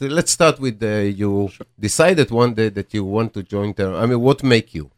Let's 0.00 0.32
start 0.32 0.58
with 0.58 0.82
you 0.82 1.50
decided 1.78 2.30
one 2.30 2.54
day 2.54 2.70
that 2.70 2.94
you 2.94 3.04
want 3.04 3.34
to 3.34 3.42
join 3.42 3.74
the. 3.74 3.94
I 3.94 4.06
mean, 4.06 4.20
what 4.20 4.42
make 4.42 4.74
you? 4.74 4.90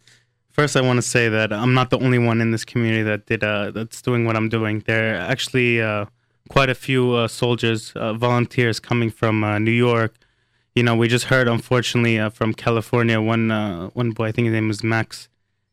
First, 0.50 0.76
I 0.76 0.80
want 0.80 0.98
to 0.98 1.02
say 1.02 1.28
that 1.28 1.52
I'm 1.52 1.74
not 1.74 1.90
the 1.90 1.98
only 1.98 2.18
one 2.18 2.40
in 2.40 2.52
this 2.52 2.64
community 2.64 3.02
that 3.02 3.26
did 3.26 3.42
uh, 3.42 3.72
that's 3.72 4.00
doing 4.00 4.26
what 4.26 4.36
I'm 4.36 4.48
doing. 4.48 4.80
There 4.86 5.14
are 5.14 5.18
actually 5.18 5.82
uh, 5.82 6.06
quite 6.50 6.70
a 6.70 6.74
few 6.74 7.12
uh, 7.14 7.26
soldiers, 7.26 7.92
volunteers 7.94 8.78
coming 8.78 9.10
from 9.10 9.40
New 9.64 9.72
York. 9.72 10.14
You 10.74 10.82
know, 10.82 10.94
we 10.94 11.08
just 11.08 11.26
heard, 11.26 11.48
unfortunately, 11.48 12.18
uh, 12.18 12.30
from 12.30 12.54
California. 12.54 13.20
One 13.20 13.50
uh, 13.50 13.88
one 13.88 14.12
boy, 14.12 14.28
I 14.28 14.32
think 14.32 14.46
his 14.46 14.54
name 14.54 14.68
was 14.68 14.82
Max. 14.82 15.28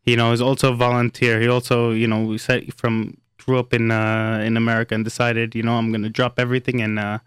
You 0.05 0.17
know, 0.17 0.31
is 0.31 0.41
also 0.41 0.73
a 0.73 0.75
volunteer. 0.75 1.39
He 1.39 1.47
also, 1.47 1.91
you 1.91 2.07
know, 2.07 2.25
we 2.25 2.37
said 2.37 2.73
from 2.73 3.17
grew 3.37 3.59
up 3.59 3.73
in 3.73 3.91
uh, 3.91 4.41
in 4.43 4.57
America 4.57 4.95
and 4.95 5.05
decided, 5.05 5.55
you 5.55 5.63
know, 5.63 5.75
I'm 5.75 5.91
gonna 5.91 6.09
drop 6.09 6.39
everything 6.39 6.81
and 6.81 6.99
uh, 6.99 7.19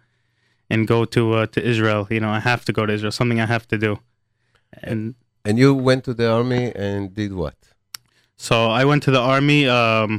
and 0.73 0.89
go 0.89 1.05
to 1.05 1.23
uh, 1.35 1.47
to 1.55 1.61
Israel. 1.73 2.03
You 2.11 2.21
know, 2.25 2.33
I 2.39 2.41
have 2.51 2.65
to 2.69 2.73
go 2.73 2.83
to 2.87 2.93
Israel. 2.97 3.13
Something 3.13 3.41
I 3.47 3.49
have 3.57 3.67
to 3.73 3.79
do. 3.87 3.93
And 4.89 5.15
And 5.45 5.59
you 5.63 5.71
went 5.89 6.03
to 6.09 6.15
the 6.21 6.29
army 6.39 6.65
and 6.87 7.01
did 7.21 7.33
what? 7.43 7.59
So 8.37 8.57
I 8.81 8.83
went 8.91 9.03
to 9.07 9.13
the 9.17 9.21
army. 9.35 9.61
Um, 9.69 10.11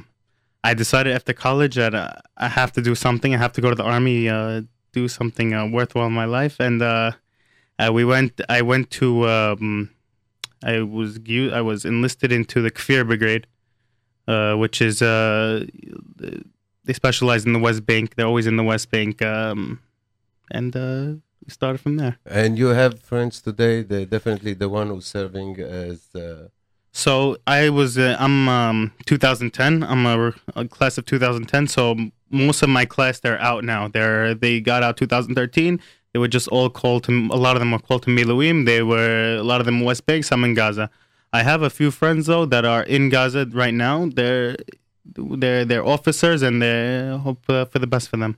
I 0.70 0.72
decided 0.84 1.12
after 1.20 1.34
college 1.48 1.76
that 1.82 1.94
uh, 1.96 2.13
I 2.38 2.50
have 2.60 2.72
to 2.77 2.82
do 2.90 2.94
something. 3.05 3.32
I 3.34 3.40
have 3.46 3.54
to 3.58 3.62
go 3.66 3.70
to 3.74 3.76
the 3.82 3.88
army, 3.96 4.30
uh, 4.30 4.62
do 5.00 5.04
something 5.20 5.50
uh, 5.54 5.66
worthwhile 5.77 6.10
in 6.13 6.13
my 6.24 6.30
life. 6.40 6.55
And 6.68 6.82
uh, 6.82 7.12
uh, 7.80 7.91
we 7.98 8.04
went. 8.13 8.34
I 8.58 8.62
went 8.72 8.85
to. 9.02 9.08
Um, 9.38 9.90
I 10.72 10.76
was 10.98 11.20
I 11.60 11.62
was 11.70 11.80
enlisted 11.84 12.32
into 12.32 12.58
the 12.66 12.72
Kfir 12.77 13.02
Brigade, 13.10 13.48
uh, 14.34 14.54
which 14.63 14.77
is 14.90 15.02
uh, 15.02 15.66
they 16.85 16.94
specialize 16.94 17.44
in 17.48 17.54
the 17.58 17.63
West 17.68 17.84
Bank. 17.91 18.05
They're 18.16 18.32
always 18.34 18.48
in 18.52 18.58
the 18.62 18.68
West 18.74 18.88
Bank. 18.91 19.22
Um, 19.22 19.80
and 20.53 20.75
uh, 20.75 21.05
we 21.45 21.49
started 21.49 21.80
from 21.81 21.98
there. 21.98 22.16
And 22.25 22.57
you 22.57 22.67
have 22.67 23.02
friends 23.02 23.41
today. 23.41 23.84
They 23.84 24.05
definitely 24.05 24.53
the 24.53 24.70
one 24.70 24.88
who's 24.88 25.05
serving 25.07 25.59
as. 25.59 25.99
Uh, 26.15 26.48
So 26.95 27.13
I 27.48 27.70
was 27.70 27.98
uh, 27.98 28.15
I'm 28.26 28.48
um, 28.48 28.91
2010. 29.07 29.84
I'm 29.84 30.05
a, 30.05 30.34
a 30.55 30.63
class 30.68 30.98
of 30.99 31.05
2010. 31.05 31.68
So 31.68 31.95
most 32.29 32.62
of 32.63 32.70
my 32.70 32.85
class 32.85 33.20
they're 33.20 33.41
out 33.41 33.63
now. 33.63 33.87
They're 33.95 34.35
they 34.43 34.62
got 34.62 34.84
out 34.84 34.98
2013. 34.98 35.79
They 36.12 36.20
were 36.20 36.27
just 36.37 36.48
all 36.49 36.70
called 36.70 37.04
to. 37.05 37.12
A 37.32 37.40
lot 37.45 37.55
of 37.55 37.62
them 37.62 37.71
were 37.71 37.79
called 37.88 38.04
to 38.04 38.12
Miluim. 38.17 38.65
They 38.65 38.82
were 38.84 39.38
a 39.40 39.43
lot 39.51 39.60
of 39.62 39.65
them 39.65 39.82
West 39.90 40.05
Bank, 40.05 40.23
some 40.23 40.43
in 40.48 40.54
Gaza. 40.54 40.85
I 41.40 41.41
have 41.41 41.63
a 41.63 41.70
few 41.79 41.90
friends 41.90 42.27
though 42.27 42.45
that 42.54 42.63
are 42.73 42.84
in 42.84 43.10
Gaza 43.10 43.48
right 43.51 43.73
now. 43.73 43.95
They're 44.17 44.55
they're 45.41 45.65
they're 45.65 45.85
officers 45.95 46.43
and 46.48 46.62
they 46.62 47.10
hope 47.26 47.41
uh, 47.49 47.65
for 47.65 47.79
the 47.79 47.88
best 47.88 48.05
for 48.10 48.17
them. 48.23 48.38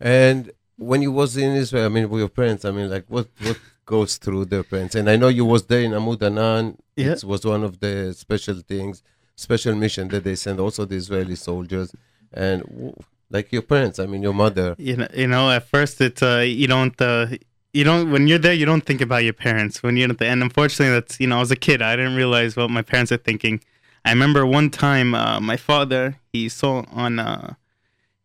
and 0.00 0.50
when 0.76 1.02
you 1.02 1.12
was 1.12 1.36
in 1.36 1.52
Israel, 1.54 1.86
I 1.86 1.88
mean, 1.88 2.08
with 2.08 2.20
your 2.20 2.28
parents, 2.28 2.64
I 2.64 2.70
mean, 2.70 2.90
like 2.90 3.04
what 3.08 3.28
what 3.42 3.58
goes 3.86 4.16
through 4.16 4.46
their 4.46 4.62
parents? 4.62 4.94
And 4.94 5.08
I 5.08 5.16
know 5.16 5.28
you 5.28 5.44
was 5.44 5.66
there 5.66 5.82
in 5.82 5.92
Amud 5.92 6.22
Anan. 6.22 6.78
Yeah. 6.96 7.12
It 7.12 7.24
was 7.24 7.44
one 7.44 7.64
of 7.64 7.80
the 7.80 8.12
special 8.14 8.56
things, 8.56 9.02
special 9.36 9.74
mission 9.74 10.08
that 10.08 10.24
they 10.24 10.34
send 10.34 10.60
also 10.60 10.84
the 10.84 10.96
Israeli 10.96 11.36
soldiers. 11.36 11.94
And 12.32 12.94
like 13.30 13.52
your 13.52 13.62
parents, 13.62 13.98
I 13.98 14.06
mean, 14.06 14.22
your 14.22 14.34
mother. 14.34 14.74
you 14.78 14.96
know, 14.96 15.08
you 15.14 15.26
know 15.26 15.50
at 15.50 15.64
first 15.68 16.00
it's 16.00 16.22
uh 16.22 16.44
you 16.46 16.66
don't 16.66 17.00
uh 17.00 17.26
you 17.72 17.84
don't 17.84 18.10
when 18.10 18.26
you're 18.28 18.38
there 18.38 18.52
you 18.52 18.66
don't 18.66 18.84
think 18.84 19.00
about 19.00 19.24
your 19.24 19.32
parents 19.32 19.82
when 19.82 19.96
you're 19.96 20.10
at 20.10 20.18
the 20.18 20.26
end 20.26 20.42
unfortunately 20.42 20.92
that's 20.92 21.18
you 21.18 21.26
know 21.26 21.40
as 21.40 21.50
a 21.50 21.56
kid 21.56 21.80
i 21.80 21.96
didn't 21.96 22.14
realize 22.16 22.54
what 22.54 22.68
my 22.70 22.82
parents 22.82 23.10
are 23.10 23.16
thinking 23.16 23.62
i 24.04 24.10
remember 24.10 24.44
one 24.44 24.68
time 24.68 25.14
uh 25.14 25.40
my 25.40 25.56
father 25.56 26.18
he 26.32 26.48
saw 26.50 26.84
on 26.92 27.18
uh 27.18 27.54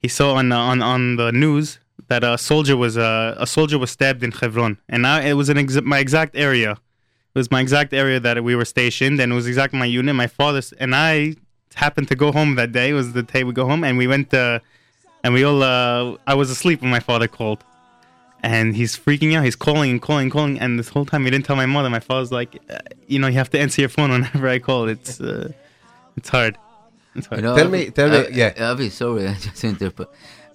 he 0.01 0.09
saw 0.09 0.33
on 0.35 0.51
uh, 0.51 0.59
on 0.59 0.81
on 0.81 1.15
the 1.15 1.31
news 1.31 1.79
that 2.09 2.23
a 2.23 2.37
soldier 2.37 2.77
was 2.77 2.97
uh, 2.97 3.35
a 3.37 3.45
soldier 3.47 3.77
was 3.77 3.91
stabbed 3.91 4.23
in 4.23 4.31
Hebron, 4.31 4.77
and 4.89 5.05
I, 5.05 5.21
it 5.29 5.33
was 5.33 5.49
an 5.49 5.57
ex- 5.57 5.81
my 5.81 5.99
exact 5.99 6.35
area. 6.35 6.71
It 6.71 7.37
was 7.39 7.51
my 7.51 7.61
exact 7.61 7.93
area 7.93 8.19
that 8.19 8.43
we 8.43 8.55
were 8.55 8.65
stationed, 8.65 9.19
and 9.19 9.31
it 9.31 9.35
was 9.35 9.47
exactly 9.47 9.77
my 9.79 9.85
unit. 9.85 10.15
My 10.15 10.27
father 10.27 10.61
and 10.79 10.95
I 10.95 11.35
happened 11.75 12.07
to 12.07 12.15
go 12.15 12.31
home 12.31 12.55
that 12.55 12.71
day. 12.71 12.89
It 12.89 12.93
was 12.93 13.13
the 13.13 13.23
day 13.23 13.43
we 13.43 13.53
go 13.53 13.65
home, 13.67 13.83
and 13.83 13.97
we 13.97 14.07
went 14.07 14.33
uh, 14.33 14.59
and 15.23 15.33
we 15.33 15.43
all. 15.43 15.61
Uh, 15.61 16.17
I 16.25 16.33
was 16.33 16.49
asleep 16.49 16.81
when 16.81 16.89
my 16.89 16.99
father 17.01 17.27
called, 17.27 17.63
and 18.41 18.75
he's 18.75 18.97
freaking 18.97 19.35
out. 19.35 19.43
He's 19.43 19.55
calling 19.55 19.91
and 19.91 20.01
calling 20.01 20.23
and 20.23 20.31
calling, 20.31 20.59
and 20.59 20.79
this 20.79 20.89
whole 20.89 21.05
time 21.05 21.25
he 21.25 21.29
didn't 21.31 21.45
tell 21.45 21.55
my 21.55 21.65
mother. 21.65 21.89
My 21.89 21.99
father's 21.99 22.31
like, 22.31 22.57
uh, 22.69 22.77
you 23.07 23.19
know, 23.19 23.27
you 23.27 23.37
have 23.37 23.49
to 23.51 23.59
answer 23.59 23.81
your 23.81 23.89
phone 23.89 24.09
whenever 24.15 24.47
I 24.47 24.59
call. 24.59 24.87
It's 24.87 25.19
uh, 25.19 25.51
it's 26.15 26.29
hard. 26.29 26.57
It's 27.15 27.27
hard. 27.27 27.41
You 27.41 27.47
know, 27.47 27.55
Tell 27.55 27.67
Avi- 27.67 27.77
me- 27.85 27.89
tell 27.91 28.09
me- 28.09 28.17
uh, 28.17 28.29
yeah. 28.31 28.53
Avi, 28.71 28.89
sorry, 28.89 29.27
I 29.33 29.33
just 29.35 29.63
interrupt. 29.63 30.01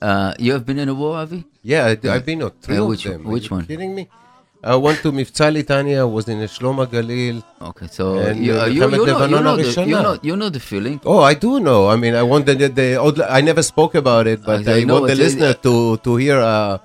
Uh, 0.08 0.34
you 0.44 0.50
have 0.56 0.64
been 0.68 0.78
in 0.84 0.88
a 0.94 0.94
war, 1.02 1.12
Avi? 1.22 1.40
Yeah, 1.72 1.82
I, 1.90 1.92
I've 2.14 2.26
been 2.30 2.42
on 2.42 2.52
three 2.64 2.78
Uh, 2.78 2.82
of 2.82 2.88
which- 2.90 3.04
them. 3.04 3.20
Are 3.26 3.30
which 3.34 3.48
you 3.50 3.56
one? 3.56 3.66
Kidding 3.66 3.94
me? 3.98 4.04
I 4.64 4.76
went 4.86 4.98
to 5.04 5.10
Miftzah 5.18 5.48
Litania. 5.56 6.00
Was 6.16 6.26
in 6.32 6.38
Shloma 6.54 6.84
Galil. 6.94 7.36
Okay, 7.70 7.88
so 7.96 8.04
And, 8.18 8.44
you, 8.46 8.52
uh, 8.54 8.62
uh, 8.62 8.66
you, 8.66 8.74
you, 8.74 8.80
know, 8.80 8.86
you, 8.86 9.40
know 9.46 9.56
the, 9.56 9.84
you, 9.92 10.02
know, 10.06 10.18
you 10.28 10.36
know 10.36 10.50
the 10.56 10.60
feeling. 10.60 11.00
Oh, 11.04 11.18
I 11.30 11.34
do 11.34 11.58
know. 11.68 11.80
I 11.94 11.96
mean, 12.02 12.14
I 12.14 12.22
want 12.32 12.46
the, 12.46 12.54
the 12.80 12.86
I 13.38 13.40
never 13.40 13.62
spoke 13.72 13.94
about 14.02 14.26
it, 14.32 14.40
but 14.50 14.66
I 14.68 14.82
I, 14.82 14.84
want 14.84 15.06
the 15.10 15.14
a- 15.18 15.22
listener 15.24 15.52
to 15.66 15.74
to 16.06 16.10
hear 16.24 16.38
a, 16.38 16.80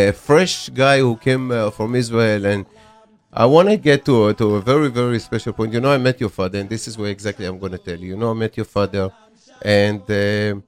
a 0.00 0.12
fresh 0.26 0.54
guy 0.82 0.96
who 1.04 1.12
came 1.26 1.44
uh, 1.52 1.70
from 1.76 1.94
Israel, 2.02 2.42
and 2.52 2.66
I 3.32 3.46
want 3.54 3.68
to 3.72 3.76
get 3.88 4.04
to 4.10 4.14
a, 4.28 4.34
to 4.40 4.46
a 4.58 4.60
very 4.72 4.88
very 5.00 5.20
special 5.28 5.52
point. 5.52 5.72
You 5.72 5.80
know, 5.84 5.92
I 5.98 5.98
met 6.08 6.16
your 6.24 6.30
father, 6.40 6.58
and 6.62 6.68
this 6.74 6.88
is 6.88 6.98
where 6.98 7.10
exactly 7.18 7.46
I'm 7.46 7.58
going 7.64 7.76
to 7.78 7.82
tell 7.88 7.98
you. 8.04 8.08
You 8.12 8.18
know, 8.22 8.30
I 8.34 8.34
met 8.44 8.56
your 8.60 8.66
father, 8.76 9.04
and 9.62 10.02
uh, 10.10 10.60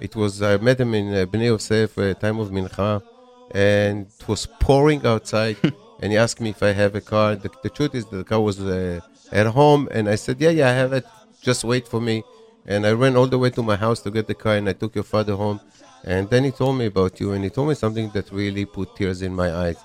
it 0.00 0.14
was 0.16 0.42
I 0.42 0.56
met 0.58 0.80
him 0.80 0.94
in 0.94 1.12
uh, 1.12 1.26
Bnei 1.26 1.46
Yosef, 1.46 1.98
uh, 1.98 2.14
time 2.14 2.38
of 2.38 2.50
Mincha, 2.50 3.02
and 3.50 4.06
it 4.06 4.28
was 4.28 4.46
pouring 4.60 5.04
outside. 5.04 5.56
and 6.00 6.12
he 6.12 6.18
asked 6.18 6.40
me 6.40 6.50
if 6.50 6.62
I 6.62 6.72
have 6.72 6.94
a 6.94 7.00
car. 7.00 7.36
The, 7.36 7.50
the 7.62 7.70
truth 7.70 7.94
is, 7.94 8.06
the 8.06 8.24
car 8.24 8.40
was 8.40 8.60
uh, 8.60 9.00
at 9.32 9.46
home, 9.46 9.88
and 9.90 10.08
I 10.08 10.14
said, 10.14 10.40
"Yeah, 10.40 10.50
yeah, 10.50 10.68
I 10.68 10.72
have 10.72 10.92
it. 10.92 11.04
Just 11.40 11.64
wait 11.64 11.88
for 11.88 12.00
me." 12.00 12.22
And 12.66 12.86
I 12.86 12.92
ran 12.92 13.16
all 13.16 13.26
the 13.26 13.38
way 13.38 13.50
to 13.50 13.62
my 13.62 13.76
house 13.76 14.00
to 14.02 14.10
get 14.10 14.26
the 14.26 14.34
car, 14.34 14.56
and 14.56 14.68
I 14.68 14.74
took 14.74 14.94
your 14.94 15.04
father 15.04 15.34
home. 15.34 15.60
And 16.04 16.28
then 16.30 16.44
he 16.44 16.50
told 16.50 16.76
me 16.78 16.86
about 16.86 17.18
you, 17.18 17.32
and 17.32 17.42
he 17.42 17.50
told 17.50 17.68
me 17.68 17.74
something 17.74 18.10
that 18.10 18.30
really 18.30 18.64
put 18.66 18.94
tears 18.94 19.22
in 19.22 19.34
my 19.34 19.52
eyes. 19.52 19.78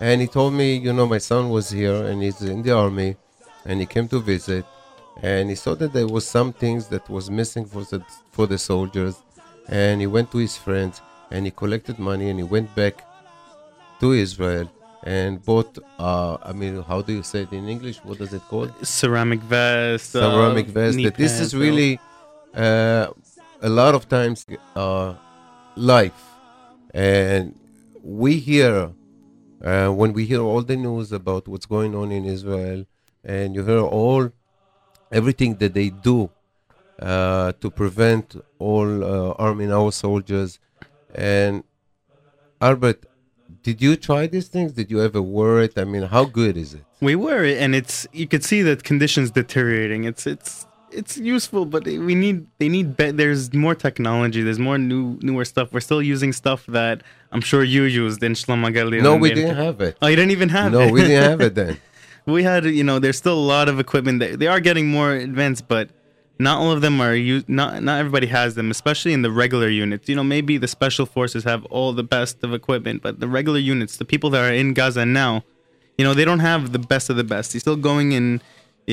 And 0.00 0.20
he 0.20 0.26
told 0.26 0.54
me, 0.54 0.76
you 0.76 0.92
know, 0.92 1.06
my 1.06 1.18
son 1.18 1.50
was 1.50 1.70
here, 1.70 2.06
and 2.06 2.22
he's 2.22 2.40
in 2.42 2.62
the 2.62 2.72
army, 2.72 3.16
and 3.66 3.78
he 3.80 3.86
came 3.86 4.08
to 4.08 4.20
visit, 4.20 4.64
and 5.22 5.50
he 5.50 5.54
saw 5.54 5.74
that 5.74 5.92
there 5.92 6.06
was 6.06 6.26
some 6.26 6.52
things 6.52 6.88
that 6.88 7.08
was 7.10 7.30
missing 7.30 7.66
for 7.66 7.84
the 7.84 8.02
for 8.32 8.46
the 8.46 8.58
soldiers, 8.58 9.16
and 9.70 10.00
he 10.00 10.06
went 10.06 10.30
to 10.32 10.38
his 10.38 10.56
friends, 10.56 11.00
and 11.30 11.46
he 11.46 11.50
collected 11.50 11.98
money, 11.98 12.28
and 12.28 12.38
he 12.38 12.44
went 12.44 12.74
back 12.74 13.04
to 14.00 14.12
Israel 14.12 14.70
and 15.04 15.42
bought. 15.44 15.78
Uh, 15.98 16.36
I 16.42 16.52
mean, 16.52 16.82
how 16.82 17.00
do 17.02 17.12
you 17.12 17.22
say 17.22 17.42
it 17.42 17.52
in 17.52 17.68
English? 17.68 17.98
What 18.04 18.18
does 18.18 18.34
it 18.34 18.42
called? 18.48 18.72
ceramic 18.82 19.40
vest, 19.40 20.16
uh, 20.16 20.20
ceramic 20.20 20.66
vest. 20.66 20.96
knee 20.96 21.04
That 21.04 21.14
this 21.14 21.40
is 21.40 21.54
really 21.54 22.00
uh, 22.54 23.06
a 23.62 23.68
lot 23.68 23.94
of 23.94 24.08
times 24.08 24.44
uh, 24.74 25.14
life, 25.76 26.22
and 26.92 27.54
we 28.02 28.38
hear 28.38 28.92
uh, 29.64 29.88
when 29.88 30.12
we 30.12 30.26
hear 30.26 30.40
all 30.40 30.62
the 30.62 30.76
news 30.76 31.12
about 31.12 31.46
what's 31.46 31.66
going 31.66 31.94
on 31.94 32.10
in 32.10 32.24
Israel, 32.24 32.86
and 33.24 33.54
you 33.54 33.64
hear 33.64 33.80
all 33.80 34.30
everything 35.12 35.56
that 35.56 35.74
they 35.74 35.90
do 35.90 36.18
uh, 36.24 36.39
to 37.00 37.70
prevent 37.74 38.36
all 38.58 39.04
uh, 39.04 39.34
arming 39.38 39.72
our 39.72 39.92
soldiers. 39.92 40.58
And 41.14 41.64
Albert, 42.60 43.06
did 43.62 43.82
you 43.82 43.96
try 43.96 44.26
these 44.26 44.48
things? 44.48 44.72
Did 44.72 44.90
you 44.90 45.02
ever 45.02 45.20
wear 45.22 45.60
it? 45.60 45.78
I 45.78 45.84
mean, 45.84 46.02
how 46.02 46.24
good 46.24 46.56
is 46.56 46.74
it? 46.74 46.84
We 47.00 47.16
were, 47.16 47.42
it 47.44 47.58
and 47.58 47.74
it's 47.74 48.06
you 48.12 48.28
could 48.28 48.44
see 48.44 48.62
that 48.62 48.84
conditions 48.84 49.30
deteriorating. 49.30 50.04
It's 50.04 50.26
it's 50.26 50.66
it's 50.92 51.16
useful, 51.16 51.64
but 51.64 51.84
we 51.84 52.14
need 52.14 52.46
they 52.58 52.68
need 52.68 52.96
be- 52.96 53.10
there's 53.12 53.52
more 53.54 53.74
technology. 53.74 54.42
There's 54.42 54.58
more 54.58 54.76
new 54.76 55.18
newer 55.22 55.44
stuff. 55.46 55.72
We're 55.72 55.80
still 55.80 56.02
using 56.02 56.32
stuff 56.32 56.66
that 56.66 57.02
I'm 57.32 57.40
sure 57.40 57.64
you 57.64 57.84
used 57.84 58.22
in 58.22 58.32
Shlomo 58.34 58.74
Galil. 58.74 59.02
No, 59.02 59.16
we 59.16 59.32
didn't 59.32 59.56
have 59.56 59.80
it. 59.80 59.96
Oh, 60.02 60.08
you 60.08 60.16
didn't 60.16 60.32
even 60.32 60.50
have 60.50 60.72
No, 60.72 60.80
it. 60.80 60.86
No, 60.86 60.92
we 60.92 61.00
didn't 61.02 61.30
have 61.30 61.40
it 61.40 61.54
then. 61.54 61.78
we 62.26 62.42
had 62.42 62.64
you 62.66 62.84
know 62.84 62.98
there's 62.98 63.16
still 63.16 63.38
a 63.38 63.46
lot 63.54 63.68
of 63.68 63.80
equipment 63.80 64.20
that 64.20 64.38
they 64.38 64.46
are 64.46 64.60
getting 64.60 64.86
more 64.88 65.12
advanced 65.12 65.66
but 65.68 65.88
not 66.46 66.56
all 66.62 66.72
of 66.76 66.80
them 66.84 66.96
are 67.06 67.14
used 67.32 67.46
not 67.60 67.70
not 67.88 67.96
everybody 68.02 68.28
has 68.38 68.50
them 68.58 68.68
especially 68.76 69.12
in 69.18 69.22
the 69.26 69.32
regular 69.44 69.68
units 69.84 70.04
you 70.10 70.16
know 70.18 70.26
maybe 70.36 70.54
the 70.64 70.70
special 70.78 71.06
forces 71.16 71.42
have 71.52 71.62
all 71.76 71.90
the 72.00 72.06
best 72.16 72.34
of 72.46 72.50
equipment 72.60 72.96
but 73.06 73.12
the 73.22 73.28
regular 73.38 73.58
units 73.74 73.92
the 74.02 74.08
people 74.12 74.28
that 74.34 74.42
are 74.48 74.54
in 74.62 74.68
gaza 74.78 75.04
now 75.24 75.32
you 75.98 76.04
know 76.06 76.12
they 76.18 76.26
don't 76.30 76.44
have 76.52 76.62
the 76.76 76.82
best 76.92 77.06
of 77.12 77.16
the 77.22 77.28
best 77.34 77.46
he's 77.52 77.62
still 77.66 77.80
going 77.90 78.08
in 78.18 78.26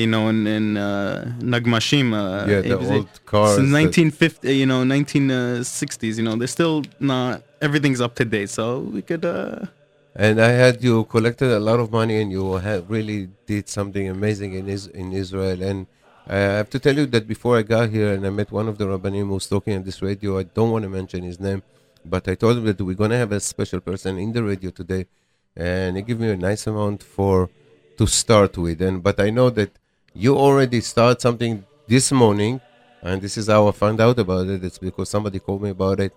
you 0.00 0.06
know 0.12 0.22
in, 0.32 0.38
in 0.56 0.64
uh 0.76 1.24
nagmashim 1.52 2.06
uh, 2.12 2.46
Yeah, 2.52 2.60
the 2.60 2.74
ABZ. 2.76 2.90
old 2.96 3.10
cars 3.32 3.56
since 3.56 3.70
that- 3.72 3.82
1950 4.12 4.54
you 4.62 4.66
know 4.70 4.80
1960s 4.84 6.14
you 6.18 6.24
know 6.26 6.36
they're 6.36 6.46
still 6.58 6.76
not 7.00 7.42
everything's 7.66 8.00
up 8.06 8.14
to 8.20 8.24
date 8.24 8.50
so 8.58 8.64
we 8.96 9.02
could 9.10 9.24
uh 9.24 9.64
And 10.26 10.36
I 10.40 10.52
had 10.62 10.74
you 10.86 10.94
collected 11.14 11.50
a 11.60 11.62
lot 11.68 11.78
of 11.82 11.88
money, 12.00 12.14
and 12.20 12.28
you 12.36 12.44
had 12.68 12.80
really 12.94 13.20
did 13.50 13.64
something 13.78 14.04
amazing 14.16 14.50
in 14.58 14.64
is 14.76 14.84
in 15.00 15.06
Israel. 15.22 15.58
And 15.70 15.78
Uh, 16.28 16.32
I 16.32 16.36
have 16.60 16.70
to 16.70 16.78
tell 16.78 16.94
you 16.94 17.06
that 17.06 17.26
before 17.26 17.56
I 17.56 17.62
got 17.62 17.88
here, 17.88 18.12
and 18.12 18.26
I 18.26 18.30
met 18.30 18.52
one 18.52 18.68
of 18.68 18.76
the 18.76 18.84
rabbanim 18.84 19.28
who 19.28 19.34
was 19.34 19.46
talking 19.46 19.74
on 19.74 19.82
this 19.82 20.02
radio. 20.02 20.38
I 20.38 20.42
don't 20.42 20.70
want 20.70 20.82
to 20.82 20.90
mention 20.90 21.22
his 21.22 21.40
name, 21.40 21.62
but 22.04 22.28
I 22.28 22.34
told 22.34 22.58
him 22.58 22.64
that 22.66 22.80
we're 22.80 22.94
gonna 22.94 23.16
have 23.16 23.32
a 23.32 23.40
special 23.40 23.80
person 23.80 24.18
in 24.18 24.32
the 24.32 24.42
radio 24.42 24.70
today, 24.70 25.06
and 25.56 25.96
he 25.96 26.02
gave 26.02 26.20
me 26.20 26.30
a 26.30 26.36
nice 26.36 26.66
amount 26.66 27.02
for 27.02 27.48
to 27.96 28.06
start 28.06 28.58
with. 28.58 28.82
And 28.82 29.02
but 29.02 29.18
I 29.20 29.30
know 29.30 29.48
that 29.50 29.70
you 30.12 30.36
already 30.36 30.82
start 30.82 31.22
something 31.22 31.64
this 31.86 32.12
morning, 32.12 32.60
and 33.02 33.22
this 33.22 33.38
is 33.38 33.46
how 33.46 33.66
I 33.68 33.72
found 33.72 33.98
out 33.98 34.18
about 34.18 34.48
it. 34.48 34.62
It's 34.62 34.78
because 34.78 35.08
somebody 35.08 35.38
called 35.38 35.62
me 35.62 35.70
about 35.70 35.98
it. 35.98 36.12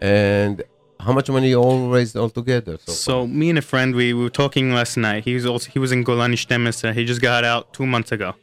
And 0.00 0.62
how 0.98 1.12
much 1.12 1.28
money 1.28 1.50
you 1.50 1.60
all 1.60 1.90
raised 1.90 2.16
altogether? 2.16 2.78
So, 2.86 2.92
So 2.92 3.26
me 3.26 3.50
and 3.50 3.58
a 3.58 3.62
friend, 3.62 3.94
we, 3.94 4.14
we 4.14 4.22
were 4.22 4.30
talking 4.30 4.72
last 4.72 4.96
night. 4.96 5.24
He 5.24 5.34
was 5.34 5.44
also 5.44 5.70
he 5.70 5.78
was 5.78 5.92
in 5.92 6.02
Golani 6.02 6.38
Shtemesser. 6.44 6.94
He 6.94 7.04
just 7.04 7.20
got 7.20 7.44
out 7.44 7.74
two 7.74 7.86
months 7.86 8.12
ago, 8.12 8.34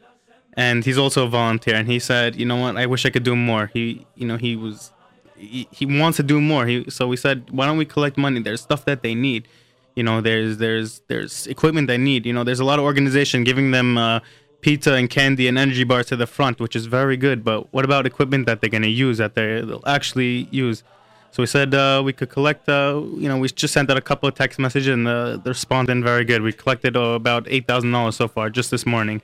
and 0.57 0.83
he's 0.83 0.98
also 0.98 1.19
a 1.25 1.30
volunteer. 1.30 1.75
And 1.75 1.88
he 1.88 2.00
said, 2.00 2.36
you 2.36 2.45
know 2.45 2.57
what? 2.63 2.75
I 2.75 2.86
wish 2.94 3.06
I 3.06 3.12
could 3.12 3.24
do 3.31 3.36
more. 3.36 3.63
He 3.74 4.06
you 4.15 4.27
know 4.30 4.38
he 4.38 4.56
was 4.57 4.92
he, 5.38 5.68
he 5.71 5.86
wants 5.86 6.18
to 6.18 6.24
do 6.24 6.42
more. 6.42 6.65
He 6.65 6.75
so 6.89 7.07
we 7.07 7.15
said, 7.25 7.38
why 7.51 7.65
don't 7.68 7.77
we 7.77 7.86
collect 7.86 8.18
money? 8.18 8.42
There's 8.42 8.62
stuff 8.62 8.83
that 8.86 9.00
they 9.04 9.15
need. 9.15 9.48
You 9.95 10.04
know, 10.04 10.19
there's 10.21 10.57
there's 10.57 11.01
there's 11.07 11.48
equipment 11.48 11.88
they 11.88 11.98
need. 11.98 12.25
You 12.25 12.33
know, 12.33 12.44
there's 12.44 12.59
a 12.59 12.65
lot 12.71 12.77
of 12.80 12.86
organization 12.86 13.44
giving 13.44 13.71
them. 13.71 13.98
Uh, 13.98 14.19
Pizza 14.62 14.94
and 14.94 15.07
candy 15.07 15.48
and 15.48 15.56
energy 15.56 15.83
bars 15.83 16.07
to 16.07 16.15
the 16.15 16.25
front, 16.25 16.60
which 16.60 16.75
is 16.75 16.88
very 16.88 17.15
good. 17.15 17.44
But 17.44 17.71
what 17.71 17.86
about 17.86 18.07
equipment 18.07 18.48
that 18.48 18.60
they're 18.60 18.71
gonna 18.71 18.88
use 19.07 19.19
that 19.19 19.36
they- 19.36 19.62
they'll 19.62 19.83
actually 19.86 20.48
use? 20.50 20.83
So 21.30 21.44
we 21.44 21.48
said 21.48 21.75
uh, 21.75 22.01
we 22.03 22.12
could 22.12 22.31
collect. 22.31 22.68
Uh, 22.68 23.03
you 23.24 23.30
know, 23.30 23.38
we 23.38 23.48
just 23.50 23.71
sent 23.71 23.92
out 23.92 23.98
a 23.98 24.01
couple 24.01 24.27
of 24.27 24.33
text 24.33 24.57
messages, 24.57 24.88
and 24.98 25.07
uh, 25.07 25.38
the 25.38 25.51
response 25.51 25.86
been 25.88 26.03
very 26.03 26.25
good. 26.25 26.42
We 26.42 26.51
collected 26.53 26.98
uh, 26.98 27.01
about 27.21 27.45
eight 27.53 27.68
thousand 27.68 27.92
dollars 27.92 28.15
so 28.15 28.27
far 28.27 28.50
just 28.50 28.71
this 28.71 28.83
morning. 28.86 29.21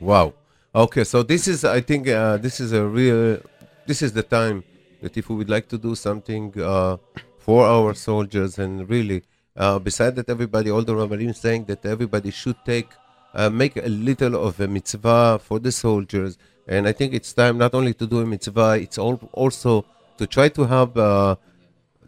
Wow. 0.00 0.32
Okay, 0.74 1.04
so 1.04 1.22
this 1.22 1.48
is, 1.48 1.66
I 1.66 1.82
think, 1.82 2.08
uh, 2.08 2.38
this 2.38 2.58
is 2.58 2.72
a 2.72 2.82
real, 2.82 3.38
this 3.86 4.00
is 4.00 4.14
the 4.14 4.22
time 4.22 4.64
that 5.02 5.18
if 5.18 5.28
we 5.28 5.36
would 5.36 5.50
like 5.50 5.68
to 5.68 5.76
do 5.76 5.94
something 5.94 6.58
uh, 6.58 6.96
for 7.36 7.66
our 7.66 7.92
soldiers, 7.92 8.58
and 8.58 8.88
really, 8.88 9.22
uh, 9.54 9.78
beside 9.78 10.16
that, 10.16 10.30
everybody, 10.30 10.70
all 10.70 10.80
the 10.80 10.94
Ramarim 10.94 11.36
saying 11.36 11.66
that 11.66 11.84
everybody 11.84 12.30
should 12.30 12.56
take, 12.64 12.88
uh, 13.34 13.50
make 13.50 13.76
a 13.76 13.86
little 13.86 14.34
of 14.34 14.60
a 14.60 14.66
mitzvah 14.66 15.40
for 15.42 15.58
the 15.58 15.70
soldiers, 15.70 16.38
and 16.66 16.88
I 16.88 16.92
think 16.92 17.12
it's 17.12 17.34
time 17.34 17.58
not 17.58 17.74
only 17.74 17.92
to 17.92 18.06
do 18.06 18.20
a 18.20 18.24
mitzvah, 18.24 18.78
it's 18.80 18.96
all, 18.96 19.20
also 19.34 19.84
to 20.16 20.26
try 20.26 20.48
to 20.48 20.64
help 20.64 20.96
uh, 20.96 21.36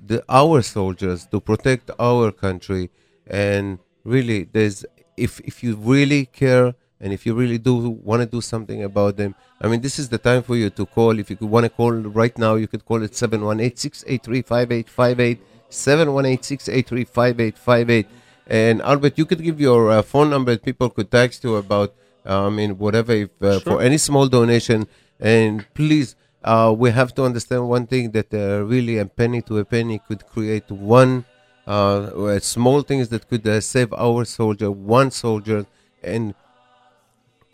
the 0.06 0.24
our 0.26 0.62
soldiers 0.62 1.26
to 1.26 1.38
protect 1.38 1.90
our 1.98 2.32
country. 2.32 2.88
And 3.26 3.78
really 4.04 4.44
there's 4.44 4.84
if 5.16 5.40
if 5.40 5.62
you 5.62 5.76
really 5.76 6.26
care 6.26 6.74
and 7.04 7.12
if 7.12 7.26
you 7.26 7.34
really 7.34 7.58
do 7.58 7.90
want 8.02 8.22
to 8.22 8.26
do 8.26 8.40
something 8.40 8.82
about 8.82 9.16
them 9.16 9.34
i 9.60 9.68
mean 9.68 9.80
this 9.80 9.98
is 9.98 10.08
the 10.08 10.18
time 10.18 10.42
for 10.42 10.56
you 10.56 10.70
to 10.70 10.86
call. 10.86 11.18
If 11.18 11.30
you 11.30 11.36
want 11.40 11.64
to 11.64 11.70
call 11.70 11.92
right 11.92 12.36
now 12.38 12.54
you 12.56 12.66
could 12.66 12.84
call 12.84 13.02
it 13.02 13.12
718-683-5858 13.12 15.38
718-683-5858 15.70 18.06
and 18.46 18.82
albert 18.82 19.16
you 19.18 19.24
could 19.26 19.42
give 19.42 19.60
your 19.60 19.90
uh, 19.90 20.02
phone 20.02 20.30
number 20.30 20.56
people 20.56 20.88
could 20.90 21.10
text 21.10 21.42
you 21.44 21.56
about 21.56 21.94
uh, 22.26 22.46
i 22.46 22.50
mean 22.50 22.78
whatever 22.78 23.12
if 23.12 23.30
uh, 23.42 23.58
for 23.60 23.82
any 23.82 23.98
small 23.98 24.26
donation. 24.28 24.86
And 25.20 25.64
please 25.74 26.16
uh, 26.42 26.74
we 26.76 26.90
have 26.90 27.14
to 27.14 27.24
understand 27.24 27.68
one 27.68 27.86
thing 27.86 28.10
that 28.12 28.32
uh, 28.34 28.64
really 28.64 28.98
a 28.98 29.06
penny 29.06 29.40
to 29.42 29.58
a 29.58 29.64
penny 29.64 30.00
could 30.06 30.26
create 30.26 30.70
one 30.70 31.24
uh, 31.66 32.38
small 32.40 32.82
things 32.82 33.08
that 33.08 33.26
could 33.28 33.46
uh, 33.48 33.58
save 33.60 33.92
our 33.94 34.24
soldier, 34.26 34.70
one 34.70 35.10
soldier, 35.10 35.64
and 36.02 36.34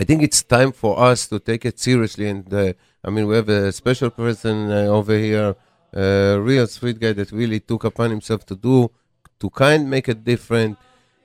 I 0.01 0.05
think 0.05 0.23
it's 0.23 0.43
time 0.43 0.73
for 0.73 0.99
us 0.99 1.29
to 1.29 1.39
take 1.39 1.67
it 1.67 1.79
seriously. 1.79 2.27
And 2.27 2.53
uh, 2.55 2.73
I 3.05 3.11
mean, 3.11 3.27
we 3.27 3.37
have 3.37 3.51
a 3.51 3.71
special 3.71 4.09
person 4.09 4.73
uh, 4.73 4.99
over 4.99 5.15
here, 5.15 5.55
a 5.93 6.39
real 6.41 6.67
sweet 6.67 6.99
guy 6.99 7.13
that 7.13 7.31
really 7.33 7.61
took 7.61 7.85
upon 7.85 8.09
himself 8.09 8.47
to 8.47 8.57
do, 8.57 8.91
to 9.41 9.51
kind 9.51 9.91
make 9.91 10.09
it 10.09 10.25
different. 10.25 10.79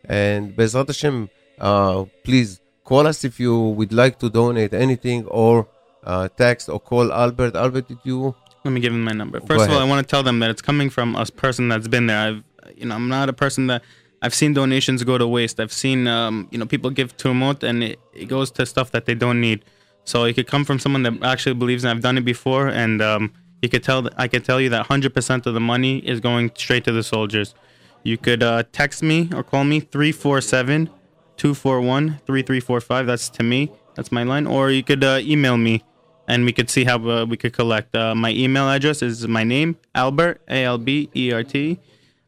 And 0.03 0.53
Bezrat 0.57 0.87
Hashem, 0.87 1.29
uh, 1.57 2.03
please 2.25 2.59
call 2.83 3.07
us 3.07 3.23
if 3.23 3.39
you 3.39 3.57
would 3.57 3.93
like 3.93 4.19
to 4.19 4.29
donate 4.29 4.73
anything 4.73 5.25
or 5.27 5.69
uh, 6.03 6.27
text 6.27 6.67
or 6.67 6.81
call 6.81 7.13
Albert. 7.13 7.55
Albert, 7.55 7.87
did 7.87 7.99
you? 8.03 8.35
Let 8.65 8.71
me 8.71 8.81
give 8.81 8.91
them 8.91 9.05
my 9.05 9.13
number. 9.13 9.39
First 9.39 9.69
of 9.69 9.71
all. 9.71 9.79
I 9.79 9.85
want 9.85 10.05
to 10.05 10.11
tell 10.11 10.21
them 10.21 10.39
that 10.39 10.49
it's 10.49 10.61
coming 10.61 10.89
from 10.89 11.15
a 11.15 11.25
person 11.27 11.69
that's 11.69 11.87
been 11.87 12.07
there. 12.07 12.19
I've, 12.27 12.43
you 12.75 12.87
know, 12.87 12.95
I'm 12.95 13.07
not 13.07 13.29
a 13.29 13.33
person 13.33 13.67
that 13.67 13.83
I've 14.25 14.33
seen 14.33 14.53
donations 14.53 15.03
go 15.03 15.19
to 15.19 15.27
waste. 15.27 15.59
I've 15.59 15.71
seen, 15.71 16.07
um, 16.07 16.47
you 16.49 16.57
know, 16.57 16.65
people 16.65 16.89
give 16.89 17.13
remote 17.23 17.61
and 17.63 17.83
it, 17.83 17.99
it 18.11 18.25
goes 18.25 18.49
to 18.57 18.65
stuff 18.65 18.89
that 18.89 19.05
they 19.05 19.13
don't 19.13 19.39
need. 19.39 19.63
So 20.03 20.23
it 20.23 20.33
could 20.33 20.47
come 20.47 20.65
from 20.65 20.79
someone 20.79 21.03
that 21.03 21.23
actually 21.23 21.53
believes, 21.53 21.83
and 21.83 21.91
I've 21.91 22.01
done 22.01 22.17
it 22.17 22.25
before, 22.25 22.67
and 22.67 23.03
um, 23.03 23.33
you 23.61 23.69
could 23.69 23.83
tell. 23.83 24.07
I 24.17 24.27
could 24.27 24.43
tell 24.43 24.59
you 24.59 24.69
that 24.69 24.87
100% 24.87 25.45
of 25.45 25.53
the 25.53 25.59
money 25.59 25.99
is 25.99 26.19
going 26.19 26.51
straight 26.55 26.83
to 26.85 26.91
the 26.91 27.03
soldiers. 27.03 27.53
You 28.01 28.17
could 28.17 28.41
uh, 28.41 28.63
text 28.71 29.03
me 29.03 29.29
or 29.35 29.43
call 29.43 29.63
me 29.63 29.79
347 29.79 30.89
241 31.37 32.19
3345. 32.25 33.07
That's 33.07 33.29
to 33.29 33.43
me. 33.43 33.71
That's 33.95 34.11
my 34.11 34.23
line. 34.23 34.47
Or 34.47 34.71
you 34.71 34.83
could 34.83 35.03
uh, 35.03 35.19
email 35.21 35.57
me 35.57 35.83
and 36.27 36.45
we 36.45 36.51
could 36.51 36.69
see 36.71 36.83
how 36.83 36.97
uh, 37.07 37.25
we 37.25 37.37
could 37.37 37.53
collect. 37.53 37.95
Uh, 37.95 38.15
my 38.15 38.31
email 38.31 38.67
address 38.69 39.01
is 39.03 39.27
my 39.27 39.43
name, 39.43 39.77
Albert, 39.93 40.41
A 40.47 40.63
L 40.63 40.79
B 40.79 41.09
E 41.15 41.31
R 41.31 41.43
T, 41.43 41.79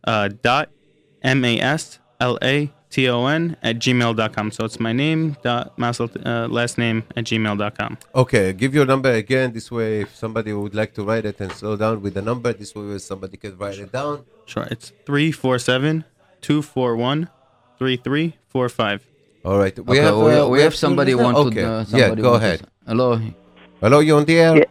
uh, 0.04 0.30
dot 0.42 0.70
M 1.24 1.44
A 1.46 1.60
S 1.60 2.00
L 2.20 2.38
A 2.42 2.70
T 2.90 3.10
O 3.10 3.26
N 3.28 3.58
at 3.62 3.78
gmail.com. 3.80 4.52
So 4.52 4.66
it's 4.66 4.80
my 4.80 4.94
name, 4.94 5.36
dot 5.44 5.76
Masel, 5.78 6.10
uh, 6.26 6.48
last 6.48 6.78
name 6.78 7.04
at 7.16 7.26
gmail.com. 7.26 7.98
Okay, 8.16 8.54
give 8.54 8.74
your 8.74 8.86
number 8.86 9.12
again. 9.12 9.52
This 9.54 9.70
way, 9.72 10.02
if 10.02 10.16
somebody 10.16 10.54
would 10.54 10.74
like 10.74 10.94
to 10.96 11.04
write 11.04 11.26
it 11.26 11.40
and 11.42 11.52
slow 11.52 11.76
down 11.76 12.02
with 12.02 12.14
the 12.14 12.22
number, 12.22 12.54
this 12.54 12.74
way 12.76 12.98
somebody 13.00 13.38
can 13.38 13.58
write 13.58 13.78
it 13.80 13.92
down. 13.92 14.24
Sure. 14.46 14.68
It's 14.72 14.94
347 15.06 16.06
241 16.42 17.30
3345. 17.78 19.02
All 19.46 19.58
right. 19.60 19.78
We 19.86 19.98
have, 19.98 20.18
we, 20.18 20.34
uh, 20.34 20.48
we 20.48 20.62
have 20.62 20.76
somebody 20.76 21.14
listener? 21.14 21.34
want 21.34 21.48
Okay. 21.48 21.62
to. 21.62 21.68
Uh, 21.72 21.86
yeah, 21.90 22.16
go 22.16 22.32
want 22.32 22.42
to- 22.42 22.48
ahead. 22.48 22.62
Hello. 22.88 23.20
Hello, 23.82 24.00
you 24.00 24.16
on 24.16 24.26
the 24.26 24.40
air? 24.40 24.58
Yeah. 24.58 24.64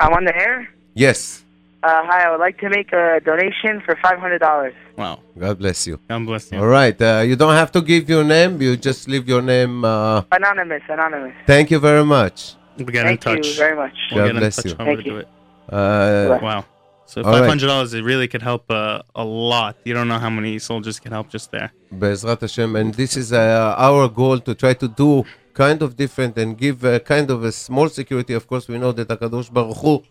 I'm 0.00 0.12
on 0.12 0.24
the 0.24 0.36
air. 0.36 0.68
Yes. 0.94 1.42
Uh, 1.82 2.02
hi, 2.04 2.24
I 2.26 2.30
would 2.30 2.40
like 2.40 2.58
to 2.60 2.68
make 2.70 2.92
a 2.92 3.20
donation 3.24 3.80
for 3.84 3.96
five 4.02 4.18
hundred 4.18 4.38
dollars. 4.40 4.74
Wow. 4.98 5.20
God 5.38 5.56
bless 5.62 5.86
you. 5.86 5.96
God 6.08 6.26
bless 6.26 6.50
you. 6.50 6.58
All 6.58 6.66
right. 6.66 6.98
Uh, 7.00 7.22
you 7.28 7.36
don't 7.36 7.54
have 7.54 7.70
to 7.76 7.80
give 7.80 8.08
your 8.08 8.24
name. 8.24 8.60
You 8.60 8.76
just 8.76 9.06
leave 9.08 9.28
your 9.28 9.40
name. 9.54 9.84
Uh, 9.84 10.22
Anonymous, 10.32 10.82
anonymous. 10.88 11.34
thank 11.46 11.70
you 11.70 11.78
very 11.78 12.04
much. 12.04 12.36
We'll 12.76 12.86
get 12.86 13.04
Thank 13.04 13.24
in 13.26 13.32
touch. 13.32 13.34
Thank 13.34 13.46
you 13.46 13.54
very 13.64 13.76
much. 13.76 13.96
We'll 14.10 14.20
God 14.20 14.26
get 14.26 14.34
in 14.36 14.40
bless 14.42 14.56
touch 14.56 14.66
you. 14.66 14.74
how 14.78 14.84
Thank 14.84 14.98
to 14.98 15.04
do 15.04 15.10
you. 15.10 15.16
it. 15.18 15.28
Uh, 15.70 16.38
Wow. 16.42 16.64
So 17.06 17.22
All 17.22 17.30
right. 17.30 17.38
five 17.38 17.48
hundred 17.48 17.68
dollars, 17.68 17.94
it 17.94 18.02
really 18.12 18.28
could 18.32 18.42
help 18.42 18.64
uh, 18.70 19.02
a 19.14 19.24
lot. 19.24 19.76
You 19.84 19.94
don't 19.94 20.08
know 20.12 20.18
how 20.18 20.28
many 20.38 20.58
soldiers 20.58 20.96
can 21.00 21.12
help 21.12 21.28
just 21.30 21.50
there. 21.52 21.70
Bezrat 22.02 22.40
Hashem. 22.42 22.76
And 22.76 22.92
this 22.92 23.16
is 23.16 23.32
uh, 23.32 23.74
our 23.88 24.08
goal 24.08 24.38
to 24.40 24.52
try 24.54 24.74
to 24.74 24.88
do 24.88 25.24
kind 25.54 25.80
of 25.80 25.96
different 25.96 26.36
and 26.36 26.58
give 26.64 26.84
uh, 26.84 26.98
kind 26.98 27.30
of 27.30 27.44
a 27.44 27.52
small 27.52 27.88
security. 27.88 28.34
Of 28.34 28.46
course, 28.46 28.68
we 28.68 28.76
know 28.78 28.92
that 28.92 29.08
HaKadosh 29.08 29.50
Baruch 29.52 29.78
Hu 29.78 30.02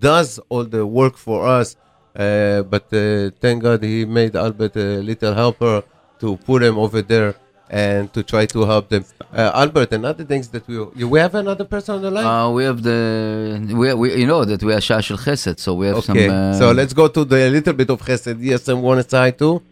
does 0.00 0.40
all 0.48 0.64
the 0.64 0.84
work 0.84 1.16
for 1.16 1.46
us. 1.46 1.76
Uh, 2.14 2.62
but 2.62 2.92
uh, 2.92 3.30
thank 3.40 3.62
God 3.62 3.82
he 3.82 4.04
made 4.04 4.34
Albert 4.34 4.76
a 4.76 5.00
little 5.00 5.34
helper 5.34 5.82
to 6.18 6.36
put 6.38 6.62
him 6.62 6.78
over 6.78 7.02
there 7.02 7.34
and 7.70 8.12
to 8.12 8.22
try 8.22 8.46
to 8.46 8.64
help 8.64 8.88
them. 8.88 9.04
Uh, 9.32 9.52
Albert, 9.54 9.92
another 9.92 10.24
things 10.24 10.48
that 10.48 10.66
we 10.66 10.78
we 11.04 11.18
have 11.20 11.36
another 11.36 11.64
person 11.64 11.94
on 11.96 12.02
the 12.02 12.10
line. 12.10 12.26
Uh, 12.26 12.50
we 12.50 12.64
have 12.64 12.82
the 12.82 13.72
we, 13.72 13.94
we 13.94 14.16
you 14.16 14.26
know 14.26 14.44
that 14.44 14.62
we 14.62 14.74
are 14.74 14.80
Shah 14.80 15.00
Shel 15.00 15.18
Chesed, 15.18 15.60
so 15.60 15.74
we 15.74 15.86
have 15.86 15.98
okay, 15.98 16.26
some. 16.26 16.36
Uh, 16.36 16.54
so 16.54 16.72
let's 16.72 16.92
go 16.92 17.06
to 17.06 17.24
the 17.24 17.48
little 17.48 17.72
bit 17.72 17.88
of 17.90 18.02
Chesed. 18.02 18.36
Yes, 18.40 18.66
and 18.66 18.82
want 18.82 19.02
to 19.02 19.08
say 19.08 19.18
hi 19.18 19.30
too. 19.30 19.62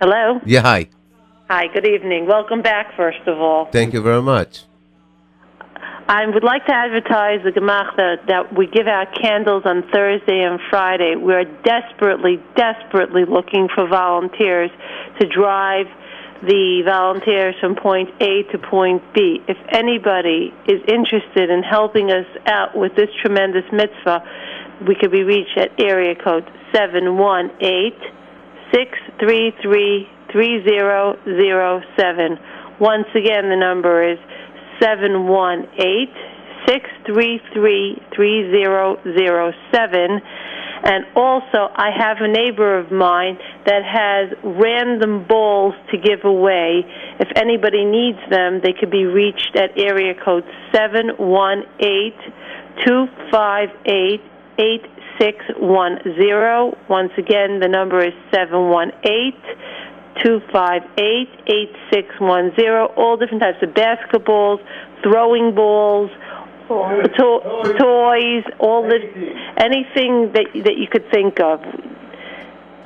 Hello. 0.00 0.40
Yeah, 0.46 0.62
hi. 0.62 0.88
Hi, 1.50 1.66
good 1.66 1.86
evening. 1.86 2.26
Welcome 2.26 2.62
back, 2.62 2.96
first 2.96 3.20
of 3.26 3.38
all. 3.38 3.66
Thank 3.66 3.92
you 3.92 4.00
very 4.00 4.22
much. 4.22 4.64
I 6.12 6.26
would 6.26 6.44
like 6.44 6.66
to 6.66 6.74
advertise 6.74 7.40
the 7.42 7.52
Gemach 7.56 7.96
that, 7.96 8.52
we 8.52 8.66
give 8.66 8.86
out 8.86 9.16
candles 9.16 9.62
on 9.64 9.80
Thursday 9.88 10.44
and 10.44 10.60
Friday. 10.68 11.16
We're 11.16 11.48
desperately, 11.64 12.36
desperately 12.54 13.24
looking 13.24 13.68
for 13.74 13.88
volunteers 13.88 14.70
to 15.18 15.26
drive 15.26 15.86
the 16.44 16.82
volunteers 16.84 17.54
from 17.62 17.76
point 17.76 18.10
A 18.20 18.42
to 18.52 18.58
point 18.58 19.00
B. 19.14 19.40
If 19.48 19.56
anybody 19.72 20.52
is 20.68 20.84
interested 20.86 21.48
in 21.48 21.62
helping 21.62 22.12
us 22.12 22.26
out 22.44 22.76
with 22.76 22.94
this 22.94 23.08
tremendous 23.24 23.64
mitzvah, 23.72 24.20
we 24.86 24.94
could 24.94 25.12
be 25.12 25.24
reached 25.24 25.56
at 25.56 25.80
area 25.80 26.14
code 26.14 26.44
718 26.76 27.56
633 28.68 30.10
3007. 30.28 32.38
Once 32.78 33.08
again, 33.16 33.48
the 33.48 33.56
number 33.56 34.12
is 34.12 34.18
718 34.82 36.10
633 36.66 38.02
3007. 38.14 40.20
And 40.84 41.04
also, 41.14 41.70
I 41.76 41.90
have 41.96 42.16
a 42.20 42.26
neighbor 42.26 42.76
of 42.76 42.90
mine 42.90 43.38
that 43.66 43.84
has 43.86 44.36
random 44.42 45.24
balls 45.28 45.74
to 45.92 45.98
give 45.98 46.24
away. 46.24 46.82
If 47.20 47.28
anybody 47.36 47.84
needs 47.84 48.18
them, 48.28 48.60
they 48.62 48.72
could 48.72 48.90
be 48.90 49.04
reached 49.04 49.54
at 49.54 49.78
area 49.78 50.14
code 50.24 50.42
seven 50.74 51.10
one 51.18 51.62
eight 51.78 52.18
two 52.84 53.06
five 53.30 53.68
eight 53.86 54.22
eight 54.58 54.82
six 55.20 55.38
one 55.56 56.00
zero. 56.18 56.76
Once 56.88 57.12
again, 57.16 57.60
the 57.60 57.68
number 57.68 58.04
is 58.04 58.14
718 58.34 59.32
258 60.22 61.28
8610. 61.46 62.88
All 62.96 63.16
different 63.16 63.42
types 63.42 63.62
of 63.62 63.70
basketballs, 63.70 64.60
throwing 65.02 65.54
balls, 65.54 66.10
to- 66.68 67.74
toys, 67.78 68.44
all 68.58 68.82
the 68.88 68.98
anything 69.58 70.32
that 70.34 70.46
that 70.66 70.76
you 70.76 70.86
could 70.88 71.08
think 71.10 71.40
of. 71.40 71.60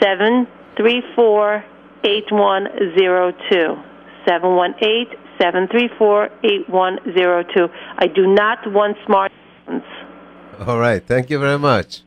734 0.00 1.64
8102. 2.04 3.82
718 4.28 5.18
734 5.42 6.30
8102. 6.44 7.68
I 7.98 8.06
do 8.06 8.32
not 8.32 8.58
want 8.72 8.96
smartphones. 9.08 10.07
All 10.66 10.78
right. 10.78 11.04
Thank 11.04 11.30
you 11.30 11.38
very 11.38 11.58
much. 11.58 12.02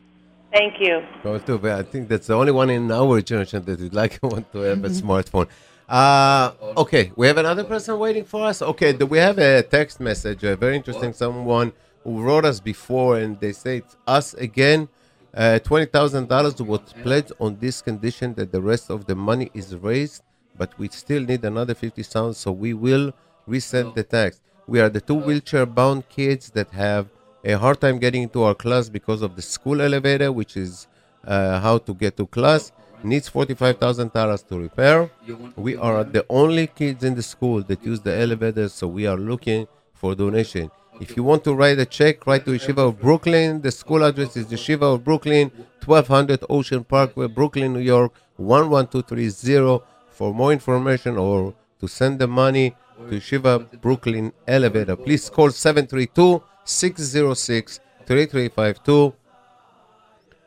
Thank 0.52 0.80
you. 0.80 1.02
Go 1.22 1.38
to, 1.38 1.58
but 1.58 1.72
I 1.72 1.82
think 1.82 2.08
that's 2.08 2.26
the 2.26 2.34
only 2.34 2.52
one 2.52 2.68
in 2.68 2.90
our 2.92 3.22
generation 3.22 3.64
that 3.64 3.80
would 3.80 3.94
like 3.94 4.18
want 4.22 4.52
to 4.52 4.58
have 4.58 4.84
a 4.84 4.90
smartphone. 4.90 5.48
Uh, 5.88 6.52
okay, 6.76 7.10
we 7.16 7.26
have 7.26 7.38
another 7.38 7.64
person 7.64 7.98
waiting 7.98 8.24
for 8.24 8.46
us. 8.46 8.60
Okay, 8.60 8.92
do 8.92 9.06
we 9.06 9.18
have 9.18 9.38
a 9.38 9.62
text 9.62 10.00
message, 10.00 10.44
a 10.44 10.54
very 10.56 10.76
interesting 10.76 11.12
someone 11.12 11.72
who 12.04 12.20
wrote 12.22 12.44
us 12.44 12.60
before, 12.60 13.18
and 13.18 13.40
they 13.40 13.52
say 13.52 13.78
it's 13.78 13.96
us 14.06 14.34
again. 14.34 14.88
Uh, 15.34 15.58
Twenty 15.58 15.86
thousand 15.86 16.28
dollars 16.28 16.60
was 16.60 16.80
pledged 17.02 17.32
on 17.40 17.58
this 17.58 17.80
condition 17.80 18.34
that 18.34 18.52
the 18.52 18.60
rest 18.60 18.90
of 18.90 19.06
the 19.06 19.14
money 19.14 19.50
is 19.54 19.74
raised, 19.76 20.22
but 20.58 20.78
we 20.78 20.88
still 20.88 21.22
need 21.22 21.42
another 21.44 21.74
fifty 21.74 22.02
thousand, 22.02 22.34
so 22.34 22.52
we 22.52 22.74
will 22.74 23.12
resend 23.48 23.94
the 23.94 24.02
tax. 24.02 24.40
We 24.66 24.80
are 24.80 24.90
the 24.90 25.00
two 25.00 25.14
wheelchair-bound 25.14 26.08
kids 26.10 26.50
that 26.50 26.70
have 26.70 27.08
a 27.44 27.54
hard 27.54 27.80
time 27.80 27.98
getting 27.98 28.22
into 28.22 28.42
our 28.42 28.54
class 28.54 28.88
because 28.88 29.22
of 29.22 29.36
the 29.36 29.42
school 29.42 29.80
elevator, 29.80 30.30
which 30.32 30.56
is 30.56 30.86
uh, 31.26 31.60
how 31.60 31.78
to 31.78 31.94
get 31.94 32.16
to 32.16 32.26
class. 32.26 32.72
Needs 33.04 33.28
forty-five 33.28 33.78
thousand 33.78 34.12
dollars 34.12 34.42
to 34.44 34.58
repair. 34.58 35.10
We 35.56 35.76
are 35.76 36.04
the 36.04 36.24
only 36.30 36.68
kids 36.68 37.02
in 37.02 37.16
the 37.16 37.22
school 37.22 37.60
that 37.62 37.84
use 37.84 38.00
the 38.00 38.16
elevator, 38.16 38.68
so 38.68 38.86
we 38.86 39.08
are 39.08 39.16
looking 39.16 39.66
for 39.92 40.14
donation. 40.14 40.70
If 41.00 41.16
you 41.16 41.24
want 41.24 41.42
to 41.44 41.54
write 41.54 41.80
a 41.80 41.86
check, 41.86 42.24
write 42.28 42.44
to 42.44 42.52
Yeshiva 42.52 42.88
of 42.88 43.00
Brooklyn. 43.00 43.60
The 43.60 43.72
school 43.72 44.04
address 44.04 44.36
is 44.36 44.46
Yeshiva 44.46 44.94
of 44.94 45.02
Brooklyn, 45.02 45.50
1200 45.84 46.44
Ocean 46.48 46.84
Parkway, 46.84 47.26
Brooklyn, 47.26 47.72
New 47.72 47.80
York, 47.80 48.12
11230. 48.38 49.84
For 50.10 50.32
more 50.32 50.52
information 50.52 51.16
or 51.16 51.54
to 51.80 51.88
send 51.88 52.20
the 52.20 52.28
money 52.28 52.76
to 53.08 53.16
Yeshiva 53.16 53.80
Brooklyn 53.80 54.32
Elevator, 54.46 54.94
please 54.94 55.28
call 55.28 55.50
732 55.50 56.40
606 56.64 57.80
3352. 58.06 59.14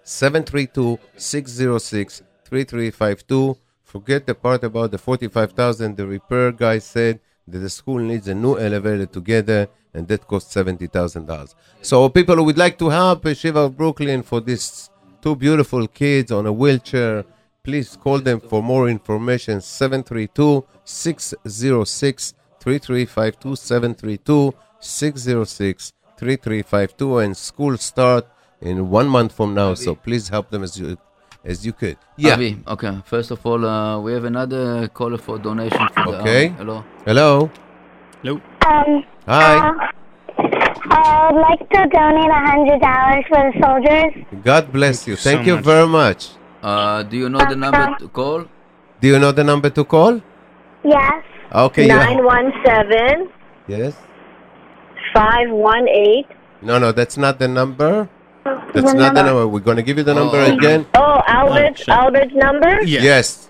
732 0.04 1.00
606 1.18 2.24
3352. 2.44 3.58
Forget 3.84 4.26
the 4.26 4.36
part 4.36 4.64
about 4.64 4.92
the 4.92 4.98
45,000. 4.98 5.96
The 5.96 6.06
repair 6.06 6.52
guy 6.52 6.80
said 6.80 7.20
that 7.48 7.60
the 7.60 7.70
school 7.70 8.00
needs 8.00 8.28
a 8.28 8.36
new 8.36 8.58
elevator 8.58 9.06
together 9.06 9.68
and 9.94 10.08
that 10.08 10.28
costs 10.28 10.54
$70,000. 10.54 11.56
So, 11.82 12.10
people 12.10 12.36
who 12.36 12.44
would 12.44 12.58
like 12.58 12.78
to 12.80 12.90
help 12.90 13.24
Yeshiva 13.24 13.66
of 13.68 13.78
Brooklyn 13.78 14.24
for 14.24 14.42
these 14.42 14.90
two 15.22 15.36
beautiful 15.36 15.88
kids 15.88 16.32
on 16.32 16.46
a 16.46 16.52
wheelchair, 16.52 17.24
please 17.64 17.96
call 17.96 18.20
them 18.20 18.42
for 18.42 18.62
more 18.62 18.90
information 18.90 19.62
732 19.62 20.66
606 20.84 22.34
3352. 22.60 23.56
732 23.56 24.54
606 24.80 25.94
3352. 26.18 27.20
And 27.20 27.36
school 27.38 27.78
start 27.78 28.26
in 28.62 28.90
one 28.90 29.08
month 29.08 29.34
from 29.36 29.54
now. 29.54 29.74
So, 29.74 29.96
please 29.96 30.30
help 30.30 30.50
them 30.50 30.64
as 30.64 30.78
you 30.80 30.98
as 31.44 31.66
you 31.66 31.74
could. 31.74 31.98
Yeah. 32.18 32.34
Avi, 32.34 32.58
okay. 32.68 32.98
First 33.06 33.30
of 33.32 33.46
all, 33.46 33.64
uh, 33.66 34.00
we 34.00 34.14
have 34.14 34.24
another 34.26 34.88
caller 34.88 35.18
for 35.20 35.38
donation. 35.38 35.88
For 35.94 36.12
the, 36.12 36.20
Okay. 36.22 36.48
um, 36.48 36.56
hello. 36.56 36.84
Hello. 37.06 37.50
Hello. 38.24 38.34
Um, 38.66 39.04
Hi. 39.28 39.70
uh, 39.70 39.92
I'd 40.38 41.36
like 41.48 41.64
to 41.70 41.82
donate 41.94 42.32
a 42.32 42.42
hundred 42.50 42.80
dollars 42.82 43.26
for 43.30 43.42
the 43.46 43.54
soldiers. 43.62 44.44
God 44.44 44.72
bless 44.72 45.08
you. 45.08 45.16
so 45.16 45.30
Thank 45.30 45.46
you 45.46 45.56
much. 45.56 45.64
very 45.66 45.88
much. 45.88 46.30
Uh, 46.64 47.04
do 47.04 47.16
you 47.18 47.30
know 47.30 47.46
the 47.48 47.56
number 47.56 47.96
to 48.00 48.08
call? 48.08 48.46
Do 49.02 49.08
you 49.08 49.20
know 49.20 49.32
the 49.32 49.44
number 49.44 49.70
to 49.70 49.84
call? 49.84 50.22
Yes. 50.84 51.24
Okay. 51.54 51.88
Nine 51.88 52.24
one 52.26 52.52
seven 52.66 53.30
Yes. 53.68 53.94
Five 55.16 55.50
one 55.50 55.88
eight. 55.88 56.28
No, 56.62 56.78
no, 56.80 56.92
that's 56.92 57.18
not 57.18 57.40
the 57.40 57.48
number. 57.48 58.10
That's 58.74 58.94
not 58.94 59.16
the 59.16 59.24
number. 59.24 59.48
We're 59.48 59.60
going 59.70 59.78
to 59.78 59.84
give 59.84 59.98
you 59.98 60.04
the 60.04 60.14
number 60.14 60.38
Oh. 60.38 60.54
again. 60.56 60.86
Oh, 60.94 61.22
Albert's 61.28 61.84
sure. 61.84 61.94
Albert's 61.94 62.34
number. 62.36 62.82
Yeah. 62.84 63.02
Yes. 63.02 63.50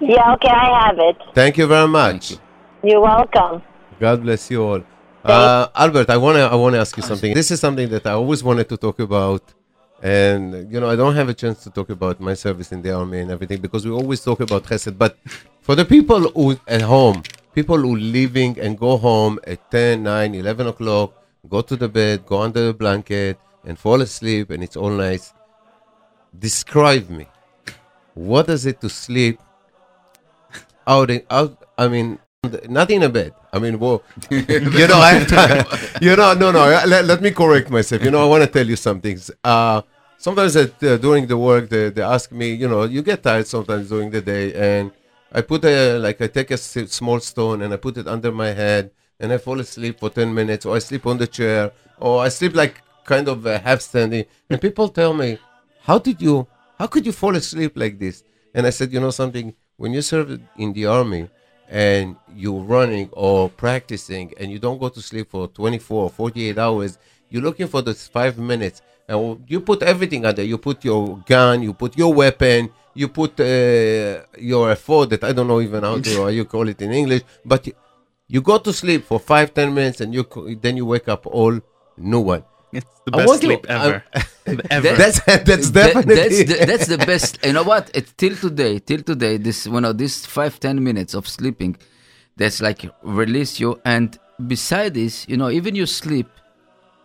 Yeah, 0.00 0.32
okay, 0.34 0.48
I 0.50 0.86
have 0.86 0.98
it. 0.98 1.16
Thank 1.34 1.56
you 1.56 1.66
very 1.66 1.88
much. 1.88 2.36
You're 2.82 3.00
welcome. 3.00 3.62
God 4.00 4.22
bless 4.22 4.50
you 4.50 4.62
all. 4.62 4.82
Uh, 5.24 5.68
Albert, 5.74 6.10
I 6.10 6.18
want 6.18 6.36
to 6.36 6.42
I 6.42 6.56
want 6.56 6.74
to 6.74 6.80
ask 6.80 6.94
you 6.98 7.02
something. 7.02 7.32
This 7.32 7.50
is 7.50 7.58
something 7.60 7.88
that 7.88 8.04
I 8.06 8.12
always 8.12 8.44
wanted 8.44 8.68
to 8.68 8.76
talk 8.76 8.98
about, 9.00 9.42
and 10.02 10.70
you 10.70 10.78
know 10.80 10.90
I 10.90 10.96
don't 10.96 11.14
have 11.14 11.30
a 11.30 11.34
chance 11.42 11.62
to 11.64 11.70
talk 11.70 11.88
about 11.88 12.20
my 12.20 12.34
service 12.34 12.72
in 12.72 12.82
the 12.82 12.92
army 12.92 13.20
and 13.20 13.30
everything 13.30 13.60
because 13.62 13.86
we 13.86 13.92
always 13.92 14.20
talk 14.22 14.40
about 14.40 14.64
Chesed. 14.64 14.98
But 14.98 15.16
for 15.62 15.74
the 15.74 15.86
people 15.86 16.20
who 16.36 16.58
at 16.68 16.82
home, 16.82 17.22
people 17.54 17.78
who 17.78 17.96
leaving 17.96 18.58
and 18.58 18.78
go 18.78 18.96
home 18.96 19.38
at 19.46 19.70
10, 19.70 20.02
9, 20.02 20.34
11 20.34 20.66
o'clock, 20.66 21.14
go 21.48 21.60
to 21.62 21.76
the 21.76 21.88
bed, 21.88 22.26
go 22.26 22.42
under 22.42 22.66
the 22.66 22.74
blanket, 22.74 23.38
and 23.64 23.78
fall 23.78 24.00
asleep, 24.00 24.50
and 24.50 24.62
it's 24.62 24.76
all 24.76 24.90
nice. 24.90 25.32
Describe 26.36 27.08
me. 27.08 27.28
What 28.14 28.48
is 28.48 28.66
it 28.66 28.80
to 28.80 28.88
sleep 28.88 29.40
out 30.86 31.10
in 31.10 31.22
out? 31.30 31.64
I 31.78 31.88
mean, 31.88 32.18
not 32.68 32.90
in 32.90 33.02
a 33.02 33.08
bed. 33.08 33.34
I 33.52 33.58
mean, 33.58 33.78
well, 33.78 34.02
you 34.30 34.86
know, 34.86 34.98
I 34.98 35.14
have 35.14 35.98
you 36.02 36.14
know, 36.16 36.34
no, 36.34 36.50
no. 36.50 36.64
Let, 36.86 37.04
let 37.04 37.20
me 37.22 37.30
correct 37.30 37.70
myself. 37.70 38.02
You 38.02 38.10
know, 38.10 38.22
I 38.22 38.28
want 38.28 38.44
to 38.44 38.50
tell 38.50 38.66
you 38.66 38.76
some 38.76 39.00
things. 39.00 39.30
Uh, 39.42 39.82
sometimes 40.18 40.56
at, 40.56 40.82
uh, 40.82 40.96
during 40.98 41.26
the 41.26 41.36
work, 41.36 41.68
they, 41.68 41.90
they 41.90 42.02
ask 42.02 42.30
me, 42.32 42.52
you 42.54 42.68
know, 42.68 42.84
you 42.84 43.02
get 43.02 43.22
tired 43.22 43.46
sometimes 43.46 43.88
during 43.88 44.10
the 44.10 44.20
day, 44.20 44.52
and 44.54 44.90
I 45.34 45.40
put 45.40 45.64
a 45.64 45.98
like 45.98 46.20
I 46.20 46.28
take 46.28 46.52
a 46.52 46.56
small 46.56 47.18
stone 47.18 47.62
and 47.62 47.74
I 47.74 47.76
put 47.76 47.96
it 47.96 48.06
under 48.06 48.30
my 48.30 48.52
head, 48.52 48.92
and 49.18 49.32
I 49.32 49.38
fall 49.38 49.58
asleep 49.58 49.98
for 49.98 50.08
ten 50.08 50.32
minutes, 50.32 50.64
or 50.64 50.76
I 50.76 50.78
sleep 50.78 51.06
on 51.06 51.18
the 51.18 51.26
chair, 51.26 51.72
or 51.98 52.22
I 52.22 52.28
sleep 52.28 52.54
like 52.54 52.82
kind 53.04 53.26
of 53.28 53.44
uh, 53.44 53.58
half 53.58 53.80
standing, 53.80 54.26
and 54.48 54.60
people 54.60 54.88
tell 54.88 55.12
me, 55.12 55.38
how 55.82 55.98
did 55.98 56.22
you, 56.22 56.46
how 56.78 56.86
could 56.86 57.04
you 57.04 57.12
fall 57.12 57.34
asleep 57.36 57.72
like 57.74 57.98
this? 57.98 58.22
And 58.54 58.66
I 58.66 58.70
said, 58.70 58.92
you 58.92 59.00
know 59.00 59.10
something, 59.10 59.54
when 59.76 59.92
you 59.92 60.02
serve 60.02 60.40
in 60.56 60.72
the 60.72 60.86
army 60.86 61.28
and 61.68 62.16
you're 62.34 62.62
running 62.62 63.08
or 63.12 63.50
practicing 63.50 64.32
and 64.38 64.50
you 64.50 64.58
don't 64.58 64.78
go 64.78 64.88
to 64.88 65.02
sleep 65.02 65.30
for 65.30 65.48
24 65.48 66.04
or 66.04 66.10
48 66.10 66.56
hours, 66.56 66.98
you're 67.28 67.42
looking 67.42 67.66
for 67.66 67.82
those 67.82 68.06
five 68.06 68.38
minutes. 68.38 68.82
And 69.08 69.44
you 69.48 69.60
put 69.60 69.82
everything 69.82 70.24
under. 70.24 70.42
You 70.42 70.56
put 70.56 70.84
your 70.84 71.18
gun, 71.26 71.62
you 71.62 71.74
put 71.74 71.98
your 71.98 72.14
weapon, 72.14 72.70
you 72.94 73.08
put 73.08 73.38
uh, 73.40 74.22
your 74.38 74.70
effort 74.70 75.10
that 75.10 75.24
I 75.24 75.32
don't 75.32 75.48
know 75.48 75.60
even 75.60 75.82
how 75.82 75.98
to 75.98 76.30
you 76.32 76.44
call 76.44 76.68
it 76.68 76.80
in 76.80 76.92
English, 76.92 77.22
but 77.44 77.66
you, 77.66 77.72
you 78.28 78.40
go 78.40 78.58
to 78.58 78.72
sleep 78.72 79.04
for 79.04 79.18
five 79.20 79.52
ten 79.52 79.74
minutes 79.74 80.00
and 80.00 80.14
you 80.14 80.24
then 80.60 80.76
you 80.76 80.86
wake 80.86 81.08
up 81.08 81.26
all 81.26 81.58
new 81.96 82.20
one. 82.20 82.44
It's 82.72 82.86
the 83.06 83.12
I 83.14 83.16
best 83.18 83.28
want 83.28 83.40
to- 83.42 83.46
sleep 83.46 83.66
ever. 83.68 84.04
ever. 84.70 84.92
That's 84.96 85.20
that's 85.24 85.70
definitely 85.70 86.14
that's 86.14 86.38
the, 86.44 86.66
that's 86.70 86.86
the 86.86 86.98
best. 86.98 87.38
You 87.44 87.52
know 87.52 87.62
what? 87.62 87.90
It's 87.94 88.12
till 88.16 88.34
today, 88.36 88.78
till 88.78 89.02
today. 89.02 89.36
This 89.36 89.66
you 89.66 89.80
know 89.80 89.92
this 89.92 90.26
five 90.26 90.58
ten 90.58 90.82
minutes 90.82 91.14
of 91.14 91.28
sleeping, 91.28 91.76
that's 92.36 92.60
like 92.60 92.80
release 93.02 93.60
you. 93.60 93.80
And 93.84 94.18
beside 94.46 94.94
this, 94.94 95.26
you 95.28 95.36
know, 95.36 95.50
even 95.50 95.74
you 95.76 95.86
sleep, 95.86 96.26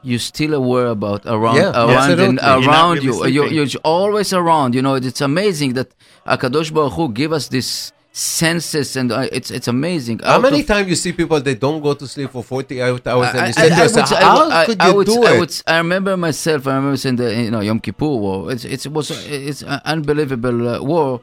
you 0.02 0.18
still 0.18 0.54
aware 0.54 0.88
about 0.88 1.26
around 1.26 1.58
Yeah, 1.58 1.72
around 1.76 2.20
and. 2.20 2.40
You're 2.42 2.70
around 2.70 3.04
really 3.04 3.32
you. 3.34 3.44
You're, 3.50 3.66
you're 3.66 3.82
always 3.84 4.32
around. 4.34 4.76
You 4.76 4.82
know, 4.82 4.96
it's 4.96 5.22
amazing 5.22 5.74
that 5.74 5.90
Akadosh 6.26 6.74
Baruch 6.74 6.94
Hu 6.94 7.10
give 7.12 7.34
us 7.34 7.48
this 7.50 7.92
senses, 8.12 8.96
and 8.96 9.12
uh, 9.12 9.28
it's 9.32 9.52
it's 9.52 9.68
amazing. 9.68 10.20
How 10.20 10.36
Out 10.36 10.42
many 10.42 10.64
times 10.64 10.88
you 10.90 10.96
see 10.96 11.12
people 11.14 11.40
they 11.42 11.56
don't 11.56 11.82
go 11.82 11.94
to 11.94 12.08
sleep 12.08 12.32
for 12.32 12.44
48 12.44 13.08
hours 13.08 13.30
and 13.30 13.40
I, 13.40 13.48
you 13.48 13.54
say 13.54 13.70
to 13.70 13.76
I- 13.76 13.78
I 13.78 13.84
yourself, 13.84 14.10
would- 14.10 14.18
I 14.18 14.22
how 14.24 14.44
would- 14.46 14.54
I- 14.54 14.66
could 14.66 14.82
I 14.82 14.88
you 14.90 14.96
would- 14.96 15.08
do 15.08 15.24
I 15.26 15.34
it? 15.36 15.40
would- 15.40 15.62
I 15.68 15.78
remember 15.78 16.18
myself. 16.18 16.68
I 16.68 16.76
remember 16.76 16.98
saying 16.98 17.18
the 17.18 17.34
you 17.36 17.52
know 17.52 17.60
Yom 17.60 17.80
Kippur 17.80 18.08
war. 18.08 18.52
It's 18.52 18.66
it's- 18.66 18.86
it 18.86 18.92
was 18.92 19.12
it's 19.30 19.62
an 19.64 19.80
unbelievable 19.86 20.68
uh, 20.70 20.82
war, 20.82 21.22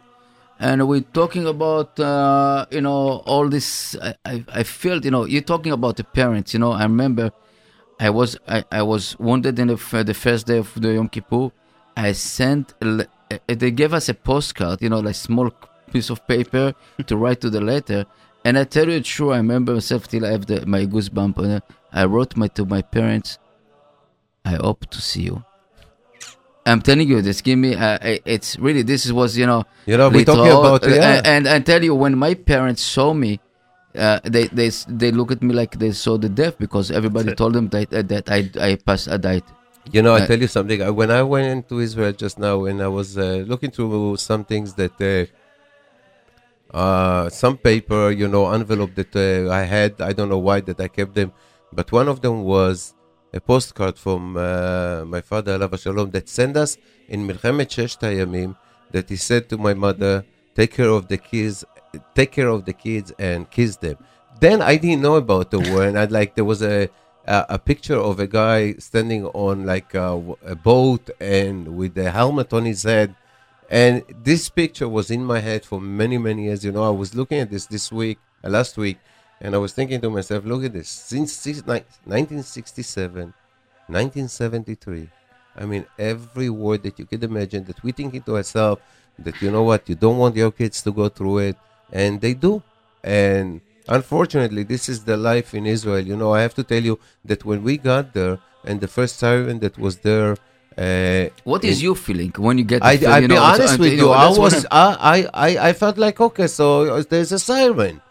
and 0.61 0.87
we're 0.89 1.01
talking 1.21 1.47
about 1.47 1.99
uh, 1.99 2.67
you 2.71 2.81
know 2.81 3.23
all 3.27 3.49
this. 3.49 3.97
I, 4.01 4.15
I 4.25 4.45
I 4.61 4.63
felt 4.63 5.05
you 5.05 5.11
know 5.11 5.25
you're 5.25 5.43
talking 5.55 5.73
about 5.73 5.97
the 5.97 6.05
parents. 6.05 6.53
You 6.55 6.61
know 6.61 6.73
I 6.73 6.83
remember 6.85 7.33
I 7.99 8.11
was 8.11 8.37
I, 8.47 8.65
I 8.71 8.83
was 8.83 9.19
wounded 9.19 9.59
in 9.59 9.69
the 9.69 9.75
f- 9.75 10.05
the 10.07 10.15
first 10.15 10.47
day 10.47 10.59
of 10.59 10.73
the 10.81 10.95
Yom 10.95 11.09
Kippur. 11.09 11.51
I 11.97 12.13
sent 12.13 12.75
they 13.47 13.71
gave 13.71 13.95
us 13.95 14.09
a 14.09 14.15
postcard. 14.15 14.83
You 14.83 14.91
know 14.91 15.01
like 15.01 15.15
small 15.15 15.51
piece 15.93 16.11
of 16.11 16.27
paper 16.27 16.75
to 17.07 17.17
write 17.23 17.41
to 17.41 17.51
the 17.51 17.61
letter. 17.61 18.05
And 18.45 18.57
I 18.57 18.65
tell 18.65 18.87
you, 18.89 18.99
it's 18.99 19.09
true. 19.09 19.33
I 19.33 19.39
remember 19.39 19.75
myself 19.75 20.07
till 20.07 20.25
I 20.25 20.31
have 20.31 20.47
the, 20.47 20.65
my 20.67 20.87
goosebump. 20.87 21.37
Uh, 21.39 21.61
I 21.93 22.05
wrote 22.05 22.37
my 22.37 22.47
to 22.49 22.65
my 22.65 22.81
parents. 22.81 23.39
I 24.45 24.55
hope 24.55 24.89
to 24.91 25.01
see 25.01 25.23
you. 25.23 25.43
I'm 26.65 26.83
telling 26.83 27.09
you, 27.09 27.23
this 27.23 27.41
give 27.41 27.59
me. 27.59 27.75
Uh, 27.75 27.99
it's 28.25 28.59
really 28.59 28.83
this 28.83 29.11
was 29.11 29.37
you 29.39 29.47
know. 29.47 29.65
You 29.87 29.97
know, 29.97 30.11
we're 30.11 30.25
talking 30.25 30.53
about, 30.53 30.89
yeah. 30.89 31.23
And 31.25 31.49
I 31.49 31.61
tell 31.61 31.83
you, 31.83 31.95
when 31.95 32.19
my 32.19 32.35
parents 32.35 32.83
saw 32.83 33.15
me, 33.15 33.41
uh, 33.97 34.21
they 34.25 34.47
they 34.49 34.71
they 34.89 35.11
look 35.11 35.31
at 35.33 35.43
me 35.43 35.53
like 35.55 35.79
they 35.79 35.93
saw 35.93 36.17
the 36.19 36.29
death 36.29 36.57
because 36.59 36.91
everybody 36.91 37.35
told 37.35 37.53
them 37.55 37.69
that 37.75 37.93
uh, 37.93 38.03
that 38.13 38.29
I 38.31 38.41
I 38.61 38.71
passed 38.77 39.09
I 39.09 39.17
died. 39.17 39.45
You 39.93 40.03
know, 40.03 40.15
I 40.15 40.23
Uh, 40.23 40.27
tell 40.27 40.41
you 40.41 40.49
something. 40.49 40.83
I- 40.83 40.91
When 40.91 41.11
I 41.11 41.23
went 41.23 41.47
into 41.47 41.81
Israel 41.81 42.13
just 42.13 42.39
now, 42.39 42.65
and 42.69 42.83
I 42.83 42.89
was 42.89 43.17
uh, 43.17 43.45
looking 43.47 43.71
through 43.71 44.17
some 44.19 44.43
things 44.45 44.75
that, 44.75 44.97
uh, 45.01 46.77
uh, 46.77 47.29
some 47.31 47.57
paper, 47.57 48.11
you 48.11 48.29
know, 48.29 48.53
envelope 48.53 48.95
that 48.97 49.15
uh, 49.15 49.51
I 49.53 49.63
had. 49.63 50.01
I 50.01 50.13
don't 50.13 50.29
know 50.29 50.39
why 50.49 50.61
that 50.61 50.81
I 50.81 50.89
kept 50.89 51.15
them, 51.15 51.33
but 51.73 51.93
one 51.93 52.09
of 52.09 52.21
them 52.21 52.43
was 52.43 52.95
a 53.33 53.41
postcard 53.41 53.97
from 53.99 54.37
uh, 54.37 55.05
my 55.05 55.21
father, 55.21 55.59
Alav 55.59 55.79
Shalom, 55.81 56.11
that 56.11 56.29
sent 56.29 56.57
us 56.57 56.77
in 57.09 57.27
Milchemet 57.27 57.69
Shesht 57.69 58.01
HaYamim, 58.01 58.57
that 58.91 59.09
he 59.09 59.17
said 59.17 59.49
to 59.51 59.57
my 59.59 59.75
mother, 59.75 60.25
"Take 60.55 60.73
care 60.79 60.91
of 60.99 61.07
the 61.09 61.19
kids, 61.19 61.65
take 62.15 62.33
care 62.33 62.49
of 62.49 62.65
the 62.65 62.73
kids, 62.73 63.13
and 63.19 63.51
kiss 63.51 63.77
them." 63.77 63.97
Then 64.41 64.61
I 64.63 64.77
didn't 64.77 65.03
know 65.03 65.17
about 65.17 65.51
the 65.51 65.61
war, 65.61 65.85
and 65.85 65.99
I 65.99 66.05
like 66.05 66.35
there 66.35 66.45
was 66.45 66.63
a 66.63 66.89
a, 67.27 67.47
a 67.51 67.59
picture 67.59 67.97
of 67.97 68.21
a 68.21 68.27
guy 68.27 68.75
standing 68.75 69.27
on 69.27 69.67
like 69.67 69.95
a 69.95 70.57
boat 70.63 71.11
and 71.21 71.77
with 71.77 71.97
a 71.99 72.11
helmet 72.11 72.53
on 72.53 72.65
his 72.65 72.83
head. 72.85 73.15
And 73.69 74.05
this 74.23 74.49
picture 74.49 74.89
was 74.89 75.11
in 75.11 75.25
my 75.25 75.41
head 75.41 75.65
for 75.65 75.81
many, 75.81 76.19
many 76.19 76.45
years. 76.45 76.65
You 76.65 76.71
know, 76.71 76.85
I 76.85 76.91
was 76.91 77.15
looking 77.17 77.41
at 77.41 77.51
this 77.51 77.67
this 77.67 77.91
week, 77.91 78.19
uh, 78.45 78.49
last 78.49 78.77
week, 78.77 78.99
and 79.41 79.55
I 79.55 79.59
was 79.59 79.73
thinking 79.73 80.01
to 80.03 80.11
myself, 80.11 80.45
look 80.45 80.65
at 80.65 80.73
this. 80.73 80.89
Since 80.89 81.33
six- 81.33 81.67
ni- 81.67 81.83
1967, 82.05 83.35
1973, 83.89 85.09
I 85.57 85.67
mean, 85.67 85.85
every 85.99 86.49
word 86.49 86.85
that 86.85 86.99
you 86.99 87.07
could 87.07 87.25
imagine 87.25 87.65
that 87.65 87.83
we 87.83 87.91
thinking 87.91 88.23
to 88.23 88.37
ourselves 88.37 88.81
that, 89.19 89.41
you 89.43 89.51
know 89.51 89.65
what, 89.65 89.89
you 89.89 89.95
don't 89.95 90.19
want 90.19 90.37
your 90.37 90.53
kids 90.53 90.81
to 90.83 90.93
go 90.93 91.09
through 91.09 91.39
it, 91.39 91.57
and 91.93 92.21
they 92.21 92.35
do. 92.35 92.63
And 93.05 93.61
unfortunately, 93.89 94.63
this 94.65 94.89
is 94.89 95.05
the 95.05 95.17
life 95.17 95.55
in 95.55 95.67
Israel. 95.67 96.01
You 96.07 96.17
know, 96.17 96.35
I 96.35 96.43
have 96.43 96.55
to 96.55 96.65
tell 96.65 96.83
you 96.83 96.99
that 97.25 97.45
when 97.45 97.63
we 97.63 97.79
got 97.79 98.13
there, 98.15 98.39
and 98.65 98.81
the 98.81 98.89
first 98.89 99.19
siren 99.19 99.61
that 99.61 99.79
was 99.79 99.99
there, 99.99 100.37
uh, 100.77 101.29
What 101.45 101.65
is 101.65 101.79
in- 101.79 101.85
you 101.85 101.95
feeling 101.95 102.33
when 102.37 102.59
you 102.59 102.65
get? 102.65 102.83
I, 102.83 102.97
feel- 102.97 103.09
I'll 103.11 103.21
be 103.21 103.29
know, 103.29 103.43
honest 103.43 103.75
so- 103.75 103.81
with 103.81 103.93
you 103.93 103.99
you. 103.99 104.07
know, 104.07 104.13
I 104.13 104.29
was, 104.37 104.67
I, 104.71 105.29
I, 105.33 105.69
I, 105.69 105.73
felt 105.73 105.97
like 105.99 106.21
okay, 106.21 106.49
so 106.49 106.97
uh, 106.97 107.03
there's 107.09 107.33
a 107.33 107.39
siren. 107.39 108.03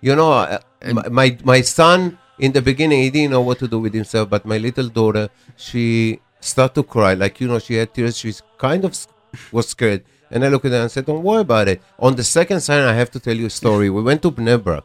You 0.00 0.14
know, 0.16 0.32
uh, 0.32 0.58
my, 0.92 1.08
my 1.08 1.38
my 1.44 1.60
son 1.62 2.18
in 2.38 2.52
the 2.52 2.60
beginning 2.62 3.02
he 3.02 3.10
didn't 3.10 3.30
know 3.30 3.40
what 3.40 3.58
to 3.60 3.68
do 3.68 3.78
with 3.78 3.94
himself, 3.94 4.28
but 4.30 4.44
my 4.44 4.58
little 4.58 4.88
daughter 4.88 5.28
she 5.56 6.20
started 6.40 6.74
to 6.74 6.82
cry. 6.82 7.14
Like 7.14 7.40
you 7.40 7.48
know, 7.48 7.58
she 7.58 7.74
had 7.74 7.92
tears. 7.94 8.16
She's 8.18 8.42
kind 8.58 8.84
of 8.84 8.92
was 9.50 9.68
scared, 9.68 10.02
and 10.32 10.44
I 10.44 10.48
looked 10.48 10.64
at 10.64 10.72
her 10.72 10.78
and 10.78 10.90
said, 10.90 11.06
"Don't 11.06 11.22
worry 11.22 11.42
about 11.42 11.68
it." 11.68 11.80
On 11.98 12.16
the 12.16 12.24
second 12.24 12.60
siren, 12.60 12.88
I 12.88 12.94
have 12.94 13.10
to 13.12 13.20
tell 13.20 13.36
you 13.36 13.46
a 13.46 13.50
story. 13.50 13.90
We 13.90 14.02
went 14.02 14.22
to 14.22 14.30
Bnei 14.30 14.62
Brak, 14.62 14.84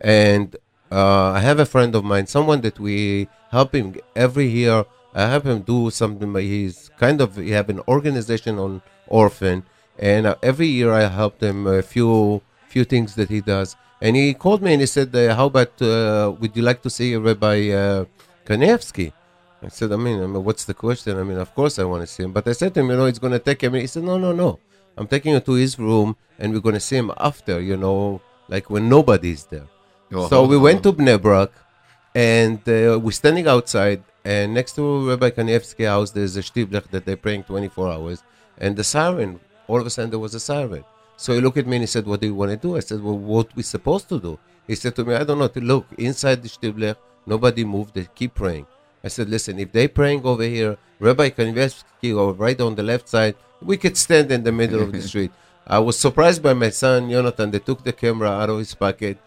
and 0.00 0.56
uh, 0.92 1.30
I 1.32 1.40
have 1.40 1.58
a 1.58 1.66
friend 1.66 1.94
of 1.94 2.04
mine, 2.04 2.26
someone 2.26 2.60
that 2.60 2.78
we 2.78 3.28
help 3.50 3.74
him 3.74 3.96
every 4.14 4.46
year. 4.46 4.84
I 5.14 5.28
help 5.28 5.44
him 5.44 5.60
do 5.62 5.90
something. 5.90 6.34
He's 6.36 6.90
kind 6.98 7.20
of 7.20 7.36
he 7.36 7.50
have 7.50 7.68
an 7.70 7.80
organization 7.88 8.58
on 8.58 8.82
orphan, 9.06 9.64
and 9.98 10.26
uh, 10.26 10.34
every 10.42 10.68
year 10.68 10.92
I 10.92 11.08
help 11.08 11.42
him 11.42 11.66
a 11.66 11.82
few 11.82 12.42
few 12.68 12.84
things 12.84 13.14
that 13.14 13.28
he 13.28 13.40
does. 13.40 13.76
And 14.02 14.16
he 14.16 14.34
called 14.34 14.60
me 14.60 14.72
and 14.74 14.80
he 14.82 14.86
said, 14.86 15.14
uh, 15.16 15.34
"How 15.34 15.46
about 15.46 15.80
uh, 15.80 16.34
would 16.38 16.54
you 16.56 16.62
like 16.62 16.82
to 16.82 16.90
see 16.90 17.16
Rabbi 17.16 17.70
uh, 17.70 18.04
Kanevsky?" 18.44 19.12
I 19.64 19.68
said, 19.68 19.92
I 19.92 19.96
mean, 19.96 20.22
I 20.22 20.26
mean, 20.26 20.44
what's 20.44 20.66
the 20.66 20.74
question? 20.74 21.18
I 21.18 21.22
mean, 21.22 21.38
of 21.38 21.54
course 21.54 21.78
I 21.78 21.84
want 21.84 22.02
to 22.02 22.06
see 22.06 22.22
him. 22.22 22.32
But 22.32 22.46
I 22.46 22.52
said 22.52 22.74
to 22.74 22.80
him, 22.80 22.90
you 22.90 22.96
know, 22.96 23.06
it's 23.06 23.18
going 23.18 23.32
to 23.32 23.38
take 23.38 23.62
him. 23.62 23.72
He 23.72 23.86
said, 23.86 24.02
no, 24.02 24.18
no, 24.18 24.32
no. 24.32 24.58
I'm 24.96 25.06
taking 25.06 25.32
you 25.32 25.40
to 25.40 25.52
his 25.52 25.78
room 25.78 26.16
and 26.38 26.52
we're 26.52 26.60
going 26.60 26.74
to 26.74 26.80
see 26.80 26.96
him 26.96 27.10
after, 27.18 27.60
you 27.60 27.76
know, 27.76 28.20
like 28.48 28.70
when 28.70 28.88
nobody's 28.88 29.44
there. 29.44 29.66
Oh, 30.12 30.28
so 30.28 30.46
we 30.46 30.56
went 30.56 30.82
to 30.84 30.92
Bnei 30.92 31.20
Brak 31.20 31.50
and 32.14 32.58
uh, 32.68 32.98
we're 33.02 33.10
standing 33.10 33.48
outside. 33.48 34.02
And 34.24 34.54
next 34.54 34.72
to 34.76 35.10
Rabbi 35.10 35.30
Kanievsky 35.30 35.86
house, 35.86 36.10
there's 36.10 36.36
a 36.36 36.40
shtiblech 36.40 36.90
that 36.90 37.04
they're 37.04 37.16
praying 37.16 37.44
24 37.44 37.92
hours. 37.92 38.22
And 38.58 38.76
the 38.76 38.84
siren, 38.84 39.40
all 39.66 39.80
of 39.80 39.86
a 39.86 39.90
sudden 39.90 40.10
there 40.10 40.18
was 40.18 40.34
a 40.34 40.40
siren. 40.40 40.84
So 41.16 41.34
he 41.34 41.40
looked 41.40 41.58
at 41.58 41.66
me 41.66 41.76
and 41.76 41.82
he 41.82 41.86
said, 41.86 42.06
what 42.06 42.20
do 42.20 42.26
you 42.26 42.34
want 42.34 42.50
to 42.50 42.56
do? 42.56 42.76
I 42.76 42.80
said, 42.80 43.02
well, 43.02 43.18
what 43.18 43.54
we 43.54 43.62
supposed 43.62 44.08
to 44.08 44.20
do? 44.20 44.38
He 44.66 44.74
said 44.74 44.96
to 44.96 45.04
me, 45.04 45.14
I 45.14 45.24
don't 45.24 45.38
know. 45.38 45.50
Look, 45.56 45.86
inside 45.98 46.42
the 46.42 46.48
shtiblech, 46.48 46.96
nobody 47.26 47.64
moved. 47.64 47.94
They 47.94 48.08
keep 48.14 48.34
praying. 48.34 48.66
I 49.02 49.08
said, 49.08 49.28
listen, 49.28 49.58
if 49.58 49.70
they're 49.72 49.88
praying 49.88 50.24
over 50.24 50.42
here, 50.42 50.78
Rabbi 50.98 51.30
Kanevsky 51.30 52.16
or 52.16 52.32
right 52.32 52.58
on 52.60 52.74
the 52.74 52.82
left 52.82 53.08
side, 53.08 53.36
we 53.64 53.76
could 53.76 53.96
stand 53.96 54.30
in 54.30 54.42
the 54.42 54.52
middle 54.52 54.82
of 54.82 54.92
the 54.92 55.02
street. 55.10 55.32
I 55.66 55.78
was 55.78 55.98
surprised 55.98 56.42
by 56.42 56.52
my 56.52 56.70
son, 56.70 57.10
Jonathan. 57.10 57.50
They 57.50 57.58
took 57.58 57.84
the 57.84 57.92
camera 57.92 58.30
out 58.30 58.50
of 58.50 58.58
his 58.58 58.74
pocket 58.74 59.18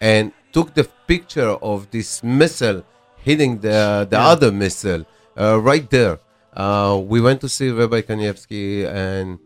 and 0.00 0.32
took 0.52 0.74
the 0.74 0.84
picture 1.06 1.50
of 1.50 1.90
this 1.90 2.22
missile 2.22 2.84
hitting 3.18 3.58
the, 3.58 4.06
the 4.08 4.18
other 4.18 4.50
missile 4.50 5.04
uh, 5.38 5.60
right 5.60 5.88
there. 5.90 6.18
Uh, 6.52 7.00
we 7.04 7.20
went 7.20 7.40
to 7.42 7.48
see 7.48 7.70
Rabbi 7.70 8.00
Kanievsky 8.00 8.86
and 8.86 9.38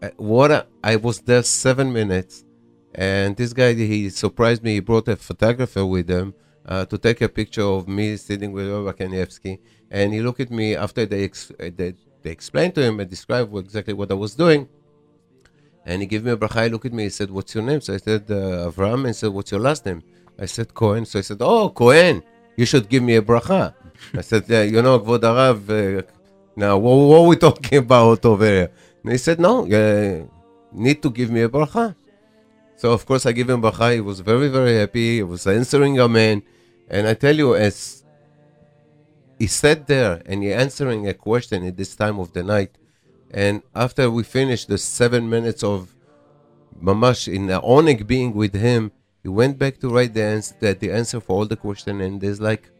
uh, 0.00 0.10
what 0.16 0.50
a, 0.50 0.66
I 0.84 0.96
was 0.96 1.20
there 1.20 1.42
seven 1.42 1.92
minutes, 1.92 2.44
and 2.94 3.36
this 3.36 3.52
guy 3.52 3.74
he 3.74 4.10
surprised 4.10 4.62
me. 4.62 4.74
He 4.74 4.80
brought 4.80 5.08
a 5.08 5.16
photographer 5.16 5.84
with 5.84 6.08
him 6.08 6.34
uh, 6.64 6.84
to 6.84 6.98
take 6.98 7.20
a 7.20 7.28
picture 7.28 7.62
of 7.62 7.88
me 7.88 8.16
sitting 8.16 8.52
with 8.52 8.70
Rabbi 8.70 8.92
Kanievsky, 8.92 9.58
and 9.90 10.14
he 10.14 10.20
looked 10.20 10.40
at 10.40 10.50
me 10.50 10.76
after 10.76 11.04
they 11.04 11.24
ex- 11.24 11.50
they, 11.58 11.94
they 12.28 12.32
explained 12.32 12.74
to 12.74 12.82
him 12.82 13.00
and 13.00 13.08
described 13.08 13.56
exactly 13.56 13.94
what 13.94 14.10
I 14.10 14.14
was 14.14 14.34
doing. 14.34 14.68
And 15.86 16.02
he 16.02 16.06
gave 16.06 16.22
me 16.26 16.32
a 16.32 16.36
bracha. 16.36 16.64
He 16.64 16.68
looked 16.68 16.84
at 16.84 16.92
me. 16.92 17.04
He 17.04 17.14
said, 17.18 17.30
"What's 17.30 17.54
your 17.54 17.64
name?" 17.70 17.80
So 17.80 17.94
I 17.94 18.00
said, 18.08 18.24
uh, 18.30 18.68
"Avram." 18.68 19.00
And 19.04 19.12
he 19.12 19.16
said, 19.20 19.30
"What's 19.36 19.50
your 19.54 19.62
last 19.68 19.86
name?" 19.88 20.02
I 20.44 20.46
said, 20.56 20.68
"Cohen." 20.80 21.06
So 21.10 21.18
I 21.22 21.22
said, 21.28 21.40
"Oh, 21.40 21.70
Cohen, 21.80 22.16
you 22.58 22.66
should 22.70 22.86
give 22.92 23.02
me 23.08 23.14
a 23.16 23.24
bracha." 23.30 23.62
I 24.20 24.22
said, 24.30 24.42
yeah, 24.52 24.64
"You 24.74 24.80
know, 24.82 25.00
Kvod 25.00 25.24
Arav, 25.30 25.58
uh, 25.70 26.02
now 26.62 26.76
what, 26.82 26.94
what 27.08 27.18
are 27.22 27.28
we 27.32 27.36
talking 27.36 27.78
about 27.86 28.22
over 28.32 28.44
here?" 28.44 28.70
And 29.02 29.12
he 29.12 29.18
said, 29.26 29.38
"No, 29.46 29.52
you 29.64 29.82
need 30.84 30.98
to 31.04 31.10
give 31.18 31.30
me 31.36 31.40
a 31.48 31.50
bracha." 31.56 31.94
So 32.80 32.92
of 32.96 33.06
course 33.08 33.24
I 33.24 33.32
give 33.32 33.48
him 33.48 33.62
bracha. 33.62 33.94
He 33.94 34.02
was 34.10 34.20
very 34.20 34.48
very 34.48 34.74
happy. 34.82 35.08
He 35.16 35.22
was 35.22 35.46
answering 35.46 35.98
amen, 35.98 36.42
and 36.90 37.02
I 37.08 37.14
tell 37.14 37.36
you, 37.42 37.56
as 37.56 37.97
he 39.38 39.46
sat 39.46 39.86
there 39.86 40.22
and 40.26 40.42
he 40.42 40.52
answering 40.52 41.06
a 41.08 41.14
question 41.14 41.64
at 41.66 41.76
this 41.76 41.94
time 41.96 42.18
of 42.18 42.32
the 42.32 42.42
night, 42.42 42.72
and 43.30 43.62
after 43.74 44.10
we 44.10 44.22
finished 44.22 44.68
the 44.68 44.78
seven 44.78 45.28
minutes 45.28 45.62
of 45.62 45.94
mamash 46.82 47.32
in 47.32 47.46
the 47.46 47.60
oneg 47.60 48.06
being 48.06 48.34
with 48.34 48.54
him, 48.54 48.92
he 49.22 49.28
went 49.28 49.58
back 49.58 49.78
to 49.80 49.88
write 49.88 50.14
the 50.14 50.22
answer, 50.22 50.54
the, 50.60 50.74
the 50.74 50.90
answer 50.92 51.20
for 51.20 51.36
all 51.36 51.46
the 51.46 51.56
question, 51.56 52.00
and 52.00 52.20
there's 52.20 52.40
like 52.40 52.70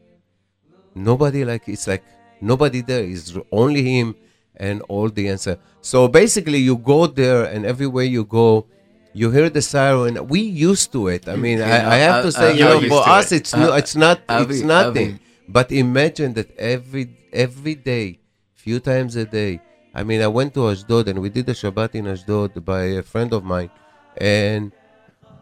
nobody 0.95 1.45
like 1.45 1.69
it's 1.69 1.87
like 1.87 2.05
nobody 2.41 2.81
there. 2.81 3.05
It's 3.05 3.37
only 3.53 3.83
him 3.83 4.15
and 4.57 4.83
all 4.89 5.09
the 5.09 5.29
answer. 5.29 5.59
So 5.81 6.09
basically, 6.09 6.59
you 6.59 6.77
go 6.77 7.07
there, 7.07 7.45
and 7.45 7.65
everywhere 7.65 8.05
you 8.05 8.25
go, 8.25 8.67
you 9.13 9.31
hear 9.31 9.49
the 9.51 9.63
siren. 9.63 10.27
We 10.29 10.41
used 10.41 10.93
to 10.93 11.09
it. 11.09 11.29
I 11.29 11.37
mean, 11.37 11.61
I, 11.61 11.95
I 11.95 11.97
have 11.97 12.25
to 12.25 12.33
say, 12.33 12.51
I- 12.51 12.53
you 12.53 12.65
know, 12.65 12.81
for 12.89 13.09
us, 13.09 13.33
it. 13.33 13.37
it's 13.37 13.55
no, 13.55 13.75
it's 13.75 13.97
not, 13.97 14.21
Avi, 14.29 14.55
it's 14.55 14.63
nothing. 14.65 15.09
Avi. 15.15 15.21
But 15.49 15.73
imagine 15.73 16.35
that 16.35 16.55
every 16.59 17.09
every 17.33 17.75
day, 17.75 18.21
few 18.55 18.81
times 18.81 19.17
a 19.17 19.25
day. 19.25 19.61
I 19.95 20.03
mean, 20.05 20.21
I 20.21 20.29
went 20.29 20.55
to 20.55 20.69
Ashdod 20.69 21.09
and 21.09 21.21
we 21.21 21.31
did 21.31 21.49
a 21.49 21.55
Shabbat 21.55 21.95
in 21.95 22.07
Ashdod 22.07 22.65
by 22.65 22.83
a 23.01 23.03
friend 23.03 23.33
of 23.33 23.43
mine, 23.45 23.71
and 24.19 24.73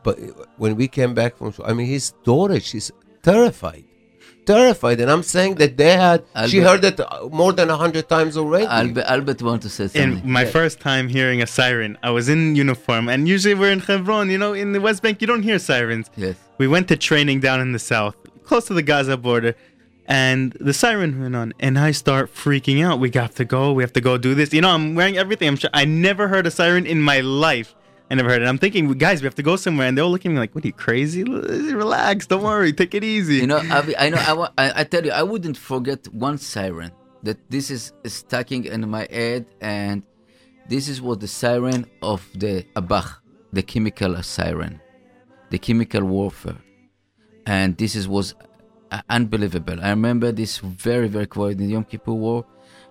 but 0.05 0.19
when 0.57 0.77
we 0.77 0.87
came 0.87 1.15
back 1.15 1.37
from, 1.37 1.53
I 1.65 1.73
mean, 1.73 1.89
his 1.89 2.13
daughter, 2.23 2.61
she's 2.61 2.93
terrified. 3.23 3.85
terrified. 4.47 5.01
And 5.01 5.11
I'm 5.11 5.23
saying 5.23 5.57
that 5.57 5.77
they 5.77 5.95
had, 5.95 6.25
she 6.47 6.59
heard 6.61 6.85
it 6.85 7.01
uh, 7.01 7.29
more 7.33 7.53
than 7.53 7.69
a 7.69 7.77
hundred 7.77 8.09
times 8.09 8.37
already. 8.37 8.67
Albert, 8.67 9.05
Albert 9.07 9.43
want 9.43 9.63
to 9.63 9.69
say 9.69 9.89
something. 9.89 10.21
And 10.21 10.25
my 10.25 10.45
first 10.45 10.81
time 10.81 11.09
hearing 11.09 11.43
a 11.43 11.47
siren, 11.47 11.99
I 12.03 12.11
was 12.11 12.29
in 12.29 12.55
uniform, 12.55 13.09
and 13.09 13.27
usually 13.29 13.55
we're 13.55 13.73
in 13.73 13.81
Hebron. 13.81 14.31
You 14.31 14.39
know, 14.39 14.53
in 14.53 14.73
the 14.73 14.81
West 14.81 15.03
Bank, 15.03 15.21
you 15.21 15.27
don't 15.27 15.43
hear 15.43 15.59
sirens. 15.59 16.11
Yes. 16.17 16.37
We 16.59 16.69
went 16.69 16.87
to 16.89 16.97
training 16.97 17.41
down 17.41 17.61
in 17.61 17.73
the 17.73 17.79
south, 17.79 18.17
close 18.45 18.67
to 18.69 18.75
the 18.75 18.83
Gaza 18.83 19.17
border, 19.17 19.55
and 20.09 20.53
the 20.61 20.73
siren 20.73 21.21
went 21.21 21.35
on, 21.35 21.53
and 21.59 21.79
I 21.79 21.91
start 21.91 22.33
freaking 22.33 22.85
out. 22.85 23.01
We 23.01 23.11
have 23.15 23.35
to 23.37 23.45
go. 23.45 23.73
We 23.73 23.83
have 23.83 23.93
to 23.95 24.01
go 24.01 24.17
do 24.17 24.35
this. 24.35 24.53
You 24.53 24.61
know, 24.61 24.71
I'm 24.71 24.95
wearing 24.95 25.19
everything. 25.19 25.49
I'm. 25.49 25.57
Sure, 25.57 25.71
I 25.75 25.85
never 25.85 26.29
heard 26.29 26.47
a 26.47 26.51
siren 26.51 26.87
in 26.87 27.01
my 27.03 27.21
life. 27.21 27.75
I 28.09 28.15
never 28.15 28.31
heard 28.31 28.43
it. 28.43 28.47
I'm 28.47 28.59
thinking, 28.59 28.91
guys, 28.93 29.21
we 29.21 29.27
have 29.27 29.35
to 29.35 29.43
go 29.43 29.57
somewhere, 29.57 29.89
and 29.89 29.99
they're 29.99 30.05
all 30.05 30.11
looking 30.11 30.31
at 30.31 30.35
me 30.35 30.41
like, 30.41 30.55
"What 30.55 30.65
are 30.65 30.69
you 30.69 30.73
crazy? 30.73 31.25
Relax. 31.25 32.29
Don't 32.29 32.45
worry. 32.45 32.73
Take 32.73 32.95
it 32.95 33.03
easy." 33.03 33.37
You 33.37 33.49
know, 33.49 33.59
I, 33.59 33.95
I 33.99 34.11
know. 34.11 34.49
I, 34.57 34.81
I, 34.81 34.85
tell 34.85 35.05
you, 35.05 35.11
I 35.11 35.25
wouldn't 35.25 35.57
forget 35.57 36.07
one 36.15 36.39
siren 36.39 36.93
that 37.25 37.39
this 37.51 37.71
is 37.71 37.93
stacking 38.05 38.67
in 38.67 38.89
my 38.89 39.09
head, 39.11 39.47
and 39.61 40.05
this 40.69 40.89
is 40.89 41.03
what 41.03 41.19
the 41.19 41.27
siren 41.27 41.87
of 42.01 42.25
the 42.35 42.65
Abach, 42.77 43.17
the 43.53 43.63
chemical 43.65 44.23
siren, 44.23 44.81
the 45.51 45.59
chemical 45.59 46.05
warfare, 46.05 46.59
and 47.45 47.77
this 47.77 47.97
is 47.97 48.07
was 48.07 48.37
uh, 48.91 49.03
unbelievable. 49.11 49.79
I 49.81 49.91
remember 49.91 50.33
this 50.33 50.59
very 50.59 51.09
very 51.09 51.27
quiet 51.27 51.59
in 51.61 51.67
the 51.67 51.73
Yom 51.73 51.85
Kippur 51.85 52.13
War, 52.13 52.45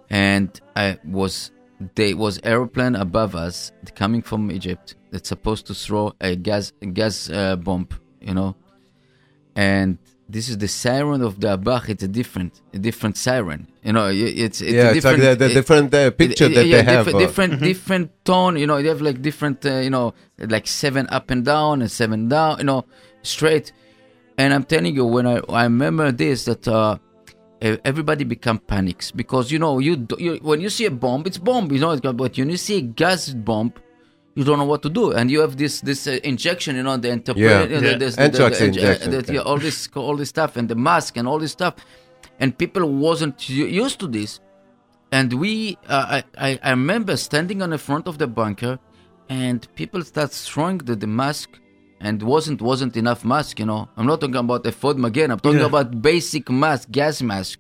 and 0.10 0.50
I 0.76 0.98
was 1.06 1.52
there 1.96 2.16
was 2.16 2.40
aeroplane 2.44 2.96
above 2.96 3.36
us 3.36 3.72
coming 3.96 4.22
from 4.22 4.52
Egypt 4.52 4.96
that's 5.12 5.30
supposed 5.30 5.68
to 5.68 5.74
throw 5.74 6.14
a 6.22 6.36
gas 6.36 6.72
a 6.82 6.86
gas 6.88 7.30
uh, 7.30 7.56
bomb, 7.56 7.88
you 8.22 8.34
know, 8.34 8.56
and 9.56 9.98
this 10.28 10.50
is 10.50 10.58
the 10.58 10.68
siren 10.68 11.22
of 11.22 11.40
the 11.40 11.56
Abach. 11.58 11.88
It's 11.88 12.02
a 12.02 12.08
different, 12.08 12.62
a 12.74 12.80
different 12.80 13.16
siren. 13.16 13.68
You 13.84 13.94
know, 13.94 14.08
it- 14.08 14.16
it's, 14.18 14.60
it's 14.62 14.72
yeah, 14.74 14.90
a 14.90 14.94
it's 14.96 15.06
like 15.06 15.18
different, 15.18 15.40
the, 15.40 15.46
the 15.46 15.52
it- 15.52 15.54
different 15.54 15.94
uh, 15.94 16.12
picture 16.12 16.48
yeah, 16.48 16.56
that 16.56 16.66
yeah, 16.66 16.78
they 16.78 16.84
have. 16.84 17.06
different, 17.06 17.16
uh, 17.16 17.28
different, 17.28 17.62
different 17.62 18.26
tone. 18.26 18.58
You 18.58 18.66
know, 18.68 18.78
you 18.78 18.90
have 18.90 19.02
like 19.02 19.22
different, 19.22 19.64
uh, 19.66 19.76
you 19.78 19.92
know, 19.92 20.14
like 20.40 20.66
seven 20.68 21.06
up 21.12 21.30
and 21.30 21.46
down 21.46 21.82
and 21.82 21.92
seven 21.92 22.28
down. 22.28 22.58
You 22.58 22.64
know, 22.66 22.86
straight. 23.22 23.72
And 24.38 24.54
I'm 24.54 24.64
telling 24.64 24.96
you, 24.96 25.06
when 25.06 25.26
I 25.28 25.38
I 25.50 25.64
remember 25.64 26.12
this 26.12 26.46
that 26.46 26.68
uh, 26.68 26.98
everybody 27.62 28.24
become 28.26 28.60
panics 28.60 29.12
because 29.12 29.52
you 29.52 29.60
know 29.60 29.80
you, 29.80 30.06
you 30.18 30.36
when 30.42 30.60
you 30.62 30.70
see 30.70 30.86
a 30.86 30.92
bomb, 30.92 31.24
it's 31.26 31.38
bomb. 31.38 31.72
You 31.72 31.80
know, 31.80 31.92
it's 31.92 32.02
but 32.02 32.16
when 32.38 32.50
you 32.50 32.58
see 32.58 32.78
a 32.78 32.82
gas 32.82 33.30
bomb. 33.30 33.74
You 34.38 34.44
don't 34.44 34.58
know 34.60 34.66
what 34.66 34.82
to 34.84 34.90
do, 34.90 35.14
and 35.14 35.32
you 35.32 35.40
have 35.40 35.56
this 35.56 35.80
this 35.80 36.08
uh, 36.08 36.20
injection, 36.26 36.76
you 36.76 36.84
know, 36.84 36.98
the 36.98 37.08
interpret, 37.08 37.42
Yeah. 37.42 37.64
you 37.64 37.80
know, 37.80 37.92
Yeah. 37.92 37.98
this- 37.98 38.18
Anthrax 38.18 38.58
the- 38.60 38.66
the- 38.66 38.68
injection, 38.68 39.12
that- 39.12 39.28
yeah. 39.30 39.36
yeah, 39.36 39.40
all 39.50 39.58
this 39.58 39.88
all 39.96 40.18
this 40.18 40.28
stuff, 40.28 40.58
and 40.58 40.68
the 40.68 40.76
mask 40.76 41.16
and 41.16 41.26
all 41.26 41.40
this 41.40 41.54
stuff, 41.54 41.76
and 42.42 42.58
people 42.58 42.84
wasn't 43.06 43.48
used 43.48 43.98
to 44.02 44.08
this, 44.08 44.42
and 45.10 45.32
we 45.42 45.78
uh, 45.88 46.18
I, 46.18 46.24
I 46.48 46.60
I 46.64 46.72
remember 46.72 47.16
standing 47.16 47.62
on 47.62 47.70
the 47.70 47.78
front 47.78 48.10
of 48.10 48.18
the 48.18 48.28
bunker 48.28 48.78
and 49.30 49.58
people 49.76 50.02
start 50.04 50.32
throwing 50.34 50.80
the, 50.80 50.96
the 50.98 51.08
mask 51.08 51.50
and 52.06 52.18
wasn't 52.34 52.60
wasn't 52.72 52.96
enough 53.04 53.22
mask 53.34 53.54
you 53.62 53.68
know. 53.72 53.82
I'm 53.98 54.08
not 54.12 54.20
talking 54.22 54.42
about 54.48 54.66
a 54.72 54.72
Ford 54.82 54.98
again. 55.12 55.30
I'm 55.32 55.40
talking 55.46 55.60
Yeah. 55.66 55.74
about 55.74 55.88
basic 56.12 56.46
mask 56.64 56.86
gas 57.00 57.22
mask. 57.32 57.58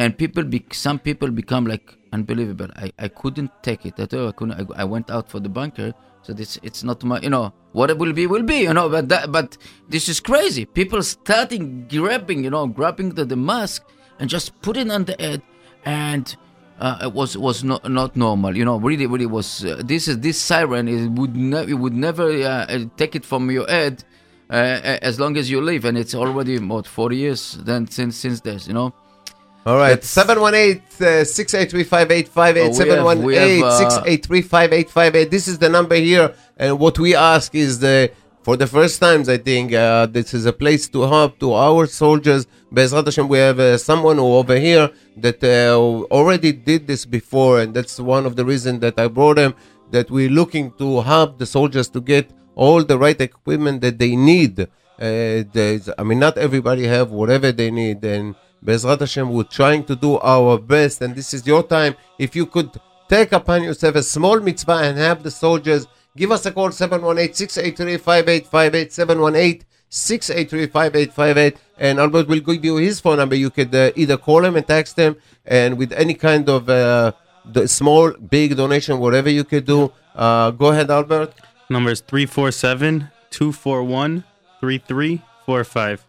And 0.00 0.10
people 0.22 0.44
be, 0.54 0.60
some 0.72 0.98
people 1.08 1.30
become 1.42 1.64
like 1.72 1.86
unbelievable. 2.16 2.68
I, 2.84 2.86
I 3.06 3.08
couldn't 3.20 3.50
take 3.68 3.82
it 3.90 3.96
at 4.04 4.10
all. 4.14 4.28
I 4.28 4.32
couldn't 4.38 4.56
I, 4.60 4.82
I 4.82 4.84
went 4.94 5.08
out 5.10 5.26
for 5.32 5.40
the 5.46 5.52
bunker. 5.58 5.88
So 6.24 6.32
this 6.38 6.50
it's 6.68 6.82
not 6.88 6.98
my 7.10 7.18
you 7.26 7.30
know 7.36 7.46
what 7.78 7.88
it 7.92 7.98
will 8.02 8.12
be 8.20 8.26
will 8.34 8.46
be 8.54 8.58
you 8.68 8.74
know. 8.78 8.88
But 8.94 9.08
that 9.12 9.24
but 9.36 9.48
this 9.94 10.08
is 10.12 10.18
crazy. 10.30 10.64
People 10.80 11.02
starting 11.02 11.64
grabbing 11.94 12.40
you 12.44 12.50
know 12.54 12.64
grabbing 12.78 13.10
the, 13.18 13.24
the 13.32 13.40
mask 13.52 13.80
and 14.18 14.26
just 14.36 14.46
put 14.66 14.76
it 14.76 14.88
on 14.96 15.04
the 15.10 15.16
head 15.24 15.40
and 15.84 16.24
uh, 16.78 16.98
it 17.02 17.12
was 17.12 17.36
was 17.36 17.64
not 17.64 17.88
not 17.90 18.16
normal. 18.16 18.56
You 18.56 18.64
know, 18.64 18.76
really, 18.78 19.06
really 19.06 19.26
was. 19.26 19.64
Uh, 19.64 19.82
this 19.84 20.08
is 20.08 20.20
this 20.20 20.38
siren. 20.40 20.88
It 20.88 21.08
would 21.10 21.36
ne- 21.36 21.66
it 21.70 21.74
would 21.74 21.94
never 21.94 22.28
uh, 22.30 22.66
uh, 22.66 22.84
take 22.96 23.14
it 23.16 23.24
from 23.24 23.50
your 23.50 23.66
head 23.66 24.04
uh, 24.50 24.54
uh, 24.54 24.98
as 25.02 25.18
long 25.18 25.36
as 25.36 25.50
you 25.50 25.60
live, 25.60 25.84
and 25.84 25.98
it's 25.98 26.14
already 26.14 26.56
about 26.56 26.86
forty 26.86 27.16
years 27.16 27.58
then 27.64 27.86
since 27.88 28.16
since 28.16 28.40
this. 28.40 28.68
You 28.68 28.74
know, 28.74 28.94
All 29.66 29.76
right, 29.76 30.00
That's- 30.00 30.08
718 30.08 31.24
683 31.24 31.84
5858. 31.84 32.62
Oh, 32.62 32.78
we 32.78 32.90
have- 32.90 33.24
we 33.24 33.34
have, 33.36 33.48
718 33.48 33.64
uh, 33.64 33.70
683 33.70 34.42
5858. 34.42 35.30
This 35.30 35.48
is 35.48 35.58
the 35.58 35.68
number 35.68 35.96
here. 35.96 36.32
And 36.56 36.78
what 36.78 36.98
we 36.98 37.14
ask 37.14 37.54
is 37.54 37.80
the. 37.80 38.10
For 38.48 38.56
the 38.56 38.66
first 38.66 38.98
times, 38.98 39.28
I 39.28 39.36
think 39.36 39.74
uh, 39.74 40.06
this 40.06 40.32
is 40.32 40.46
a 40.46 40.54
place 40.54 40.88
to 40.88 41.02
help 41.02 41.38
to 41.40 41.52
our 41.52 41.86
soldiers. 41.86 42.46
Bezrat 42.72 43.04
Hashem, 43.04 43.28
we 43.28 43.36
have 43.36 43.60
uh, 43.60 43.76
someone 43.76 44.18
over 44.18 44.58
here 44.58 44.90
that 45.18 45.44
uh, 45.44 45.76
already 46.10 46.52
did 46.52 46.86
this 46.86 47.04
before, 47.04 47.60
and 47.60 47.74
that's 47.74 48.00
one 48.00 48.24
of 48.24 48.36
the 48.36 48.46
reasons 48.46 48.80
that 48.80 48.98
I 48.98 49.08
brought 49.08 49.36
him. 49.36 49.54
That 49.90 50.10
we're 50.10 50.30
looking 50.30 50.72
to 50.78 51.02
help 51.02 51.38
the 51.38 51.44
soldiers 51.44 51.90
to 51.90 52.00
get 52.00 52.30
all 52.54 52.82
the 52.82 52.96
right 52.96 53.20
equipment 53.20 53.82
that 53.82 53.98
they 53.98 54.16
need. 54.16 54.60
Uh, 54.60 55.44
I 55.98 56.02
mean, 56.02 56.18
not 56.18 56.38
everybody 56.38 56.84
have 56.86 57.10
whatever 57.10 57.52
they 57.52 57.70
need, 57.70 58.02
and 58.02 58.34
Bezrat 58.64 59.00
Hashem, 59.00 59.30
we're 59.30 59.42
trying 59.42 59.84
to 59.84 59.94
do 59.94 60.18
our 60.20 60.56
best, 60.58 61.02
and 61.02 61.14
this 61.14 61.34
is 61.34 61.46
your 61.46 61.64
time. 61.64 61.96
If 62.18 62.34
you 62.34 62.46
could 62.46 62.70
take 63.10 63.32
upon 63.32 63.64
yourself 63.64 63.96
a 63.96 64.02
small 64.02 64.40
mitzvah 64.40 64.80
and 64.84 64.96
have 64.96 65.22
the 65.22 65.30
soldiers, 65.30 65.86
give 66.18 66.32
us 66.32 66.44
a 66.46 66.52
call 66.52 66.70
718-683-5858, 66.70 69.62
718-683-5858, 69.90 71.56
and 71.78 71.98
Albert 71.98 72.28
will 72.28 72.40
give 72.40 72.64
you 72.64 72.76
his 72.76 73.00
phone 73.00 73.18
number. 73.18 73.34
You 73.36 73.50
could 73.50 73.74
uh, 73.74 73.90
either 73.96 74.16
call 74.16 74.44
him 74.44 74.56
and 74.56 74.66
text 74.66 74.96
him, 74.98 75.16
and 75.46 75.78
with 75.78 75.92
any 75.92 76.14
kind 76.14 76.48
of 76.48 76.68
uh, 76.68 77.12
the 77.44 77.68
small, 77.68 78.12
big 78.12 78.56
donation, 78.56 78.98
whatever 78.98 79.30
you 79.30 79.44
could 79.44 79.64
do, 79.64 79.92
uh, 80.14 80.50
go 80.50 80.68
ahead, 80.68 80.90
Albert. 80.90 81.32
Number 81.70 81.90
is 81.90 82.00
347 82.00 83.08
241 83.30 84.24
3345. 84.60 86.06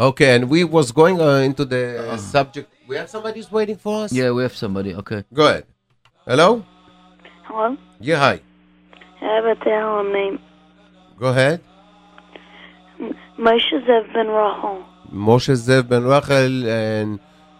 Okay, 0.00 0.34
and 0.34 0.48
we 0.48 0.64
was 0.64 0.90
going 0.92 1.20
uh, 1.20 1.36
into 1.48 1.64
the 1.64 2.12
uh, 2.12 2.16
subject. 2.16 2.68
We 2.88 2.96
have 2.96 3.08
somebody 3.08 3.40
who's 3.40 3.52
waiting 3.52 3.76
for 3.76 4.04
us. 4.04 4.12
yeah, 4.12 4.30
we 4.30 4.42
have 4.42 4.56
somebody. 4.56 4.94
Okay, 4.94 5.24
Go 5.32 5.46
ahead. 5.46 5.66
Hello. 6.26 6.64
Hello? 7.44 7.76
Yeah. 8.00 8.18
Hi. 8.18 8.40
I 9.21 9.25
have 9.35 9.45
a 9.45 9.55
Tehillim 9.55 10.13
name. 10.13 10.39
Go 11.19 11.27
ahead. 11.27 11.61
Moshe 13.37 13.77
Zev 13.87 14.13
Ben 14.13 14.27
Rahel. 14.27 14.83
Moshe 15.11 15.55
Zev 15.55 15.87
Ben 15.87 16.03
Rachel 16.03 16.67
and 16.69 17.19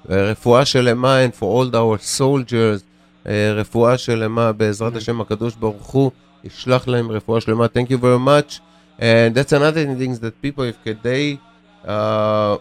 uh, 0.10 0.14
רפואה 0.14 0.66
שלמה 0.66 1.26
and 1.26 1.36
for 1.36 1.46
all 1.46 1.76
our 1.76 1.98
soldiers 1.98 2.84
uh, 3.26 3.30
רפואה 3.56 3.98
שלמה 3.98 4.52
בעזרת 4.52 4.96
השם 4.96 5.22
הקדוש 5.22 5.56
ברוך 5.56 5.88
הוא 5.88 6.12
ישלח 6.44 6.88
להם 6.88 7.12
רפואה 7.12 7.42
שלמה. 7.42 7.66
Thank 7.66 7.90
you 7.90 7.98
very 7.98 8.20
much. 8.20 8.60
And 9.00 9.36
that's 9.36 9.54
another 9.54 9.86
thing 9.86 10.16
that 10.22 10.42
people 10.42 10.64
if 10.64 10.78
כדי 10.84 11.38
uh, 11.86 12.58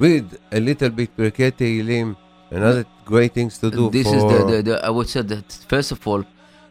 read 0.00 0.24
a 0.52 0.60
little 0.60 0.90
bit 0.90 1.08
פרקי 1.16 1.50
תהילים 1.50 2.14
another 2.52 2.84
great 3.06 3.32
things 3.34 3.58
to 3.58 3.70
do 3.70 3.90
this 3.90 4.06
for 4.06 4.16
is 4.16 4.22
the, 4.22 4.38
the, 4.50 4.62
the 4.62 4.86
I 4.86 4.90
would 4.90 5.08
say 5.08 5.22
that 5.22 5.52
first 5.68 5.92
of 5.92 6.06
all, 6.06 6.24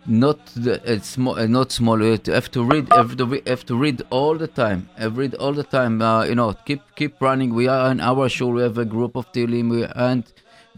not 0.06 0.44
the 0.54 0.80
it's 0.84 1.08
small, 1.08 1.38
uh, 1.38 1.46
not 1.46 1.72
small. 1.72 2.02
You 2.02 2.18
have 2.26 2.50
to, 2.50 2.64
read, 2.64 2.88
have 2.92 3.16
to, 3.16 3.42
have 3.46 3.64
to 3.66 3.76
read 3.76 4.02
all 4.10 4.34
the 4.36 4.46
time. 4.46 4.88
Have 4.96 5.16
read 5.16 5.34
all 5.34 5.52
the 5.52 5.62
time. 5.64 6.02
Uh, 6.02 6.24
you 6.24 6.34
know, 6.34 6.52
keep 6.66 6.82
keep 6.94 7.20
running. 7.20 7.54
We 7.54 7.68
are 7.68 7.90
in 7.90 8.00
our 8.00 8.28
show. 8.28 8.48
We 8.48 8.62
have 8.62 8.78
a 8.78 8.84
group 8.84 9.16
of 9.16 9.30
Tilim. 9.32 9.70
We 9.70 9.84
and 9.84 10.24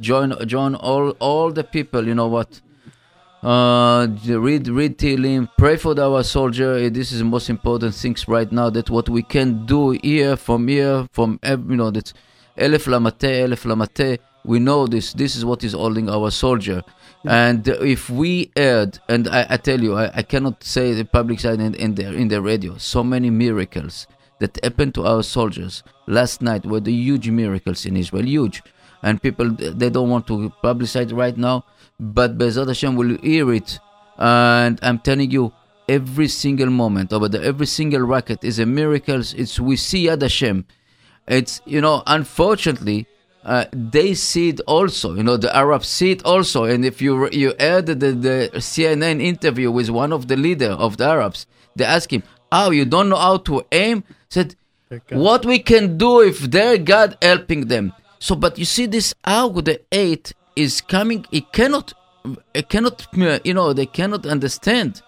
join 0.00 0.34
join 0.46 0.74
all 0.74 1.10
all 1.18 1.50
the 1.50 1.64
people. 1.64 2.06
You 2.06 2.14
know 2.14 2.28
what? 2.28 2.60
Uh, 3.42 4.06
read 4.26 4.68
read 4.68 4.98
Tilim. 4.98 5.48
Pray 5.58 5.76
for 5.76 5.98
our 6.00 6.22
soldier. 6.22 6.74
Uh, 6.74 6.88
This 6.88 7.12
is 7.12 7.18
the 7.18 7.24
most 7.24 7.50
important 7.50 7.94
things 7.94 8.28
right 8.28 8.50
now. 8.50 8.70
That 8.70 8.90
what 8.90 9.08
we 9.08 9.22
can 9.22 9.66
do 9.66 9.90
here 9.90 10.36
from 10.36 10.68
here 10.68 11.06
from 11.12 11.40
you 11.44 11.76
know 11.76 11.90
that's 11.90 12.14
Elef 12.56 12.86
Lamate, 12.86 13.46
Elef 13.46 13.64
Lamate. 13.64 14.18
We 14.44 14.60
know 14.60 14.86
this. 14.86 15.12
This 15.12 15.34
is 15.34 15.44
what 15.44 15.64
is 15.64 15.72
holding 15.72 16.08
our 16.08 16.30
soldier. 16.30 16.82
And 17.28 17.66
if 17.68 18.10
we 18.10 18.50
erred, 18.56 18.98
and 19.08 19.28
I, 19.28 19.46
I 19.50 19.56
tell 19.56 19.80
you, 19.80 19.94
I, 19.96 20.10
I 20.14 20.22
cannot 20.22 20.62
say 20.62 20.92
the 20.92 21.04
public 21.04 21.40
side 21.40 21.60
in, 21.60 21.74
in 21.74 21.94
the 21.94 22.06
in 22.14 22.28
the 22.28 22.40
radio. 22.40 22.76
So 22.78 23.02
many 23.02 23.30
miracles 23.30 24.06
that 24.38 24.58
happened 24.62 24.94
to 24.94 25.06
our 25.06 25.22
soldiers 25.22 25.82
last 26.06 26.42
night 26.42 26.64
were 26.64 26.80
the 26.80 26.92
huge 26.92 27.28
miracles 27.30 27.86
in 27.86 27.96
Israel, 27.96 28.24
huge. 28.24 28.62
And 29.02 29.22
people 29.22 29.50
they 29.50 29.90
don't 29.90 30.10
want 30.10 30.26
to 30.28 30.52
publicize 30.62 31.12
right 31.12 31.36
now, 31.36 31.64
but 32.00 32.38
Bezat 32.38 32.68
Hashem 32.68 32.96
will 32.96 33.16
hear 33.18 33.52
it. 33.52 33.78
And 34.18 34.78
I'm 34.82 34.98
telling 34.98 35.30
you, 35.30 35.52
every 35.88 36.28
single 36.28 36.70
moment 36.70 37.12
over 37.12 37.28
there, 37.28 37.42
every 37.42 37.66
single 37.66 38.02
racket 38.02 38.42
is 38.42 38.58
a 38.58 38.66
miracle. 38.66 39.20
It's 39.20 39.60
we 39.60 39.76
see 39.76 40.06
Yad 40.06 40.22
Hashem 40.22 40.66
it's 41.28 41.60
you 41.64 41.80
know 41.80 42.02
unfortunately 42.06 43.06
uh, 43.46 43.64
they 43.72 44.12
see 44.12 44.50
it 44.50 44.60
also 44.66 45.14
you 45.14 45.22
know 45.22 45.36
the 45.36 45.50
arabs 45.56 45.88
see 45.88 46.10
it 46.10 46.22
also 46.24 46.64
and 46.64 46.84
if 46.84 47.00
you 47.00 47.12
you 47.30 47.54
heard 47.58 47.86
the, 47.86 47.94
the 47.94 48.50
cnn 48.54 49.22
interview 49.22 49.70
with 49.70 49.88
one 49.88 50.12
of 50.12 50.28
the 50.28 50.36
leader 50.36 50.72
of 50.72 50.96
the 50.98 51.04
arabs 51.04 51.46
they 51.76 51.84
ask 51.84 52.12
him 52.12 52.22
oh 52.52 52.70
you 52.70 52.84
don't 52.84 53.08
know 53.08 53.22
how 53.28 53.36
to 53.38 53.62
aim 53.72 54.04
said 54.28 54.56
What 55.10 55.44
we 55.44 55.58
can 55.58 55.98
do 55.98 56.20
if 56.20 56.38
their 56.40 56.78
God 56.78 57.18
helping 57.20 57.66
them. 57.66 57.92
So, 58.18 58.34
but 58.36 58.58
you 58.58 58.64
see, 58.64 58.86
this 58.86 59.14
Aug, 59.26 59.64
the 59.64 59.80
eight, 59.90 60.32
is 60.54 60.80
coming. 60.80 61.26
It 61.32 61.52
cannot, 61.52 61.92
it 62.54 62.68
cannot, 62.68 63.06
you 63.44 63.54
know, 63.54 63.72
they 63.72 63.86
cannot 63.86 64.26
understand. 64.26 65.02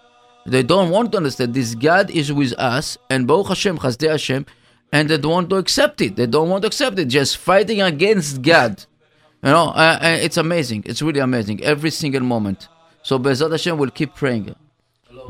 They 0.45 0.63
don't 0.63 0.89
want 0.89 1.11
to 1.13 1.17
understand. 1.17 1.53
This 1.53 1.75
God 1.75 2.11
is 2.11 2.31
with 2.33 2.53
us, 2.53 2.97
and 3.09 3.25
Baruch 3.25 3.47
Hashem, 3.47 3.77
Chasdei 3.77 4.11
Hashem, 4.11 4.45
and 4.91 5.09
they 5.09 5.17
don't 5.17 5.31
want 5.31 5.49
to 5.49 5.57
accept 5.57 6.01
it. 6.01 6.15
They 6.15 6.27
don't 6.27 6.49
want 6.49 6.63
to 6.63 6.67
accept 6.67 6.97
it. 6.99 7.05
Just 7.05 7.37
fighting 7.37 7.81
against 7.81 8.41
God. 8.41 8.83
You 9.43 9.51
know, 9.51 9.67
uh, 9.69 9.99
uh, 10.01 10.17
it's 10.21 10.37
amazing. 10.37 10.83
It's 10.85 11.01
really 11.01 11.19
amazing. 11.19 11.63
Every 11.63 11.91
single 11.91 12.21
moment. 12.21 12.67
So, 13.03 13.17
Bezat 13.17 13.51
Hashem 13.51 13.77
will 13.77 13.91
keep 13.91 14.15
praying. 14.15 14.55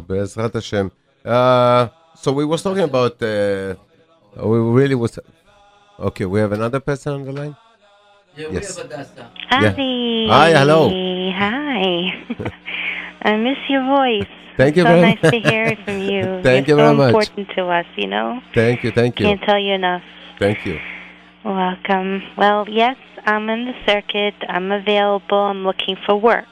Be'ezrat 0.08 0.54
Hashem. 0.54 0.92
Uh, 1.24 1.90
so 2.16 2.32
we 2.32 2.46
was 2.46 2.64
talking 2.64 2.84
about. 2.84 3.22
Uh, 3.22 3.76
we 4.44 4.58
really 4.58 4.96
was. 4.96 5.20
Okay, 6.00 6.26
we 6.26 6.40
have 6.40 6.54
another 6.54 6.80
person 6.80 7.14
on 7.14 7.26
the 7.26 7.32
line. 7.32 7.56
Yes. 8.36 8.78
Hi. 9.50 9.70
Hi, 10.30 10.52
hello. 10.52 10.90
Hi. 11.34 12.62
I 13.22 13.36
miss 13.38 13.58
your 13.70 13.84
voice. 13.86 14.28
Thank 14.58 14.76
you 14.76 14.84
so 14.84 14.90
very 14.90 15.02
nice 15.02 15.24
much. 15.24 15.34
to 15.34 15.40
hear 15.40 15.76
from 15.86 16.00
you. 16.12 16.42
Thank 16.44 16.68
You're 16.68 16.78
you 16.80 16.84
very 16.84 16.90
so 16.90 16.94
much. 16.96 17.08
important 17.10 17.50
to 17.56 17.68
us, 17.68 17.86
you 17.96 18.08
know. 18.08 18.42
Thank 18.54 18.84
you, 18.84 18.92
thank 18.92 19.20
you, 19.20 19.26
Can't 19.26 19.42
tell 19.42 19.60
you 19.60 19.74
enough. 19.74 20.04
thank 20.38 20.66
you. 20.66 20.80
Welcome. 21.46 22.22
Well, 22.38 22.66
yes, 22.70 22.98
I'm 23.26 23.50
in 23.50 23.66
the 23.66 23.74
circuit. 23.86 24.36
I'm 24.50 24.72
available. 24.72 25.38
I'm 25.38 25.64
looking 25.64 25.96
for 26.06 26.16
work. 26.20 26.46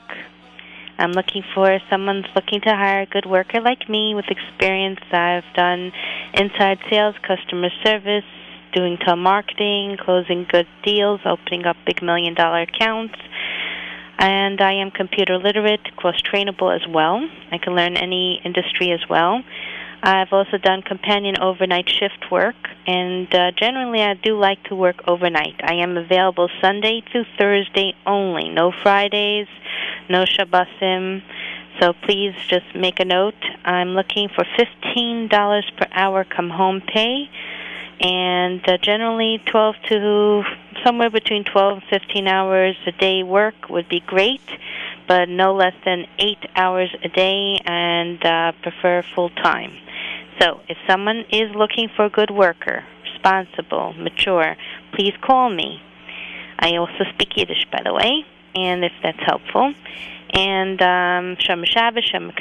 I'm 0.97 1.11
looking 1.11 1.43
for 1.53 1.77
someone's 1.89 2.25
looking 2.35 2.61
to 2.61 2.69
hire 2.69 3.01
a 3.01 3.05
good 3.05 3.25
worker 3.25 3.59
like 3.61 3.87
me 3.89 4.15
with 4.15 4.25
experience. 4.29 4.99
I've 5.11 5.43
done 5.55 5.91
inside 6.33 6.79
sales, 6.89 7.15
customer 7.21 7.69
service, 7.83 8.23
doing 8.73 8.97
telemarketing, 8.97 9.99
closing 9.99 10.47
good 10.49 10.67
deals, 10.83 11.19
opening 11.25 11.65
up 11.65 11.75
big 11.85 12.01
million 12.01 12.33
dollar 12.33 12.61
accounts. 12.61 13.15
And 14.19 14.59
I 14.61 14.73
am 14.73 14.91
computer 14.91 15.37
literate, 15.37 15.95
cross 15.95 16.19
trainable 16.21 16.75
as 16.75 16.87
well. 16.87 17.27
I 17.51 17.57
can 17.57 17.75
learn 17.75 17.97
any 17.97 18.41
industry 18.43 18.91
as 18.91 19.07
well. 19.09 19.43
I've 20.01 20.31
also 20.31 20.57
done 20.57 20.83
companion 20.83 21.39
overnight 21.41 21.89
shift 21.89 22.31
work, 22.31 22.55
and 22.85 23.33
uh, 23.33 23.51
generally 23.51 24.01
I 24.01 24.13
do 24.13 24.37
like 24.37 24.63
to 24.65 24.75
work 24.75 25.03
overnight. 25.07 25.55
I 25.63 25.75
am 25.75 25.97
available 25.97 26.49
Sunday 26.61 27.03
through 27.11 27.25
Thursday 27.37 27.93
only, 28.05 28.49
no 28.49 28.71
Fridays, 28.71 29.47
no 30.07 30.23
Shabbosim. 30.23 31.23
So 31.79 31.93
please 31.93 32.33
just 32.47 32.65
make 32.75 32.99
a 32.99 33.05
note. 33.05 33.43
I'm 33.65 33.89
looking 33.89 34.29
for 34.29 34.45
$15 34.57 35.29
per 35.77 35.87
hour 35.91 36.23
come 36.23 36.49
home 36.49 36.81
pay, 36.81 37.29
and 37.99 38.67
uh, 38.67 38.77
generally 38.77 39.41
12 39.45 39.75
to 39.89 40.43
somewhere 40.83 41.09
between 41.09 41.43
12 41.43 41.73
and 41.73 42.01
15 42.01 42.27
hours 42.27 42.75
a 42.85 42.91
day 42.91 43.23
work 43.23 43.55
would 43.69 43.89
be 43.89 43.99
great, 43.99 44.41
but 45.07 45.29
no 45.29 45.53
less 45.53 45.73
than 45.85 46.05
8 46.19 46.37
hours 46.55 46.95
a 47.03 47.09
day 47.09 47.59
and 47.65 48.23
uh, 48.23 48.51
prefer 48.61 49.03
full 49.15 49.29
time. 49.29 49.71
So, 50.39 50.61
if 50.67 50.77
someone 50.87 51.25
is 51.31 51.55
looking 51.55 51.89
for 51.95 52.05
a 52.05 52.09
good 52.09 52.29
worker, 52.29 52.83
responsible, 53.11 53.93
mature, 53.93 54.55
please 54.93 55.13
call 55.21 55.49
me. 55.49 55.81
I 56.59 56.77
also 56.77 57.05
speak 57.13 57.35
Yiddish, 57.35 57.65
by 57.71 57.81
the 57.83 57.93
way, 57.93 58.23
and 58.55 58.83
if 58.83 58.91
that's 59.01 59.19
helpful. 59.25 59.73
And 60.33 60.81
um, 60.81 61.37
Shem 61.39 61.63
Shabbos, 61.65 62.03
Shem 62.03 62.31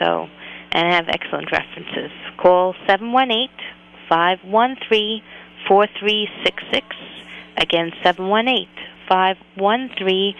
so, 0.00 0.28
and 0.72 0.88
I 0.88 0.94
have 0.94 1.08
excellent 1.08 1.52
references. 1.52 2.10
Call 2.36 2.74
718 2.86 3.48
513 4.08 5.22
4366. 5.68 6.96
Again, 7.56 7.92
718 8.02 8.68
513 9.08 10.34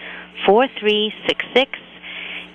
4366 0.45 1.79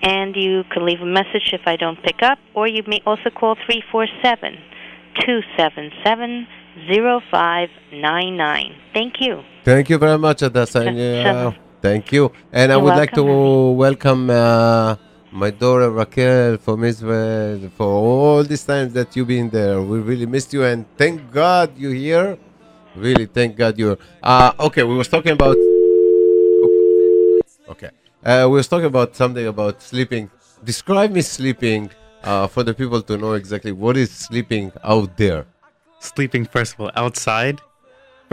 and 0.05 0.37
you 0.37 0.64
can 0.70 0.85
leave 0.85 1.00
a 1.00 1.07
message 1.07 1.50
if 1.53 1.62
I 1.66 1.77
don't 1.77 2.00
pick 2.03 2.22
up, 2.22 2.38
or 2.55 2.68
you 2.68 2.83
may 2.87 3.00
also 3.07 3.31
call 3.31 3.57
347 3.66 4.59
277 5.24 6.46
0599. 6.90 8.74
Thank 8.92 9.20
you. 9.20 9.42
Thank 9.64 9.88
you 9.88 9.98
very 9.98 10.18
much, 10.18 10.42
and, 10.42 10.55
uh, 10.57 11.53
thank 11.81 12.12
you. 12.12 12.33
And 12.53 12.70
I 12.72 12.77
would 12.77 12.96
like 12.96 13.12
to 13.12 13.22
welcome, 13.24 14.27
welcome 14.27 14.31
uh, 14.31 14.96
my 15.34 15.50
daughter 15.50 15.90
Raquel 15.90 16.58
from 16.58 16.84
Israel 16.84 17.68
for 17.76 17.86
all 17.86 18.44
these 18.44 18.64
times 18.64 18.92
that 18.92 19.16
you've 19.16 19.26
been 19.26 19.50
there. 19.50 19.82
We 19.82 19.98
really 19.98 20.26
missed 20.26 20.52
you, 20.54 20.62
and 20.62 20.86
thank 20.96 21.32
God 21.32 21.76
you're 21.76 21.92
here. 21.92 22.38
Really, 22.94 23.26
thank 23.26 23.56
God 23.56 23.76
you're. 23.76 23.98
Uh, 24.22 24.52
okay, 24.60 24.84
we 24.84 24.94
was 24.94 25.08
talking 25.08 25.32
about. 25.32 25.56
Okay, 27.68 27.90
uh, 28.24 28.46
we 28.48 28.54
was 28.62 28.68
talking 28.68 28.86
about 28.86 29.16
something 29.16 29.46
about 29.48 29.82
sleeping. 29.82 30.30
Describe 30.62 31.10
me 31.10 31.20
sleeping 31.20 31.90
uh, 32.22 32.46
for 32.46 32.62
the 32.62 32.72
people 32.72 33.02
to 33.02 33.18
know 33.18 33.32
exactly 33.32 33.72
what 33.72 33.96
is 33.96 34.12
sleeping 34.12 34.70
out 34.84 35.16
there. 35.16 35.46
Sleeping 35.98 36.44
first 36.44 36.74
of 36.74 36.80
all 36.80 36.90
outside. 36.94 37.60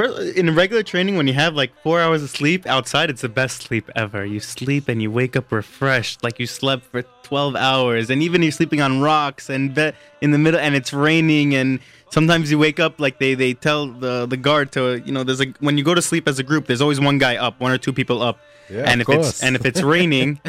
In 0.05 0.53
regular 0.55 0.83
training, 0.83 1.15
when 1.17 1.27
you 1.27 1.33
have 1.33 1.55
like 1.55 1.71
four 1.83 1.99
hours 1.99 2.23
of 2.23 2.29
sleep 2.29 2.65
outside, 2.65 3.09
it's 3.09 3.21
the 3.21 3.29
best 3.29 3.61
sleep 3.61 3.89
ever. 3.95 4.25
You 4.25 4.39
sleep 4.39 4.87
and 4.87 5.01
you 5.01 5.11
wake 5.11 5.35
up 5.35 5.51
refreshed, 5.51 6.23
like 6.23 6.39
you 6.39 6.47
slept 6.47 6.85
for 6.85 7.03
12 7.23 7.55
hours. 7.55 8.09
And 8.09 8.21
even 8.21 8.41
you're 8.41 8.51
sleeping 8.51 8.81
on 8.81 9.01
rocks 9.01 9.49
and 9.49 9.77
in 10.21 10.31
the 10.31 10.37
middle, 10.37 10.59
and 10.59 10.75
it's 10.75 10.93
raining. 10.93 11.55
And 11.55 11.79
sometimes 12.09 12.51
you 12.51 12.59
wake 12.59 12.79
up 12.79 12.99
like 12.99 13.19
they, 13.19 13.33
they 13.33 13.53
tell 13.53 13.87
the, 13.87 14.25
the 14.25 14.37
guard 14.37 14.71
to, 14.73 15.01
you 15.05 15.11
know, 15.11 15.23
there's 15.23 15.41
a 15.41 15.47
when 15.59 15.77
you 15.77 15.83
go 15.83 15.93
to 15.93 16.01
sleep 16.01 16.27
as 16.27 16.39
a 16.39 16.43
group, 16.43 16.67
there's 16.67 16.81
always 16.81 16.99
one 16.99 17.17
guy 17.17 17.35
up, 17.35 17.59
one 17.59 17.71
or 17.71 17.77
two 17.77 17.93
people 17.93 18.21
up. 18.21 18.39
Yeah, 18.69 18.83
and 18.89 19.01
of 19.01 19.07
if 19.09 19.15
course. 19.15 19.29
it's 19.29 19.43
and 19.43 19.55
if 19.55 19.65
it's 19.65 19.81
raining, 19.95 20.39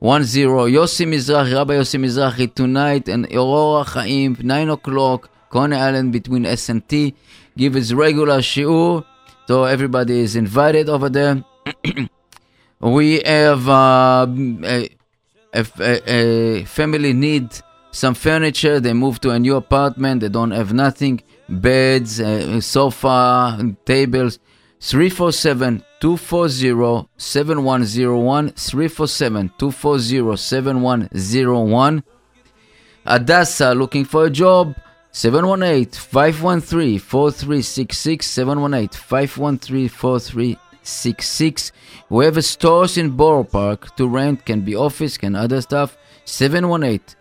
Yossi 0.00 1.06
Mizrahi, 1.06 1.54
Rabbi 1.54 1.74
Yossi 1.74 1.98
Mizrahi, 1.98 2.54
tonight 2.54 3.08
and 3.08 3.26
Aurora 3.32 3.82
Chaim, 3.84 4.36
9 4.40 4.70
o'clock, 4.70 5.28
Coney 5.50 5.76
Island 5.76 6.12
between 6.12 6.46
S 6.46 6.68
and 6.68 6.88
T. 6.88 7.14
Give 7.58 7.74
his 7.74 7.92
regular 7.92 8.38
shiur. 8.38 9.04
So 9.48 9.64
everybody 9.64 10.20
is 10.20 10.36
invited 10.36 10.88
over 10.88 11.08
there. 11.08 11.44
we 12.80 13.20
have 13.26 13.68
uh, 13.68 14.26
a, 14.62 14.88
a, 15.52 15.64
a 16.06 16.64
family 16.66 17.12
need 17.12 17.48
some 17.90 18.14
furniture. 18.14 18.78
They 18.78 18.92
move 18.92 19.18
to 19.22 19.30
a 19.30 19.40
new 19.40 19.56
apartment. 19.56 20.20
They 20.20 20.28
don't 20.28 20.52
have 20.52 20.72
nothing. 20.72 21.20
Beds, 21.48 22.20
uh, 22.20 22.60
sofa, 22.60 23.74
tables. 23.84 24.38
347 24.80 25.82
240 26.00 27.08
7101. 27.16 28.50
347 28.50 29.52
240 29.58 30.36
7101. 30.36 32.04
Adassa 33.04 33.76
looking 33.76 34.04
for 34.04 34.26
a 34.26 34.30
job. 34.30 34.76
718 35.12 35.92
513 35.92 36.98
4366. 36.98 38.26
718 38.26 38.98
513 38.98 39.88
4366. 39.88 41.72
We 42.08 42.24
have 42.24 42.44
stores 42.44 42.96
in 42.98 43.10
Borough 43.10 43.44
Park 43.44 43.96
to 43.96 44.08
rent, 44.08 44.44
can 44.44 44.60
be 44.62 44.74
office, 44.74 45.18
can 45.18 45.34
other 45.34 45.60
stuff. 45.60 45.96
718 46.24 47.16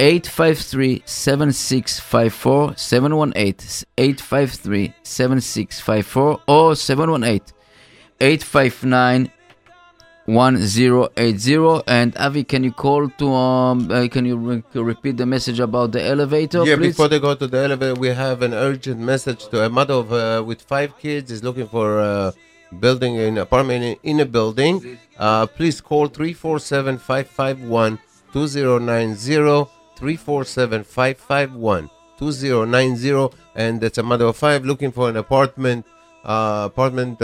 853 0.00 1.02
7654 1.04 2.76
718 2.76 3.86
853 3.96 4.94
7654 5.02 6.40
or 6.48 6.74
718 6.74 7.54
859 8.20 9.30
1080 10.26 11.82
and 11.86 12.16
Avi 12.16 12.44
can 12.44 12.64
you 12.64 12.72
call 12.72 13.08
to 13.10 13.28
um 13.32 13.90
uh, 13.90 14.08
can 14.08 14.24
you 14.24 14.36
re- 14.36 14.62
repeat 14.74 15.18
the 15.18 15.26
message 15.26 15.60
about 15.60 15.92
the 15.92 16.02
elevator 16.02 16.64
yeah, 16.64 16.76
please 16.76 16.88
before 16.94 17.08
they 17.08 17.20
go 17.20 17.34
to 17.34 17.46
the 17.46 17.58
elevator, 17.58 17.94
we 17.94 18.08
have 18.08 18.40
an 18.40 18.54
urgent 18.54 18.98
message 18.98 19.46
to 19.48 19.62
a 19.64 19.68
mother 19.68 19.94
of, 19.94 20.12
uh, 20.12 20.42
with 20.46 20.62
five 20.62 20.96
kids 20.98 21.30
is 21.30 21.44
looking 21.44 21.66
for 21.66 22.00
a 22.00 22.32
building 22.80 23.16
in 23.16 23.38
apartment 23.38 23.84
in, 23.84 23.96
in 24.02 24.20
a 24.20 24.24
building. 24.24 24.98
Uh, 25.18 25.46
please 25.46 25.80
call 25.80 26.06
347 26.08 26.98
551 26.98 27.98
2090. 28.32 29.70
347 29.96 30.84
551 30.84 31.90
2090. 32.18 33.36
And 33.54 33.80
that's 33.80 33.98
a 33.98 34.02
mother 34.02 34.26
of 34.26 34.36
five 34.36 34.64
looking 34.64 34.92
for 34.92 35.08
an 35.08 35.16
apartment. 35.16 35.86
Uh, 36.24 36.68
apartment. 36.72 37.20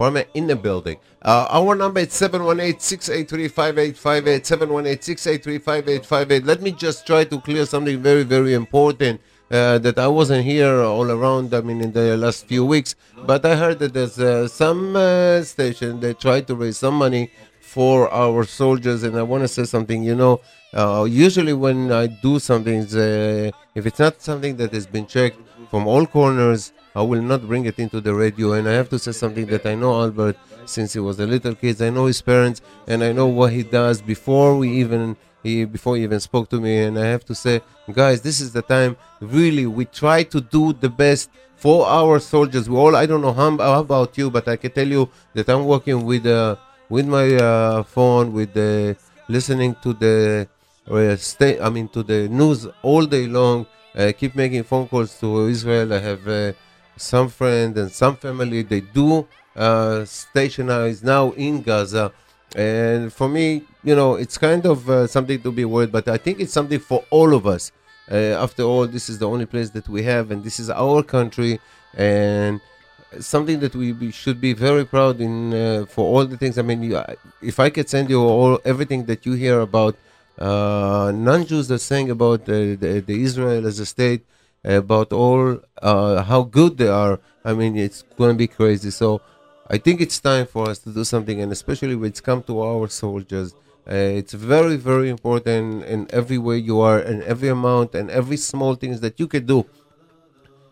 Apartment 0.00 0.28
in 0.32 0.46
the 0.46 0.56
building. 0.56 0.96
Uh, 1.20 1.46
our 1.50 1.74
number 1.74 2.00
is 2.00 2.08
718-683-5858, 2.08 4.00
718-683-5858. 4.00 6.46
Let 6.46 6.62
me 6.62 6.72
just 6.72 7.06
try 7.06 7.24
to 7.24 7.38
clear 7.38 7.66
something 7.66 8.00
very, 8.00 8.22
very 8.22 8.54
important 8.54 9.20
uh, 9.50 9.76
that 9.76 9.98
I 9.98 10.08
wasn't 10.08 10.46
here 10.46 10.80
all 10.80 11.10
around, 11.10 11.52
I 11.52 11.60
mean, 11.60 11.82
in 11.82 11.92
the 11.92 12.16
last 12.16 12.46
few 12.46 12.64
weeks. 12.64 12.94
But 13.26 13.44
I 13.44 13.56
heard 13.56 13.78
that 13.80 13.92
there's 13.92 14.18
uh, 14.18 14.48
some 14.48 14.96
uh, 14.96 15.42
station 15.42 16.00
that 16.00 16.18
tried 16.18 16.46
to 16.46 16.54
raise 16.54 16.78
some 16.78 16.94
money 16.94 17.30
for 17.60 18.10
our 18.10 18.44
soldiers, 18.44 19.02
and 19.02 19.18
I 19.18 19.22
want 19.22 19.42
to 19.42 19.48
say 19.48 19.64
something, 19.64 20.02
you 20.02 20.14
know, 20.14 20.40
uh, 20.72 21.06
usually 21.06 21.52
when 21.52 21.92
I 21.92 22.06
do 22.06 22.38
something, 22.38 22.86
uh, 22.96 23.50
if 23.74 23.84
it's 23.84 23.98
not 23.98 24.22
something 24.22 24.56
that 24.56 24.72
has 24.72 24.86
been 24.86 25.06
checked 25.06 25.36
from 25.68 25.86
all 25.86 26.06
corners, 26.06 26.72
I 26.94 27.02
will 27.02 27.22
not 27.22 27.46
bring 27.46 27.66
it 27.66 27.78
into 27.78 28.00
the 28.00 28.14
radio. 28.14 28.52
And 28.52 28.68
I 28.68 28.72
have 28.72 28.88
to 28.90 28.98
say 28.98 29.12
something 29.12 29.46
that 29.46 29.64
I 29.66 29.74
know 29.74 29.92
Albert 30.00 30.36
since 30.66 30.92
he 30.92 31.00
was 31.00 31.18
a 31.20 31.26
little 31.26 31.54
kid. 31.54 31.80
I 31.82 31.90
know 31.90 32.06
his 32.06 32.20
parents, 32.22 32.60
and 32.86 33.02
I 33.02 33.12
know 33.12 33.26
what 33.26 33.52
he 33.52 33.62
does 33.62 34.02
before 34.02 34.56
we 34.56 34.70
even 34.80 35.16
he 35.42 35.64
before 35.64 35.96
he 35.96 36.02
even 36.02 36.20
spoke 36.20 36.48
to 36.50 36.60
me. 36.60 36.78
And 36.82 36.98
I 36.98 37.06
have 37.06 37.24
to 37.26 37.34
say, 37.34 37.60
guys, 37.92 38.20
this 38.20 38.40
is 38.40 38.52
the 38.52 38.62
time. 38.62 38.96
Really, 39.20 39.66
we 39.66 39.84
try 39.84 40.22
to 40.24 40.40
do 40.40 40.72
the 40.72 40.88
best 40.88 41.30
for 41.56 41.86
our 41.86 42.18
soldiers. 42.18 42.68
We 42.68 42.76
all. 42.76 42.96
I 42.96 43.06
don't 43.06 43.22
know 43.22 43.32
how, 43.32 43.56
how 43.58 43.80
about 43.80 44.16
you, 44.18 44.30
but 44.30 44.48
I 44.48 44.56
can 44.56 44.72
tell 44.72 44.88
you 44.88 45.08
that 45.34 45.48
I'm 45.48 45.66
working 45.66 46.04
with 46.04 46.26
uh, 46.26 46.56
with 46.88 47.06
my 47.06 47.34
uh, 47.36 47.82
phone, 47.84 48.32
with 48.32 48.52
the 48.54 48.96
listening 49.28 49.76
to 49.82 49.92
the 49.92 50.48
uh, 50.90 51.16
stay. 51.16 51.60
I 51.60 51.68
mean, 51.70 51.88
to 51.88 52.02
the 52.02 52.28
news 52.28 52.66
all 52.82 53.06
day 53.06 53.26
long. 53.26 53.66
I 53.94 54.12
keep 54.12 54.36
making 54.36 54.62
phone 54.62 54.86
calls 54.86 55.18
to 55.18 55.48
Israel. 55.48 55.92
I 55.92 55.98
have 55.98 56.26
uh, 56.28 56.52
some 56.96 57.28
friends 57.28 57.78
and 57.78 57.90
some 57.90 58.16
family. 58.16 58.62
They 58.62 58.80
do 58.80 59.26
uh, 59.56 60.04
stationize 60.04 61.02
now 61.02 61.32
in 61.32 61.62
Gaza, 61.62 62.12
and 62.54 63.12
for 63.12 63.28
me, 63.28 63.64
you 63.82 63.94
know, 63.94 64.14
it's 64.14 64.38
kind 64.38 64.64
of 64.66 64.88
uh, 64.88 65.06
something 65.06 65.40
to 65.42 65.52
be 65.52 65.64
worried. 65.64 65.92
But 65.92 66.08
I 66.08 66.18
think 66.18 66.40
it's 66.40 66.52
something 66.52 66.78
for 66.78 67.04
all 67.10 67.34
of 67.34 67.46
us. 67.46 67.72
Uh, 68.10 68.34
after 68.44 68.64
all, 68.64 68.86
this 68.86 69.08
is 69.08 69.18
the 69.18 69.28
only 69.28 69.46
place 69.46 69.70
that 69.70 69.88
we 69.88 70.02
have, 70.02 70.30
and 70.30 70.42
this 70.42 70.58
is 70.58 70.68
our 70.68 71.02
country, 71.02 71.60
and 71.94 72.60
something 73.18 73.60
that 73.60 73.74
we 73.74 73.92
be, 73.92 74.10
should 74.10 74.40
be 74.40 74.52
very 74.52 74.84
proud 74.84 75.20
in 75.20 75.52
uh, 75.54 75.86
for 75.86 76.04
all 76.04 76.26
the 76.26 76.36
things. 76.36 76.58
I 76.58 76.62
mean, 76.62 76.82
you, 76.82 77.00
if 77.42 77.58
I 77.60 77.70
could 77.70 77.88
send 77.88 78.10
you 78.10 78.20
all 78.22 78.60
everything 78.64 79.04
that 79.06 79.26
you 79.26 79.32
hear 79.34 79.60
about 79.60 79.96
uh, 80.38 81.12
non-Jews 81.14 81.70
are 81.70 81.78
saying 81.78 82.10
about 82.10 82.46
the, 82.46 82.74
the, 82.74 83.00
the 83.00 83.22
Israel 83.22 83.66
as 83.66 83.78
a 83.78 83.86
state, 83.86 84.24
about 84.64 85.12
all 85.12 85.60
uh, 85.82 86.22
how 86.22 86.42
good 86.42 86.78
they 86.78 86.88
are. 86.88 87.20
I 87.44 87.52
mean, 87.54 87.76
it's 87.76 88.02
going 88.16 88.30
to 88.30 88.38
be 88.38 88.46
crazy. 88.46 88.90
So 88.90 89.20
I 89.68 89.78
think 89.78 90.00
it's 90.00 90.18
time 90.18 90.46
for 90.46 90.68
us 90.68 90.78
to 90.80 90.90
do 90.90 91.04
something, 91.04 91.40
and 91.40 91.52
especially 91.52 91.94
when 91.94 92.08
it's 92.08 92.20
come 92.20 92.42
to 92.44 92.60
our 92.60 92.88
soldiers. 92.88 93.54
Uh, 93.88 93.94
it's 93.94 94.34
very, 94.34 94.76
very 94.76 95.08
important 95.08 95.84
in 95.84 96.06
every 96.10 96.38
way 96.38 96.58
you 96.58 96.80
are, 96.80 96.98
and 96.98 97.22
every 97.22 97.48
amount, 97.48 97.94
and 97.94 98.10
every 98.10 98.36
small 98.36 98.74
things 98.74 99.00
that 99.00 99.18
you 99.18 99.26
can 99.26 99.46
do. 99.46 99.64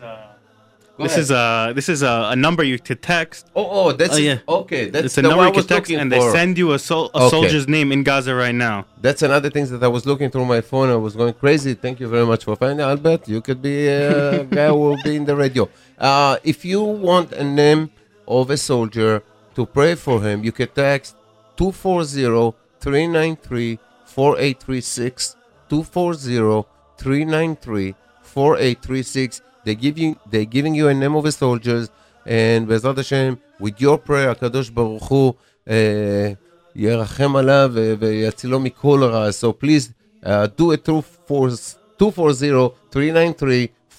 Go 1.02 1.08
This 1.08 1.12
ahead. 1.12 1.22
is 1.24 1.30
uh 1.30 1.72
this 1.78 1.88
is 1.88 2.00
a, 2.02 2.14
a 2.34 2.36
number 2.36 2.62
you 2.72 2.78
could 2.78 3.02
text. 3.02 3.50
Oh, 3.56 3.66
oh, 3.78 3.92
that's 3.92 4.14
Oh, 4.14 4.18
yeah. 4.28 4.38
okay. 4.60 4.84
That's 4.90 5.06
It's 5.06 5.18
a 5.18 5.22
the 5.22 5.28
number 5.28 5.42
I 5.44 5.48
you 5.48 5.52
was 5.52 5.64
could 5.64 5.68
text, 5.74 5.90
looking 5.90 6.00
and 6.02 6.10
they 6.12 6.20
send 6.38 6.52
you 6.62 6.68
a, 6.72 6.78
sol- 6.78 7.10
a 7.14 7.22
Okay. 7.22 7.30
soldier's 7.30 7.66
name 7.76 7.88
in 7.96 8.00
Gaza 8.08 8.34
right 8.44 8.54
now. 8.54 8.76
That's 9.06 9.22
another 9.22 9.50
thing 9.54 9.66
that 9.72 9.82
I 9.82 9.88
was 9.88 10.04
looking 10.10 10.30
through 10.30 10.46
my 10.56 10.60
phone. 10.70 10.88
I 10.90 10.96
was 10.96 11.14
going 11.16 11.34
crazy. 11.34 11.74
Thank 11.74 11.96
you 12.00 12.08
very 12.08 12.26
much 12.32 12.44
for 12.44 12.54
finding 12.56 12.80
Albert. 12.92 13.22
You 13.28 13.40
could 13.46 13.60
be 13.60 13.88
a 13.88 14.44
guy 14.58 14.68
who 14.68 14.76
will 14.84 14.98
be 15.02 15.16
in 15.16 15.24
the 15.24 15.34
radio. 15.44 15.68
Uh, 15.98 16.36
if 16.52 16.64
you 16.64 16.80
want 16.82 17.32
a 17.32 17.44
name 17.44 17.90
of 18.38 18.50
a 18.50 18.56
soldier 18.56 19.22
to 19.56 19.66
pray 19.66 19.94
for 19.96 20.16
him, 20.22 20.44
you 20.44 20.52
can 20.52 20.68
text 20.68 21.16
240 21.56 22.56
393 22.80 23.78
4836. 24.06 25.36
240 25.68 26.68
393 26.98 27.94
4836. 28.22 29.42
They 29.65 29.75
give 29.75 29.97
you, 29.97 30.15
they're 30.31 30.45
giving 30.45 30.73
you 30.75 30.87
a 30.87 30.93
name 30.93 31.15
of 31.15 31.25
a 31.25 31.31
soldier, 31.31 31.87
and 32.25 32.67
Bezrat 32.67 32.97
Hashem, 32.97 33.37
with 33.59 33.79
your 33.81 33.97
prayer, 33.97 34.33
Kadosh 34.35 34.73
Baruch 34.73 35.03
Hu, 35.09 35.35
uh, 35.67 36.35
ירחם 36.75 37.35
עליו 37.35 37.71
ו- 37.73 37.93
ויצילו 37.99 38.59
מכל 38.59 39.03
רע. 39.03 39.29
So 39.31 39.51
please 39.51 39.89
uh, 40.23 40.47
do 40.57 40.71
it 40.71 40.85
through 40.85 41.03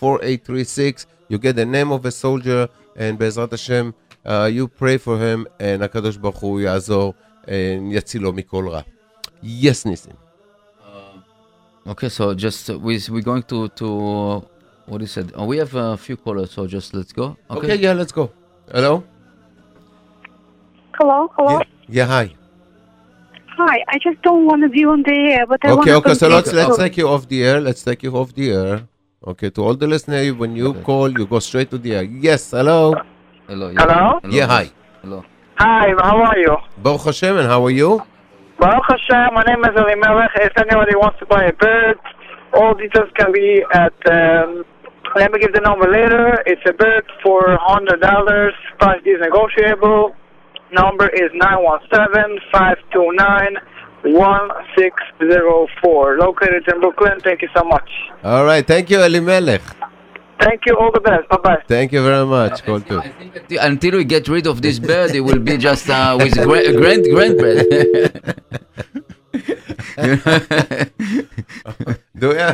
240-393-4836. 0.01 1.07
You 1.29 1.39
get 1.39 1.57
the 1.57 1.67
name 1.67 1.93
of 1.93 2.05
a 2.07 2.11
soldier, 2.11 2.69
and 2.97 3.19
Bezrat 3.19 3.51
Hashem, 3.51 3.95
uh, 4.25 4.49
you 4.53 4.69
pray 4.69 4.97
for 4.99 5.19
him, 5.19 5.47
and 5.61 5.83
הקדוש 5.83 6.17
ברוך 6.17 6.37
הוא 6.39 6.61
יעזור, 6.61 7.15
and 7.45 7.93
יצילו 7.93 8.33
מכל 8.33 8.69
רע. 8.69 8.81
Yes, 9.43 9.87
ניסים. 9.87 10.15
Okay, 11.87 12.09
so 12.11 12.35
just 12.35 12.69
uh, 12.71 12.79
we 12.79 12.99
we're 13.09 13.23
going 13.23 13.43
to 13.53 13.69
to 13.81 13.89
uh, 13.89 14.41
what 14.86 15.02
he 15.02 15.08
said. 15.08 15.32
Oh, 15.36 15.46
we 15.46 15.58
have 15.58 15.74
a 15.76 15.98
few 15.98 16.18
callers, 16.18 16.52
so 16.52 16.68
just 16.68 16.94
let's 16.94 17.12
go. 17.12 17.38
Okay, 17.50 17.76
yeah, 17.76 17.94
let's 17.94 18.12
go. 18.12 18.32
Hello? 18.72 19.04
Hello, 20.98 21.32
hello. 21.36 21.60
Yeah, 21.60 21.64
yeah 21.90 22.06
hi. 22.06 22.36
Hi, 23.58 23.84
I 23.88 24.00
just 24.00 24.22
don't 24.24 24.46
want 24.46 24.64
to 24.64 24.70
be 24.70 24.84
on 24.86 25.04
the 25.04 25.14
air, 25.34 25.46
but 25.46 25.64
I 25.64 25.70
want 25.70 25.82
Okay, 25.82 25.92
to 25.92 25.98
okay, 25.98 26.14
so 26.16 26.28
let's, 26.28 26.48
Okay. 26.50 26.58
let's 26.58 26.78
take 26.78 26.98
you 26.98 27.08
off 27.08 27.28
the 27.28 27.44
air. 27.44 27.62
Let's 27.62 27.84
take 27.84 28.02
you 28.04 28.12
off 28.16 28.34
the 28.34 28.52
air. 28.52 28.88
Okay, 29.26 29.50
to 29.52 29.64
all 29.64 29.76
the 29.76 29.88
listeners, 29.88 30.34
when 30.34 30.56
you 30.56 30.74
call, 30.74 31.10
you 31.10 31.26
go 31.26 31.40
straight 31.40 31.70
to 31.72 31.78
the 31.78 31.96
air. 31.96 32.04
Yes, 32.04 32.52
hello? 32.52 32.96
Hello. 33.48 33.72
Hello? 33.78 34.20
Yeah, 34.30 34.48
hi. 34.48 34.72
Hello. 35.02 35.24
Hi, 35.60 35.94
how 36.02 36.18
are 36.24 36.38
you? 36.38 36.58
Baruch 36.78 37.02
Hashem, 37.06 37.38
and 37.38 37.48
how 37.48 37.64
are 37.64 37.70
you? 37.72 38.02
Baruch 38.60 38.84
Hashem, 38.90 39.34
my 39.34 39.44
name 39.44 39.64
is 39.66 39.76
Elimelech. 39.76 40.32
If 40.36 40.58
anybody 40.58 40.96
wants 40.96 41.20
to 41.20 41.26
buy 41.26 41.46
a 41.46 41.54
bird, 41.54 42.00
all 42.54 42.74
details 42.74 43.10
can 43.16 43.32
be 43.32 43.64
at, 43.74 43.94
um, 44.12 44.66
let 45.16 45.32
me 45.32 45.40
give 45.40 45.54
the 45.54 45.62
number 45.62 45.90
later. 45.90 46.44
It's 46.46 46.62
a 46.68 46.74
bird 46.74 47.04
for 47.24 47.42
$100. 47.42 48.52
Price 48.80 49.02
is 49.06 49.20
negotiable. 49.22 50.16
Number 50.72 51.08
is 51.10 51.32
917-529-1604. 54.84 56.20
Located 56.20 56.64
in 56.74 56.80
Brooklyn. 56.82 57.20
Thank 57.24 57.42
you 57.42 57.50
so 57.56 57.64
much. 57.64 57.90
All 58.24 58.46
right, 58.46 58.66
thank 58.66 58.90
you, 58.90 59.02
Elimelech. 59.02 59.62
Thank 60.40 60.62
you. 60.66 60.76
All 60.78 60.92
the 60.92 61.00
best. 61.00 61.30
Bye-bye. 61.30 61.64
Thank 61.68 61.92
you 61.94 62.04
very 62.04 62.26
much. 62.26 62.64
Call 62.66 62.82
too. 62.82 63.00
Until- 63.00 63.60
Until 63.62 63.98
we 63.98 64.04
get 64.04 64.28
rid 64.28 64.48
of 64.48 64.62
this 64.62 64.80
bird, 64.80 65.12
it 65.16 65.22
will 65.22 65.40
be 65.40 65.58
just 65.58 65.90
uh, 65.90 66.18
with 66.22 66.34
gra- 66.34 66.74
grand 66.74 67.06
grandbread. 67.14 68.36
Do 72.18 72.34
ya? 72.36 72.54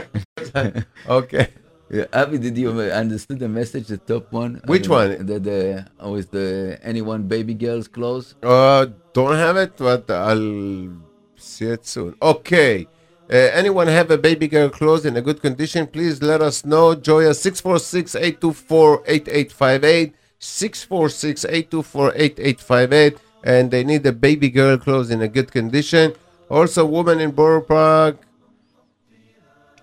okay. 1.19 1.47
Yeah, 1.91 2.05
Avi, 2.13 2.37
did 2.37 2.55
you 2.57 2.69
understand 2.69 3.39
the 3.39 3.49
message? 3.49 3.87
The 3.87 3.97
top 3.97 4.31
one. 4.31 4.61
Which 4.65 4.87
one? 4.87 5.25
The 5.25 5.39
the 5.39 5.87
oh, 5.99 6.13
is 6.15 6.27
the 6.27 6.79
anyone 6.83 7.23
baby 7.23 7.55
girls 7.55 7.87
clothes? 7.87 8.35
Uh, 8.43 8.85
don't 9.13 9.35
have 9.35 9.57
it, 9.57 9.75
but 9.77 10.11
I'll 10.11 10.93
see 11.35 11.65
it 11.65 11.87
soon. 11.87 12.15
Okay. 12.21 12.87
Uh, 13.31 13.35
anyone 13.53 13.87
have 13.87 14.11
a 14.11 14.17
baby 14.17 14.47
girl 14.47 14.69
clothes 14.69 15.05
in 15.05 15.17
a 15.17 15.21
good 15.21 15.41
condition? 15.41 15.87
Please 15.87 16.21
let 16.21 16.41
us 16.41 16.63
know. 16.65 16.95
Joya 16.95 17.31
646-824-8858. 17.31 20.13
646-824-8858. 20.39 23.17
And 23.43 23.69
they 23.69 23.83
need 23.83 24.03
a 24.05 24.11
baby 24.11 24.49
girl 24.49 24.77
clothes 24.77 25.11
in 25.11 25.21
a 25.21 25.27
good 25.27 25.51
condition. 25.51 26.13
Also, 26.49 26.83
woman 26.85 27.19
in 27.19 27.29
Borough 27.29 27.61
Park, 27.61 28.17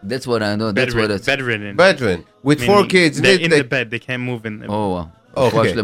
that's 0.08 0.26
what 0.26 0.42
I 0.42 0.56
know. 0.56 0.72
That's 0.72 0.94
what 0.94 1.10
it's. 1.10 1.26
Bedridden. 1.26 1.76
Bedridden. 1.76 2.24
With 2.42 2.64
four 2.64 2.86
kids. 2.86 3.20
They're 3.20 3.40
in 3.40 3.50
the 3.50 3.64
bed. 3.64 3.90
They 3.90 3.98
can't 3.98 4.22
move 4.22 4.46
in. 4.46 4.60
The 4.60 4.66
oh, 4.68 4.88
wow. 4.90 5.12
Okay. 5.36 5.74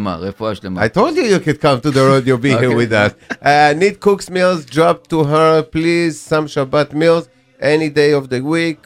I 0.79 0.89
told 0.89 1.14
you 1.14 1.25
you 1.25 1.39
could 1.39 1.61
come 1.61 1.79
to 1.83 1.91
the 1.91 2.01
road. 2.01 2.27
You'll 2.27 2.39
be 2.39 2.55
okay. 2.55 2.68
here 2.68 2.77
with 2.77 2.91
us. 2.93 3.14
Uh, 3.43 3.75
need 3.77 4.01
cook's 4.01 4.31
meals 4.31 4.64
Drop 4.64 5.07
to 5.09 5.25
her, 5.25 5.62
please. 5.62 6.18
Some 6.18 6.47
Shabbat 6.47 6.95
meals 6.95 7.29
any 7.61 7.91
day 7.91 8.12
of 8.12 8.31
the 8.31 8.41
week 8.41 8.79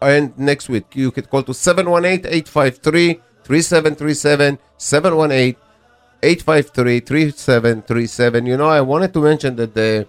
and 0.00 0.36
next 0.38 0.70
week. 0.70 0.86
You 0.94 1.10
could 1.10 1.28
call 1.28 1.42
to 1.42 1.52
718 1.52 2.24
853 2.24 3.20
3737 3.44 4.58
718 4.78 5.56
853 6.22 7.00
3737. 7.00 8.46
You 8.46 8.56
know, 8.56 8.68
I 8.68 8.80
wanted 8.80 9.12
to 9.12 9.20
mention 9.20 9.56
that 9.56 9.74
the, 9.74 10.06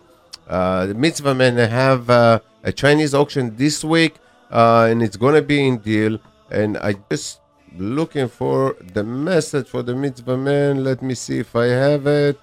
uh, 0.47 0.85
the 0.85 0.93
mitzvah 0.93 1.35
man 1.35 1.57
have 1.57 2.09
uh, 2.09 2.39
a 2.63 2.71
Chinese 2.71 3.13
auction 3.13 3.57
this 3.57 3.83
week 3.83 4.15
uh, 4.51 4.87
and 4.89 5.01
it's 5.01 5.17
going 5.17 5.35
to 5.35 5.41
be 5.41 5.67
in 5.67 5.77
deal. 5.77 6.19
And 6.51 6.77
I 6.77 6.95
just 7.09 7.39
looking 7.77 8.27
for 8.27 8.75
the 8.93 9.03
message 9.03 9.67
for 9.69 9.81
the 9.81 9.95
mitzvah 9.95 10.37
man. 10.37 10.83
Let 10.83 11.01
me 11.01 11.15
see 11.15 11.39
if 11.39 11.55
I 11.55 11.65
have 11.65 12.05
it. 12.07 12.39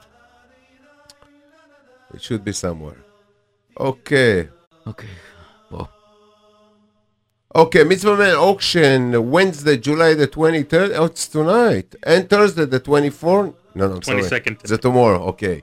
It 2.14 2.22
should 2.22 2.44
be 2.44 2.52
somewhere. 2.52 2.96
Okay. 3.78 4.48
Okay. 4.86 5.08
Okay, 7.54 7.82
Mitzvah 7.82 8.16
Man 8.16 8.36
auction 8.36 9.30
Wednesday, 9.30 9.78
July 9.78 10.12
the 10.12 10.28
23rd. 10.28 10.92
Oh, 10.94 11.06
it's 11.06 11.26
tonight. 11.26 11.94
And 12.02 12.28
Thursday, 12.28 12.66
the 12.66 12.78
24th. 12.78 13.54
No, 13.74 13.88
no, 13.88 13.94
I'm 13.96 14.02
sorry. 14.02 14.22
22nd. 14.22 14.70
It's 14.70 14.78
tomorrow. 14.82 15.22
Okay. 15.28 15.62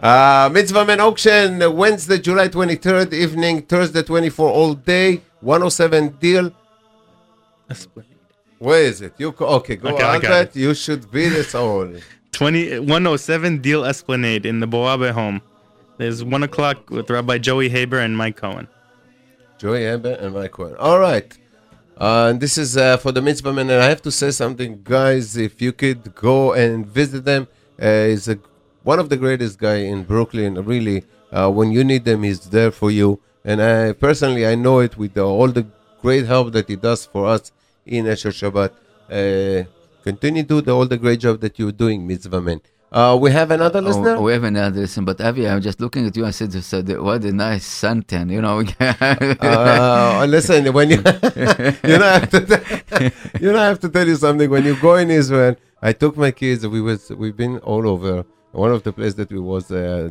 Uh, 0.00 0.48
Mitzvah 0.50 0.86
Man 0.86 1.00
auction 1.00 1.76
Wednesday, 1.76 2.18
July 2.18 2.48
23rd 2.48 3.12
evening, 3.12 3.60
Thursday, 3.62 4.02
24 4.02 4.48
all 4.48 4.72
day. 4.74 5.20
107 5.42 6.08
deal. 6.20 6.50
Where 8.58 8.82
is 8.82 9.00
it? 9.00 9.14
You 9.18 9.32
co- 9.32 9.46
okay? 9.58 9.76
Go 9.76 9.88
Okay, 9.94 10.02
I 10.04 10.18
got 10.18 10.24
Albert. 10.30 10.50
it. 10.50 10.56
You 10.56 10.74
should 10.74 11.10
be 11.10 11.28
this 11.28 11.54
all. 11.62 11.88
20, 12.32 12.78
107 12.80 13.58
Deal 13.58 13.84
Esplanade 13.84 14.46
in 14.46 14.60
the 14.60 14.66
Boabe 14.66 15.10
home. 15.10 15.40
There's 15.98 16.24
1 16.24 16.42
o'clock 16.42 16.88
with 16.90 17.10
Rabbi 17.10 17.38
Joey 17.38 17.68
Haber 17.68 17.98
and 17.98 18.16
Mike 18.16 18.36
Cohen. 18.36 18.68
Joey 19.58 19.82
Haber 19.82 20.12
and 20.12 20.34
Mike 20.34 20.52
Cohen. 20.52 20.74
All 20.78 20.98
right. 20.98 21.36
Uh, 22.00 22.28
and 22.30 22.40
this 22.40 22.56
is 22.56 22.76
uh, 22.76 22.96
for 22.96 23.12
the 23.12 23.20
mitzvah 23.22 23.52
man. 23.52 23.68
And 23.70 23.82
I 23.82 23.88
have 23.88 24.02
to 24.02 24.10
say 24.10 24.30
something, 24.30 24.80
guys. 24.82 25.36
If 25.36 25.60
you 25.60 25.72
could 25.72 26.14
go 26.14 26.52
and 26.54 26.86
visit 26.86 27.24
them, 27.24 27.46
uh, 27.80 28.04
he's 28.06 28.28
a, 28.28 28.38
one 28.82 28.98
of 28.98 29.08
the 29.08 29.16
greatest 29.16 29.58
guy 29.58 29.76
in 29.76 30.04
Brooklyn. 30.04 30.54
Really, 30.64 31.04
uh, 31.30 31.50
when 31.50 31.70
you 31.70 31.84
need 31.84 32.04
them, 32.04 32.22
he's 32.22 32.40
there 32.50 32.70
for 32.70 32.90
you. 32.90 33.20
And 33.44 33.60
I 33.60 33.92
personally, 33.92 34.46
I 34.46 34.54
know 34.54 34.78
it 34.80 34.96
with 34.96 35.14
the, 35.14 35.24
all 35.24 35.48
the 35.48 35.66
great 36.00 36.26
help 36.26 36.52
that 36.52 36.68
he 36.68 36.76
does 36.76 37.06
for 37.06 37.26
us 37.26 37.52
in 37.86 38.06
Esher 38.06 38.30
Shabbat. 38.30 38.70
Uh, 39.10 39.64
continue 40.04 40.44
to 40.44 40.62
do 40.62 40.70
all 40.70 40.86
the 40.86 40.96
great 40.96 41.20
job 41.20 41.40
that 41.40 41.58
you're 41.58 41.72
doing, 41.72 42.06
mitzvah 42.06 42.40
man. 42.40 42.60
Uh, 42.92 43.16
we 43.18 43.30
have 43.30 43.50
another 43.50 43.80
listener. 43.80 44.16
Oh, 44.16 44.22
we 44.22 44.32
have 44.32 44.44
another 44.44 44.80
listener, 44.80 45.06
but 45.06 45.18
Avi, 45.18 45.48
I'm 45.48 45.62
just 45.62 45.80
looking 45.80 46.06
at 46.06 46.14
you. 46.14 46.26
I 46.26 46.30
said, 46.30 46.50
just, 46.50 46.74
uh, 46.74 46.82
what 47.02 47.24
a 47.24 47.32
nice 47.32 47.66
suntan, 47.66 48.30
you 48.30 48.42
know. 48.42 48.62
uh, 50.20 50.26
listen, 50.28 50.70
when 50.74 50.90
you 50.90 50.96
you 50.96 51.98
know, 51.98 52.06
I 52.06 52.18
have 52.18 52.28
to 52.30 53.12
you 53.40 53.50
know, 53.50 53.58
I 53.58 53.64
have 53.64 53.80
to 53.80 53.88
tell 53.88 54.06
you 54.06 54.16
something. 54.16 54.50
When 54.50 54.66
you 54.66 54.76
go 54.78 54.96
in 54.96 55.10
Israel, 55.10 55.56
I 55.80 55.94
took 55.94 56.18
my 56.18 56.32
kids. 56.32 56.66
We 56.66 56.82
was 56.82 57.08
we've 57.10 57.36
been 57.36 57.58
all 57.60 57.88
over. 57.88 58.26
One 58.50 58.70
of 58.70 58.82
the 58.82 58.92
places 58.92 59.14
that 59.14 59.32
we 59.32 59.40
was 59.40 59.70
uh, 59.70 60.10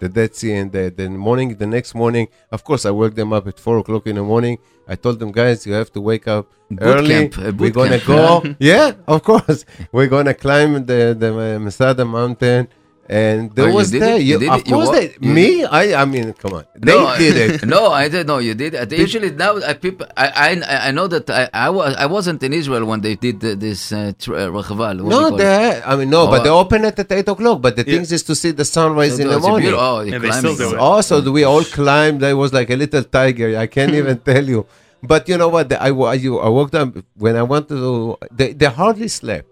the 0.00 0.08
Dead 0.08 0.34
Sea, 0.34 0.52
and 0.52 0.70
the, 0.72 0.92
the 0.94 1.08
morning, 1.10 1.56
the 1.56 1.66
next 1.66 1.94
morning, 1.94 2.28
of 2.50 2.64
course, 2.64 2.84
I 2.84 2.90
woke 2.90 3.14
them 3.14 3.32
up 3.32 3.46
at 3.46 3.58
four 3.58 3.78
o'clock 3.78 4.06
in 4.06 4.16
the 4.16 4.22
morning. 4.22 4.58
I 4.88 4.94
told 4.96 5.18
them, 5.18 5.32
guys, 5.32 5.66
you 5.66 5.72
have 5.72 5.90
to 5.92 6.00
wake 6.00 6.28
up 6.28 6.46
Boot 6.70 6.82
early. 6.82 7.08
camp, 7.28 7.38
a 7.38 7.52
We're 7.52 7.70
gonna 7.70 7.98
camp. 8.00 8.06
go. 8.44 8.54
yeah, 8.58 8.92
of 9.08 9.22
course, 9.22 9.64
we're 9.92 10.06
gonna 10.08 10.34
climb 10.34 10.84
the 10.86 11.16
the 11.18 11.30
uh, 11.56 11.58
Masada 11.58 12.04
mountain. 12.04 12.68
And 13.08 13.54
there 13.54 13.66
Oh, 13.66 13.68
you 13.68 13.74
was 13.74 13.90
did 13.90 14.02
there. 14.02 14.16
it? 14.16 14.22
You 14.22 14.34
You, 14.34 14.38
did 14.40 14.50
of 14.50 14.60
it? 14.60 14.66
You 14.68 14.74
course, 14.74 14.88
wa- 14.88 14.94
they, 14.98 15.14
me. 15.20 15.64
I. 15.64 16.02
I 16.02 16.04
mean, 16.04 16.32
come 16.34 16.54
on. 16.58 16.64
They 16.74 16.92
no, 16.92 17.06
I- 17.06 17.18
did 17.18 17.36
it. 17.36 17.66
no, 17.76 17.92
I 17.92 18.08
didn't 18.08 18.26
know 18.26 18.38
you 18.38 18.54
did. 18.54 18.74
it. 18.74 18.90
Usually 18.92 19.30
now, 19.30 19.56
I, 19.62 19.74
people, 19.74 20.06
I, 20.16 20.26
I, 20.62 20.88
I 20.88 20.90
know 20.90 21.06
that 21.06 21.30
I, 21.30 21.48
I 21.54 21.70
was, 21.70 21.94
I 21.96 22.06
wasn't 22.06 22.42
in 22.42 22.52
Israel 22.52 22.84
when 22.84 23.00
they 23.00 23.14
did 23.14 23.40
the, 23.40 23.54
this 23.54 23.92
uh, 23.92 24.12
tr- 24.18 24.34
uh, 24.34 24.46
Rachval. 24.48 24.78
what 24.78 24.96
do 24.98 25.02
you 25.04 25.10
No, 25.10 25.30
call 25.30 25.34
it? 25.34 25.38
they. 25.38 25.82
I 25.84 25.94
mean, 25.96 26.10
no, 26.10 26.22
Oh, 26.26 26.30
but 26.30 26.42
they 26.42 26.50
uh, 26.50 26.54
open 26.64 26.84
it 26.84 26.98
at 26.98 27.12
eight 27.12 27.28
o'clock. 27.28 27.62
But 27.62 27.76
the 27.76 27.84
Yeah. 27.86 27.94
thing 27.94 28.02
is 28.18 28.22
to 28.24 28.34
see 28.34 28.50
the 28.50 28.64
sunrise 28.64 29.18
in 29.20 29.28
the 29.28 29.38
morning. 29.38 29.72
Oh, 29.76 30.00
Yeah, 30.00 30.10
you're 30.12 30.20
they 30.20 30.30
still 30.32 30.56
do 30.56 30.74
it. 30.74 30.78
Also, 30.78 31.22
we 31.30 31.44
all 31.44 31.62
climbed. 31.64 32.24
I 32.24 32.34
was 32.34 32.52
like 32.52 32.70
a 32.70 32.76
little 32.76 33.04
tiger. 33.04 33.56
I 33.56 33.66
can't 33.68 33.94
even 34.00 34.18
tell 34.18 34.44
you. 34.44 34.66
But 35.02 35.28
you 35.28 35.36
know 35.38 35.48
what? 35.48 35.72
I, 35.72 35.90
wa- 35.92 36.12
you, 36.12 36.38
I 36.40 36.48
woke 36.48 36.74
up 36.74 36.92
when 37.16 37.36
I 37.36 37.42
went 37.44 37.68
to. 37.68 38.16
They, 38.32 38.52
they 38.52 38.66
hardly 38.66 39.06
slept. 39.08 39.46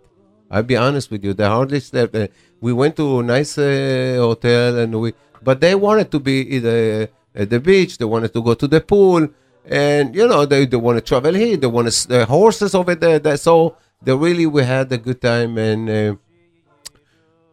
I'll 0.55 0.63
be 0.75 0.77
honest 0.87 1.11
with 1.13 1.23
you. 1.27 1.33
They 1.39 1.49
hardly 1.57 1.81
slept. 1.81 2.15
Uh, 2.15 2.29
we 2.61 2.73
went 2.73 2.95
to 3.01 3.07
a 3.21 3.23
nice 3.37 3.53
uh, 3.59 4.17
hotel, 4.29 4.79
and 4.83 4.91
we. 5.03 5.09
But 5.43 5.57
they 5.65 5.75
wanted 5.87 6.09
to 6.15 6.19
be 6.31 6.37
either 6.57 7.09
at 7.35 7.51
the 7.51 7.61
beach. 7.71 7.93
They 7.99 8.09
wanted 8.15 8.33
to 8.37 8.41
go 8.49 8.55
to 8.63 8.67
the 8.75 8.81
pool, 8.81 9.23
and 9.67 10.15
you 10.15 10.27
know 10.31 10.47
they, 10.47 10.65
they 10.73 10.77
want 10.87 10.97
to 10.99 11.05
travel 11.11 11.35
here. 11.35 11.57
They 11.57 11.67
want 11.67 11.87
to 11.91 11.95
uh, 12.23 12.27
horses 12.27 12.73
over 12.81 12.95
there. 12.95 13.19
That, 13.19 13.41
so 13.41 13.77
they 14.05 14.15
really 14.27 14.47
we 14.47 14.63
had 14.63 14.87
a 14.93 14.99
good 15.07 15.21
time, 15.21 15.59
and 15.59 15.83
uh, 15.91 16.15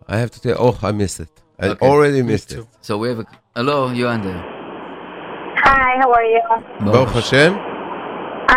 I 0.08 0.16
have 0.22 0.32
to 0.36 0.39
tell. 0.41 0.58
Oh, 0.60 0.76
I 0.84 0.91
missed 0.91 1.20
it. 1.26 1.30
I 1.60 1.70
Okay. 1.70 1.88
already 1.89 2.22
missed 2.32 2.52
it. 2.54 2.66
So 2.82 2.97
we 3.02 3.10
have 3.10 3.20
a, 3.20 3.26
hello, 3.56 3.78
you 3.99 4.08
and 4.14 4.24
there. 4.24 4.43
Hi, 5.68 5.91
how 6.02 6.10
are 6.18 6.28
you? 6.36 6.41
Baruch 6.91 7.14
Hashem. 7.20 7.54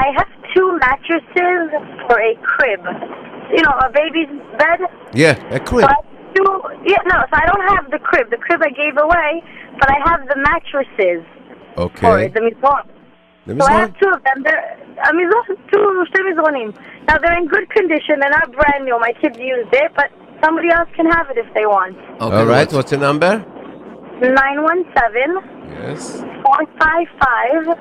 I 0.02 0.06
have 0.18 0.30
two 0.54 0.68
mattresses 0.84 1.66
for 2.06 2.16
a 2.30 2.32
crib. 2.50 2.80
You 3.54 3.62
know, 3.62 3.74
a 3.86 3.88
baby's 3.92 4.28
bed. 4.58 4.80
Yeah, 5.14 5.38
a 5.54 5.60
crib. 5.60 5.86
So 5.86 5.88
I 5.88 5.94
have 5.94 6.06
two, 6.34 6.60
yeah, 6.90 6.98
no, 7.06 7.22
so 7.30 7.34
I 7.38 7.46
don't 7.46 7.62
have 7.74 7.86
the 7.90 7.98
crib. 8.00 8.28
The 8.30 8.36
crib 8.36 8.60
I 8.62 8.70
gave 8.70 8.96
away, 8.98 9.42
but 9.78 9.88
I 9.90 9.98
have 10.10 10.26
the 10.28 10.34
mattresses 10.36 11.22
Okay. 11.78 12.24
it, 12.26 12.34
the 12.34 12.40
mizron. 12.40 12.84
Let 13.46 13.56
me 13.56 13.60
So 13.60 13.66
I 13.66 13.68
see. 13.70 13.76
have 13.78 13.92
two 14.00 14.08
of 14.10 14.22
them. 14.24 14.42
They're 14.42 14.76
a 15.04 15.12
mizron, 15.12 15.56
two, 15.70 16.04
two 16.12 16.22
mizronim. 16.24 16.74
Now 17.06 17.18
they're 17.18 17.36
in 17.38 17.46
good 17.46 17.68
condition. 17.70 18.18
They're 18.20 18.30
not 18.30 18.50
brand 18.52 18.84
new. 18.86 18.98
My 18.98 19.12
kids 19.20 19.38
used 19.38 19.72
it, 19.72 19.92
but 19.94 20.10
somebody 20.42 20.70
else 20.70 20.88
can 20.96 21.06
have 21.06 21.30
it 21.30 21.38
if 21.38 21.46
they 21.54 21.66
want. 21.66 21.96
Okay, 22.20 22.36
All 22.36 22.46
right, 22.46 22.72
what's 22.72 22.90
your 22.90 23.00
number? 23.00 23.44
917 24.20 25.40
Yes. 25.70 26.22
455 26.42 27.76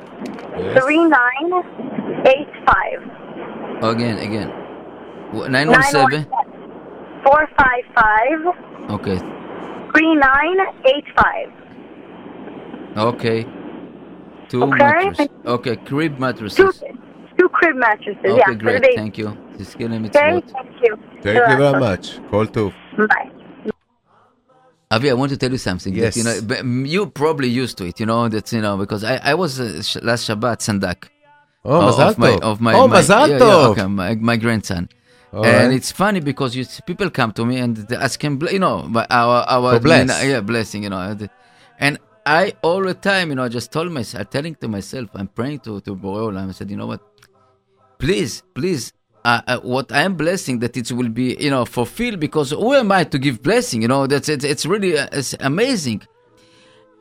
yes. 0.57 0.83
3985. 0.83 3.83
Again, 3.83 4.17
again. 4.19 4.51
Wh- 5.33 5.47
917? 5.49 6.25
455 7.23 8.93
Okay. 8.97 9.17
3985. 9.17 11.49
Okay. 12.97 13.45
Two 14.49 14.63
Okay. 14.63 14.77
mattresses. 14.77 15.27
Okay, 15.45 15.75
crib 15.77 16.19
mattresses. 16.19 16.57
two 16.57 16.71
two 17.37 17.49
crib 17.49 17.75
mattresses. 17.75 18.17
Okay, 18.23 18.37
yeah, 18.37 18.45
for 18.45 18.51
the 18.53 18.57
great. 18.63 18.81
baby. 18.81 18.95
Thank 18.95 19.17
you. 19.17 19.35
Tizkele 19.57 19.95
Okay, 20.05 20.09
thank 20.09 20.45
you. 20.83 20.97
Thank 21.23 21.37
you 21.49 21.57
very 21.57 21.79
much. 21.79 22.19
Call 22.29 22.45
two. 22.47 22.71
Bye. 22.97 23.29
Avi, 24.91 25.09
I 25.09 25.13
want 25.13 25.31
to 25.31 25.37
tell 25.37 25.51
you 25.51 25.57
something. 25.57 25.93
Yes. 25.95 26.13
That, 26.15 26.19
you 26.19 26.25
know, 26.63 26.85
you 26.95 27.07
probably 27.07 27.47
used 27.47 27.77
to 27.79 27.85
it. 27.85 27.99
You 27.99 28.05
know 28.05 28.27
that 28.29 28.51
you 28.53 28.61
know 28.61 28.77
because 28.77 29.03
I, 29.03 29.17
I 29.31 29.33
was 29.33 29.59
uh, 29.59 29.63
last 30.03 30.27
Shabbat 30.29 30.59
Sandak. 30.67 31.09
Oh, 31.65 31.79
of- 31.87 31.95
Mazal 31.95 32.09
of 32.11 32.17
my, 32.19 32.29
tov. 32.31 32.41
of 32.41 32.59
my 32.61 32.73
Oh, 32.75 32.87
my, 32.87 32.99
Mazal 33.01 33.27
yeah, 33.29 33.37
yeah, 33.39 33.67
okay, 33.69 33.87
my, 33.87 34.13
my 34.15 34.35
grandson. 34.37 34.87
All 35.33 35.43
and 35.43 35.69
right. 35.69 35.75
it's 35.75 35.91
funny 35.91 36.19
because 36.19 36.55
you 36.55 36.63
see 36.63 36.81
people 36.85 37.09
come 37.09 37.31
to 37.33 37.43
me 37.45 37.57
and 37.57 37.75
they 37.75 37.95
ask 37.95 38.23
him, 38.23 38.39
you 38.51 38.59
know, 38.59 38.85
but 38.87 39.07
our 39.09 39.43
our 39.49 39.79
bless. 39.79 40.23
yeah 40.23 40.41
blessing, 40.41 40.83
you 40.83 40.89
know, 40.89 41.17
and 41.79 41.97
I 42.25 42.53
all 42.61 42.83
the 42.83 42.93
time, 42.93 43.29
you 43.29 43.35
know, 43.35 43.43
I 43.43 43.49
just 43.49 43.71
told 43.71 43.91
myself, 43.91 44.29
telling 44.29 44.53
to 44.55 44.67
myself, 44.67 45.09
I'm 45.15 45.27
praying 45.27 45.59
to 45.61 45.81
to 45.81 45.95
Borei 45.95 46.31
Olam. 46.31 46.49
I 46.49 46.51
said, 46.51 46.69
you 46.69 46.77
know 46.77 46.85
what, 46.85 47.01
please, 47.97 48.43
please, 48.53 48.93
uh, 49.25 49.41
uh, 49.47 49.59
what 49.61 49.91
I 49.91 50.03
am 50.03 50.15
blessing 50.15 50.59
that 50.59 50.77
it 50.77 50.91
will 50.91 51.09
be, 51.09 51.35
you 51.39 51.49
know, 51.49 51.65
fulfilled 51.65 52.19
because 52.19 52.51
who 52.51 52.73
am 52.75 52.91
I 52.91 53.03
to 53.05 53.17
give 53.17 53.41
blessing? 53.41 53.81
You 53.81 53.87
know, 53.87 54.05
that's 54.05 54.29
it, 54.29 54.43
it's 54.43 54.67
really 54.67 54.99
uh, 54.99 55.07
it's 55.11 55.33
amazing. 55.39 56.03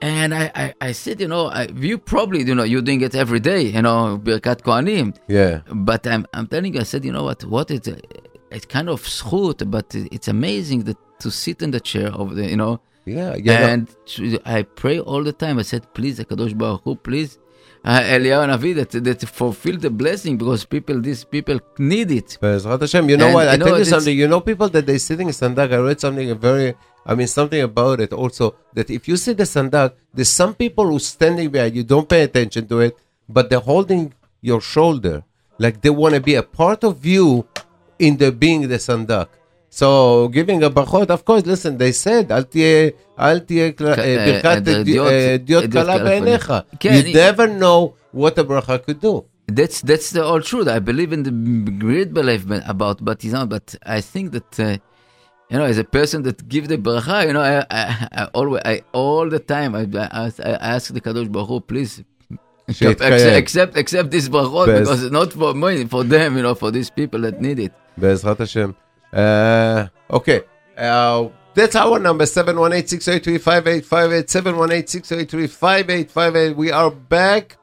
And 0.03 0.35
I, 0.35 0.51
I, 0.55 0.75
I 0.89 0.93
said, 0.93 1.21
you 1.21 1.29
know, 1.29 1.47
I, 1.47 1.69
you 1.77 1.97
probably, 1.97 2.43
you 2.43 2.57
know, 2.57 2.65
you're 2.65 2.83
doing 2.83 3.03
it 3.03 3.15
every 3.15 3.39
day, 3.39 3.63
you 3.63 3.83
know, 3.83 4.21
Birkat 4.23 4.63
Kohanim. 4.63 5.17
Yeah. 5.29 5.61
But 5.73 6.09
I'm, 6.09 6.27
I'm 6.35 6.49
telling 6.49 6.75
you, 6.75 6.81
I 6.81 6.83
said, 6.83 7.05
you 7.05 7.13
know 7.13 7.23
what, 7.23 7.45
what 7.45 7.71
is 7.71 7.87
it? 7.87 8.29
It's 8.51 8.67
kind 8.67 8.89
of 8.89 9.01
schut, 9.03 9.71
but 9.71 9.95
it's 9.95 10.27
amazing 10.27 10.81
that 10.85 10.99
to 11.21 11.31
sit 11.31 11.63
in 11.63 11.71
the 11.71 11.79
chair 11.79 12.09
of 12.09 12.35
the, 12.35 12.45
you 12.51 12.57
know, 12.57 12.81
Yeah. 13.05 13.37
Yeah. 13.37 13.69
and 13.69 13.89
to- 14.07 14.41
I 14.45 14.63
pray 14.63 14.99
all 14.99 15.23
the 15.23 15.33
time. 15.33 15.61
I 15.61 15.63
said, 15.63 15.83
please, 15.95 16.19
Akadosh 16.19 16.59
Baruch 16.59 16.83
Hu, 16.83 16.97
please, 16.97 17.39
uh, 17.85 18.01
Eliyahu 18.01 18.47
Navi, 18.51 18.75
that, 18.75 18.91
that 19.05 19.21
fulfill 19.29 19.77
the 19.79 19.91
blessing 19.91 20.37
because 20.37 20.65
people, 20.65 21.01
these 21.01 21.23
people 21.25 21.61
need 21.79 22.11
it. 22.11 22.39
Hashem. 22.43 23.09
You 23.09 23.17
know 23.19 23.27
And 23.27 23.35
what? 23.35 23.47
I 23.49 23.53
you 23.53 23.59
know 23.59 23.67
tell 23.67 23.79
you 23.79 23.85
something. 23.85 24.17
You 24.19 24.27
know 24.29 24.41
people 24.41 24.69
that 24.69 24.85
they 24.87 24.99
sitting 24.99 25.29
in 25.29 25.35
Sandak. 25.35 25.73
I 25.73 25.77
read 25.79 26.01
something 26.01 26.37
very. 26.39 26.75
I 27.05 27.15
mean 27.15 27.27
something 27.27 27.61
about 27.61 28.01
it 28.01 28.13
also. 28.13 28.55
That 28.75 28.91
if 28.91 29.09
you 29.09 29.17
see 29.17 29.33
the 29.33 29.45
Sandak, 29.45 29.93
there's 30.15 30.29
some 30.31 30.55
people 30.55 30.87
who 30.87 30.99
standing 30.99 31.51
behind 31.51 31.75
you 31.75 31.85
don't 31.85 32.09
pay 32.09 32.23
attention 32.23 32.67
to 32.69 32.81
it, 32.81 32.97
but 33.29 33.51
they're 33.51 33.61
holding 33.61 34.13
your 34.41 34.61
shoulder, 34.61 35.25
like 35.59 35.81
they 35.83 35.91
want 35.91 36.15
to 36.15 36.21
be 36.21 36.35
a 36.35 36.43
part 36.43 36.85
of 36.85 37.05
you 37.05 37.47
in 37.99 38.17
the 38.17 38.31
being 38.33 38.69
the 38.69 38.77
Sandak. 38.77 39.29
So 39.71 40.29
giving 40.29 40.63
a 40.63 40.71
brachot, 40.71 41.09
of 41.09 41.25
course. 41.25 41.47
Listen, 41.47 41.79
they 41.79 41.93
said, 41.93 42.31
"Al 42.31 42.45
tiyeh, 42.45 42.93
al 43.17 43.41
tiyeh 43.41 43.73
kla- 43.75 43.97
Ka- 43.97 44.05
birkat 44.05 44.65
di- 44.65 44.85
diot- 44.85 45.13
eh, 45.13 45.39
diot 45.39 45.65
diot 45.71 45.73
kala 45.73 45.95
kala 45.99 46.65
You 46.85 47.13
never 47.15 47.47
know 47.49 47.95
what 48.13 48.37
a 48.39 48.45
bracha 48.45 48.85
could 48.85 49.01
do. 49.01 49.25
That's 49.49 49.81
that's 49.81 50.11
the 50.11 50.23
all 50.25 50.41
truth. 50.41 50.69
I 50.69 50.79
believe 50.79 51.13
in 51.13 51.23
the 51.25 51.33
great 51.85 52.13
belief 52.13 52.45
about, 52.67 53.01
know, 53.33 53.47
but 53.47 53.75
I 53.85 54.01
think 54.01 54.33
that 54.33 54.61
uh, 54.61 54.77
you 55.52 55.58
know, 55.58 55.66
as 55.66 55.78
a 55.78 55.84
person 55.84 56.24
that 56.24 56.48
give 56.50 56.68
the 56.68 56.78
bracha, 56.78 57.26
you 57.28 57.34
know, 57.34 57.42
I 57.42 57.66
I, 57.72 58.08
I 58.22 58.26
always 58.34 58.62
I 58.66 58.82
all 58.94 59.30
the 59.30 59.40
time 59.40 59.76
I, 59.76 59.82
I, 60.06 60.08
ask- 60.26 60.40
I 60.40 60.52
ask 60.76 60.94
the 60.94 61.02
Kadosh 61.02 61.32
Baruch 61.32 61.48
Hu, 61.50 61.60
please. 61.62 62.04
שיתקיים. 62.70 63.14
Accept, 63.14 63.38
accept, 63.38 63.78
accept 63.78 64.12
this 64.12 64.28
brachot 64.28 64.66
Best. 64.68 64.80
because 64.82 65.04
it's 65.04 65.12
not 65.20 65.32
for 65.32 65.54
me, 65.54 65.86
for 65.86 66.04
them, 66.04 66.36
you 66.38 66.44
know, 66.44 66.54
for 66.54 66.70
these 66.70 66.90
people 66.90 67.22
that 67.22 67.40
need 67.42 67.60
it. 67.60 67.72
בעזרת 67.98 68.42
השם. 68.42 68.72
Uh, 69.14 69.88
okay. 70.10 70.42
Uh, 70.78 71.30
that's 71.56 71.76
our 71.76 71.98
number 71.98 72.26
718-683-5858 72.26 74.28
718-683-5858 74.28 76.56
we 76.56 76.72
are 76.72 76.92
back 76.92 77.58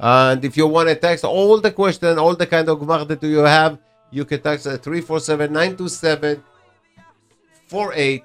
and 0.00 0.44
if 0.44 0.56
you 0.56 0.66
want 0.66 0.88
to 0.88 0.96
text 0.96 1.24
all 1.24 1.60
the 1.60 1.70
question 1.70 2.18
all 2.18 2.34
the 2.34 2.46
kind 2.46 2.68
of 2.68 2.80
gemara 2.80 3.04
that 3.04 3.22
you 3.22 3.38
have 3.38 3.78
you 4.10 4.24
can 4.24 4.40
text 4.40 4.66
at 4.66 4.82
347-927 4.82 6.40
48 7.71 8.23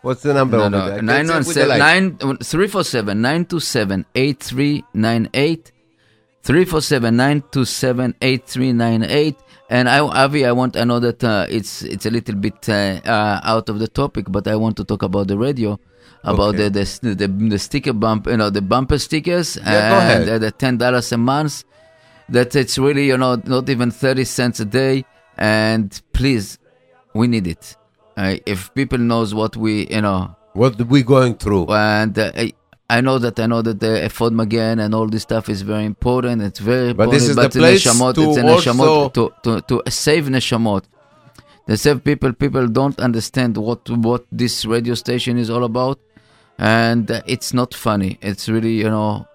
what's 0.00 0.22
the 0.22 0.32
number 0.32 0.56
No, 0.56 0.68
no? 0.68 0.78
I 0.86 1.00
can't 1.00 1.08
see 1.08 1.34
it 1.34 1.46
with 1.46 1.54
the 1.56 1.66
917 1.66 1.68
light. 1.68 1.78
9 1.78 2.36
347 2.38 3.20
927 3.20 4.06
8398 4.14 5.72
347 6.42 7.16
927 7.16 8.14
8398 8.20 9.36
and 9.70 9.88
I, 9.88 9.98
Avi, 10.00 10.44
I 10.44 10.52
want 10.52 10.76
I 10.76 10.84
know 10.84 11.00
that 11.00 11.24
uh, 11.24 11.46
it's 11.48 11.82
it's 11.82 12.04
a 12.04 12.10
little 12.10 12.34
bit 12.34 12.68
uh, 12.68 13.00
uh, 13.04 13.40
out 13.42 13.70
of 13.70 13.78
the 13.78 13.88
topic, 13.88 14.26
but 14.28 14.46
I 14.46 14.56
want 14.56 14.76
to 14.76 14.84
talk 14.84 15.02
about 15.02 15.26
the 15.28 15.38
radio, 15.38 15.80
about 16.22 16.54
Okay. 16.54 16.68
the, 16.68 16.84
the 17.02 17.14
the 17.14 17.28
the 17.52 17.58
sticker 17.58 17.94
bump, 17.94 18.26
you 18.26 18.36
know, 18.36 18.50
the 18.50 18.60
bumper 18.60 18.98
stickers, 18.98 19.56
Yeah, 19.56 20.12
and 20.12 20.28
ahead. 20.28 20.40
the 20.42 20.50
ten 20.52 20.76
dollars 20.76 21.10
a 21.12 21.16
month. 21.16 21.64
That 22.28 22.54
it's 22.54 22.76
really 22.76 23.06
you 23.06 23.16
know 23.16 23.40
not 23.46 23.70
even 23.70 23.90
thirty 23.90 24.24
cents 24.24 24.60
a 24.60 24.66
day, 24.66 25.06
and 25.38 25.88
please, 26.12 26.58
we 27.14 27.26
need 27.26 27.46
it. 27.46 27.74
Uh, 28.16 28.36
if 28.46 28.72
people 28.74 28.98
knows 28.98 29.34
what 29.34 29.56
we 29.56 29.86
you 29.88 30.00
know 30.00 30.34
what 30.52 30.80
we 30.86 31.02
going 31.02 31.34
through 31.34 31.66
and 31.68 32.16
uh, 32.18 32.30
I, 32.36 32.52
I 32.88 33.00
know 33.00 33.18
that 33.18 33.40
I 33.40 33.46
know 33.46 33.62
that 33.62 33.80
the 33.80 34.04
effort 34.04 34.32
Magen 34.32 34.78
and 34.78 34.94
all 34.94 35.08
this 35.08 35.22
stuff 35.22 35.48
is 35.48 35.62
very 35.62 35.84
important. 35.84 36.42
It's 36.42 36.58
very 36.60 36.92
But 36.92 37.04
important. 37.04 37.12
this 37.14 37.28
is 37.30 37.36
the 37.36 37.42
in 37.44 37.50
place 37.50 37.84
neshamot, 37.86 38.14
to 38.14 38.22
it's 38.30 38.38
neshamot 38.38 39.14
to, 39.14 39.32
to, 39.42 39.60
to 39.82 39.90
save 39.90 40.24
neshamot. 40.26 40.84
To 41.66 41.76
save 41.78 42.04
people. 42.04 42.34
People 42.34 42.68
don't 42.68 42.98
understand 43.00 43.56
what 43.56 43.88
what 43.88 44.26
this 44.30 44.66
radio 44.66 44.94
station 44.94 45.38
is 45.38 45.48
all 45.48 45.64
about, 45.64 45.98
and 46.58 47.10
uh, 47.10 47.22
it's 47.26 47.54
not 47.54 47.72
funny. 47.72 48.18
It's 48.20 48.50
really 48.50 48.74
you 48.74 48.90
know, 48.90 49.26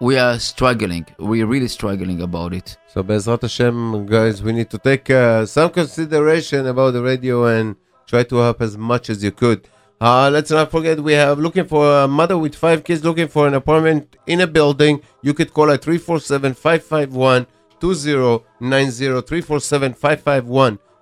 we 0.00 0.18
are 0.18 0.40
struggling. 0.40 1.06
We're 1.20 1.46
really 1.46 1.68
struggling 1.68 2.20
about 2.20 2.52
it. 2.52 2.76
So 2.92 3.04
Bezrat 3.04 3.42
Hashem, 3.42 4.06
guys, 4.06 4.42
we 4.42 4.52
need 4.52 4.70
to 4.70 4.78
take 4.78 5.08
uh, 5.08 5.46
some 5.46 5.70
consideration 5.70 6.66
about 6.66 6.94
the 6.94 7.02
radio 7.02 7.46
and 7.46 7.76
try 8.06 8.22
to 8.24 8.36
help 8.36 8.60
as 8.60 8.76
much 8.76 9.08
as 9.10 9.22
you 9.22 9.30
could. 9.30 9.68
Uh, 10.00 10.28
let's 10.30 10.50
not 10.50 10.70
forget 10.70 10.98
we 10.98 11.12
have 11.12 11.38
looking 11.38 11.64
for 11.64 12.02
a 12.02 12.08
mother 12.08 12.36
with 12.36 12.56
five 12.56 12.82
kids 12.82 13.04
looking 13.04 13.28
for 13.28 13.46
an 13.46 13.54
apartment 13.54 14.16
in 14.26 14.40
a 14.40 14.46
building. 14.46 15.00
You 15.22 15.32
could 15.32 15.54
call 15.54 15.70
at 15.70 15.82
347-551-2090, 15.82 17.46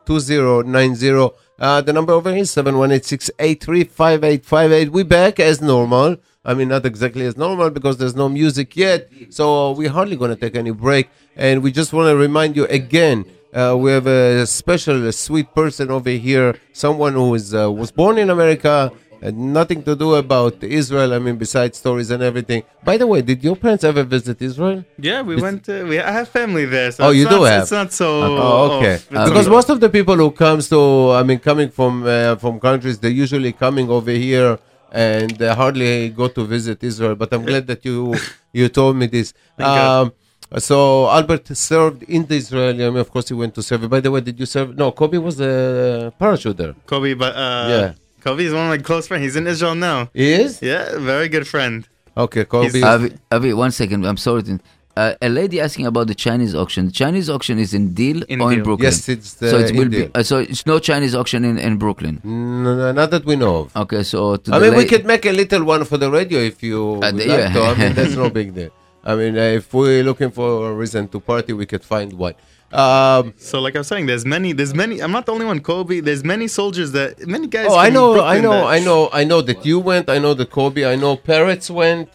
347-551-2090. 0.06 1.32
Uh, 1.58 1.80
the 1.80 1.92
number 1.92 2.12
over 2.12 2.30
here 2.30 2.42
is 2.42 2.54
718-683-5858. 2.54 4.90
We 4.90 5.02
back 5.02 5.40
as 5.40 5.62
normal. 5.62 6.18
I 6.44 6.54
mean, 6.54 6.68
not 6.68 6.86
exactly 6.86 7.26
as 7.26 7.36
normal 7.36 7.70
because 7.70 7.98
there's 7.98 8.14
no 8.14 8.28
music 8.28 8.76
yet. 8.76 9.10
So 9.28 9.72
we're 9.72 9.90
hardly 9.90 10.16
going 10.16 10.30
to 10.30 10.36
take 10.36 10.54
any 10.56 10.70
break. 10.70 11.10
And 11.36 11.62
we 11.62 11.72
just 11.72 11.92
want 11.92 12.08
to 12.08 12.16
remind 12.16 12.56
you 12.56 12.64
again, 12.66 13.24
uh, 13.54 13.76
we 13.78 13.90
have 13.90 14.06
a 14.06 14.46
special, 14.46 15.06
a 15.06 15.12
sweet 15.12 15.54
person 15.54 15.90
over 15.90 16.10
here, 16.10 16.56
someone 16.72 17.14
who 17.14 17.34
is, 17.34 17.54
uh, 17.54 17.70
was 17.70 17.90
born 17.90 18.18
in 18.18 18.30
America, 18.30 18.92
and 19.22 19.52
nothing 19.52 19.82
to 19.82 19.94
do 19.94 20.14
about 20.14 20.62
Israel. 20.64 21.12
I 21.12 21.18
mean, 21.18 21.36
besides 21.36 21.76
stories 21.78 22.10
and 22.10 22.22
everything. 22.22 22.62
By 22.82 22.96
the 22.96 23.06
way, 23.06 23.20
did 23.22 23.44
your 23.44 23.56
parents 23.56 23.84
ever 23.84 24.02
visit 24.02 24.40
Israel? 24.40 24.84
Yeah, 24.98 25.20
we 25.22 25.36
went. 25.36 25.64
To, 25.64 25.84
we 25.84 25.98
I 26.00 26.10
have 26.10 26.28
family 26.28 26.64
there. 26.64 26.90
So 26.90 27.04
Oh, 27.04 27.10
you 27.10 27.24
not, 27.24 27.30
do 27.30 27.42
have? 27.42 27.62
It's 27.62 27.70
not 27.70 27.92
so. 27.92 28.08
Oh, 28.22 28.78
okay. 28.78 28.94
It's 28.94 29.06
because 29.06 29.48
most 29.48 29.68
of 29.68 29.80
the 29.80 29.90
people 29.90 30.16
who 30.16 30.30
comes 30.30 30.68
to, 30.70 31.12
I 31.12 31.22
mean, 31.22 31.38
coming 31.38 31.70
from 31.70 32.04
uh, 32.06 32.36
from 32.36 32.58
countries, 32.60 32.98
they're 32.98 33.10
usually 33.10 33.52
coming 33.52 33.90
over 33.90 34.10
here 34.10 34.58
and 34.90 35.38
hardly 35.40 36.08
go 36.08 36.26
to 36.28 36.44
visit 36.44 36.82
Israel. 36.82 37.14
But 37.14 37.32
I'm 37.34 37.44
glad 37.44 37.66
that 37.66 37.84
you 37.84 38.14
you 38.52 38.68
told 38.68 38.96
me 38.96 39.06
this. 39.06 39.34
Um, 39.58 40.12
so 40.58 41.08
Albert 41.08 41.46
served 41.56 42.02
in 42.04 42.26
the 42.26 42.36
Israeli 42.36 42.84
army. 42.84 43.00
Of 43.00 43.10
course, 43.10 43.28
he 43.28 43.34
went 43.34 43.54
to 43.54 43.62
serve. 43.62 43.88
By 43.88 44.00
the 44.00 44.10
way, 44.10 44.20
did 44.20 44.38
you 44.40 44.46
serve? 44.46 44.76
No, 44.76 44.90
Kobe 44.92 45.18
was 45.18 45.40
a 45.40 46.12
parachuter. 46.20 46.74
Kobe, 46.86 47.14
but 47.14 47.34
uh, 47.36 47.66
Yeah. 47.68 47.92
Kobe 48.24 48.44
is 48.44 48.52
one 48.52 48.64
of 48.64 48.68
my 48.70 48.78
close 48.78 49.06
friends. 49.08 49.22
He's 49.24 49.36
in 49.36 49.46
Israel 49.46 49.74
now. 49.74 50.10
He 50.12 50.32
is 50.32 50.60
Yeah, 50.60 50.98
very 50.98 51.28
good 51.28 51.46
friend. 51.46 51.86
okay. 52.16 52.44
Kobe. 52.44 52.68
He's- 52.70 52.84
Avi, 52.84 53.12
Avi, 53.32 53.52
one 53.54 53.70
second. 53.70 54.04
I'm 54.06 54.16
sorry. 54.28 54.42
to- 54.48 54.60
Uh, 54.96 55.14
a 55.22 55.28
lady 55.40 55.58
asking 55.66 55.86
about 55.86 56.06
the 56.12 56.16
Chinese 56.26 56.52
auction. 56.62 56.82
The 56.90 56.96
Chinese 57.02 57.28
auction 57.34 57.56
is 57.64 57.70
in 57.78 57.84
Deal 58.00 58.18
In 58.32 58.40
or 58.44 58.48
in 58.52 58.62
Brooklyn. 58.66 58.86
yes, 58.90 59.08
it's 59.08 59.30
the 59.40 59.48
so 59.52 59.56
it 59.64 59.70
will 59.76 59.82
Indian. 59.88 60.08
be. 60.08 60.18
Uh, 60.18 60.24
so 60.30 60.34
it's 60.52 60.64
no 60.72 60.76
Chinese 60.88 61.14
auction 61.20 61.40
in, 61.50 61.56
in 61.66 61.72
Brooklyn. 61.84 62.14
No, 62.24 62.70
no, 62.80 62.90
not 63.00 63.08
that 63.12 63.24
we 63.24 63.36
know 63.42 63.54
of. 63.60 63.76
Okay, 63.84 64.02
so 64.02 64.18
to 64.42 64.48
I 64.52 64.58
the 64.58 64.62
mean, 64.66 64.74
we 64.80 64.84
could 64.92 65.06
make 65.12 65.24
a 65.32 65.34
little 65.40 65.62
one 65.74 65.84
for 65.90 65.96
the 65.96 66.10
radio 66.18 66.38
if 66.40 66.56
you 66.68 66.76
Uh, 66.78 66.98
would 66.98 67.16
the- 67.18 67.26
like 67.32 67.38
yeah. 67.38 67.52
to. 67.54 67.60
I 67.70 67.74
mean, 67.80 67.92
that's 67.94 68.16
no 68.22 68.28
big 68.40 68.48
deal. 68.58 68.70
I 69.10 69.14
mean, 69.20 69.34
if 69.36 69.72
we're 69.74 70.02
looking 70.10 70.30
for 70.30 70.70
a 70.70 70.72
reason 70.82 71.08
to 71.08 71.20
party, 71.20 71.52
we 71.52 71.66
could 71.72 71.84
find 71.94 72.12
one. 72.26 72.34
Um, 72.72 73.34
So, 73.36 73.60
like 73.60 73.74
I 73.74 73.80
was 73.80 73.88
saying, 73.88 74.06
there's 74.06 74.24
many, 74.24 74.52
there's 74.58 74.74
many. 74.82 75.00
I'm 75.04 75.10
not 75.18 75.24
the 75.26 75.32
only 75.32 75.46
one, 75.52 75.60
Kobe. 75.60 76.00
There's 76.00 76.24
many 76.34 76.46
soldiers 76.60 76.92
that, 76.92 77.26
many 77.26 77.46
guys. 77.56 77.66
oh, 77.70 77.76
I 77.76 77.90
know, 77.90 78.08
I 78.22 78.38
know, 78.40 78.58
I 78.76 78.78
know, 78.88 79.00
I 79.20 79.24
know 79.24 79.40
that 79.42 79.60
you 79.68 79.76
went. 79.90 80.08
I 80.08 80.18
know 80.24 80.34
that 80.34 80.50
Kobe. 80.50 80.84
I 80.92 80.94
know 81.02 81.16
Parrots 81.16 81.68
went. 81.70 82.08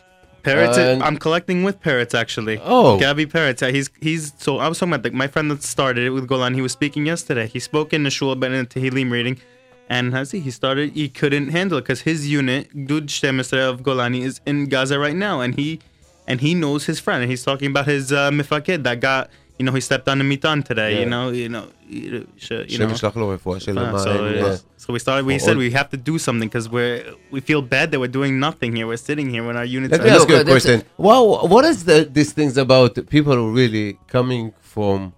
Parrots. 0.43 0.77
And- 0.77 1.01
I'm 1.07 1.17
collecting 1.17 1.63
with 1.67 1.77
Parrots 1.81 2.13
actually. 2.23 2.57
Oh. 2.63 2.97
Gabby 2.99 3.25
Parrots. 3.25 3.61
He's 3.77 3.89
he's. 3.99 4.23
So 4.37 4.51
I 4.59 4.67
was 4.69 4.77
talking 4.79 4.93
about 4.93 5.03
the, 5.03 5.11
my 5.11 5.27
friend 5.27 5.49
that 5.51 5.61
started 5.63 6.03
it 6.05 6.11
with 6.11 6.25
Golan. 6.27 6.53
He 6.53 6.61
was 6.61 6.71
speaking 6.71 7.03
yesterday. 7.13 7.47
He 7.47 7.59
spoke 7.59 7.89
in 7.93 8.03
the 8.03 8.11
shul, 8.11 8.35
but 8.35 8.51
in 8.51 8.65
Tehillim 8.67 9.09
reading, 9.11 9.37
and 9.89 10.13
has 10.13 10.27
he? 10.31 10.39
He 10.39 10.51
started. 10.51 10.91
He 10.93 11.09
couldn't 11.09 11.49
handle 11.49 11.79
it 11.79 11.81
because 11.81 12.01
his 12.01 12.29
unit, 12.29 12.63
Gud 12.91 13.07
Shtemestre 13.07 13.59
of 13.71 13.81
Golani, 13.81 14.21
is 14.21 14.39
in 14.45 14.57
Gaza 14.69 14.99
right 14.99 15.15
now, 15.15 15.41
and 15.41 15.55
he 15.55 15.79
and 16.27 16.41
he 16.41 16.53
knows 16.53 16.85
his 16.85 16.99
friend, 16.99 17.21
and 17.21 17.29
he's 17.29 17.43
talking 17.43 17.69
about 17.69 17.85
his 17.85 18.11
uh, 18.11 18.31
mifakid 18.31 18.83
that 18.83 18.99
got 18.99 19.29
you 19.57 19.65
know 19.65 19.71
he 19.71 19.81
stepped 19.81 20.07
on 20.09 20.17
the 20.17 20.23
mitan 20.23 20.63
today. 20.63 20.93
Yeah. 20.93 20.99
You 20.99 21.05
know, 21.05 21.29
you 21.29 21.49
know, 21.49 21.67
you, 21.87 21.99
you 22.01 22.09
know. 22.09 22.25
Uh, 22.25 23.97
so, 23.97 24.25
yeah. 24.27 24.57
so 24.77 24.93
we 24.93 24.99
started. 24.99 25.25
We 25.25 25.39
said 25.39 25.57
we 25.57 25.71
have 25.71 25.89
to 25.91 25.97
do 25.97 26.17
something 26.17 26.49
because 26.49 26.67
we're 26.69 27.05
we 27.31 27.39
feel 27.39 27.61
bad 27.61 27.91
that 27.91 27.99
we're 27.99 28.07
doing 28.07 28.39
nothing 28.39 28.75
here. 28.75 28.87
We're 28.87 28.97
sitting 28.97 29.29
here 29.29 29.45
when 29.45 29.55
our 29.55 29.65
units. 29.65 29.91
Let 29.91 30.03
me 30.03 30.09
ask 30.09 30.27
you 30.27 30.35
a 30.37 30.43
question. 30.43 30.83
Well, 30.97 31.47
what 31.47 31.65
is 31.65 31.85
the, 31.85 32.09
these 32.11 32.33
things 32.33 32.57
about 32.57 33.07
people 33.09 33.51
really 33.51 33.97
coming 34.07 34.53
from? 34.61 35.13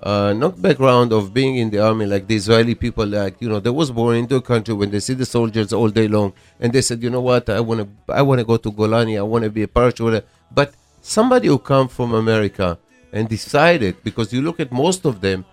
Uh, 0.00 0.32
not 0.32 0.62
background 0.62 1.12
of 1.12 1.34
being 1.34 1.56
in 1.56 1.70
the 1.70 1.78
army 1.80 2.06
like 2.06 2.28
the 2.28 2.36
Israeli 2.36 2.76
people 2.76 3.04
like 3.04 3.34
you 3.40 3.48
know 3.48 3.58
they 3.58 3.68
was 3.68 3.90
born 3.90 4.14
into 4.14 4.36
a 4.36 4.40
country 4.40 4.72
when 4.72 4.90
they 4.92 5.00
see 5.00 5.14
the 5.14 5.26
soldiers 5.26 5.72
all 5.72 5.88
day 5.88 6.06
long 6.06 6.32
and 6.60 6.72
they 6.72 6.80
said 6.80 7.02
you 7.02 7.10
know 7.10 7.20
what 7.20 7.48
I 7.48 7.58
want 7.58 7.80
to 7.80 8.14
I 8.14 8.22
want 8.22 8.38
to 8.38 8.44
go 8.44 8.56
to 8.58 8.70
Golani 8.70 9.18
I 9.18 9.22
want 9.22 9.42
to 9.42 9.50
be 9.50 9.64
a 9.64 9.66
parachuter 9.66 10.22
but 10.50 10.74
somebody 11.02 11.48
who 11.48 11.58
come 11.58 11.88
from 11.88 12.14
America 12.14 12.78
and 13.12 13.28
decided 13.28 14.02
because 14.04 14.32
you 14.32 14.42
look 14.42 14.60
at 14.60 14.70
most 14.72 15.04
of 15.04 15.20
them 15.20 15.44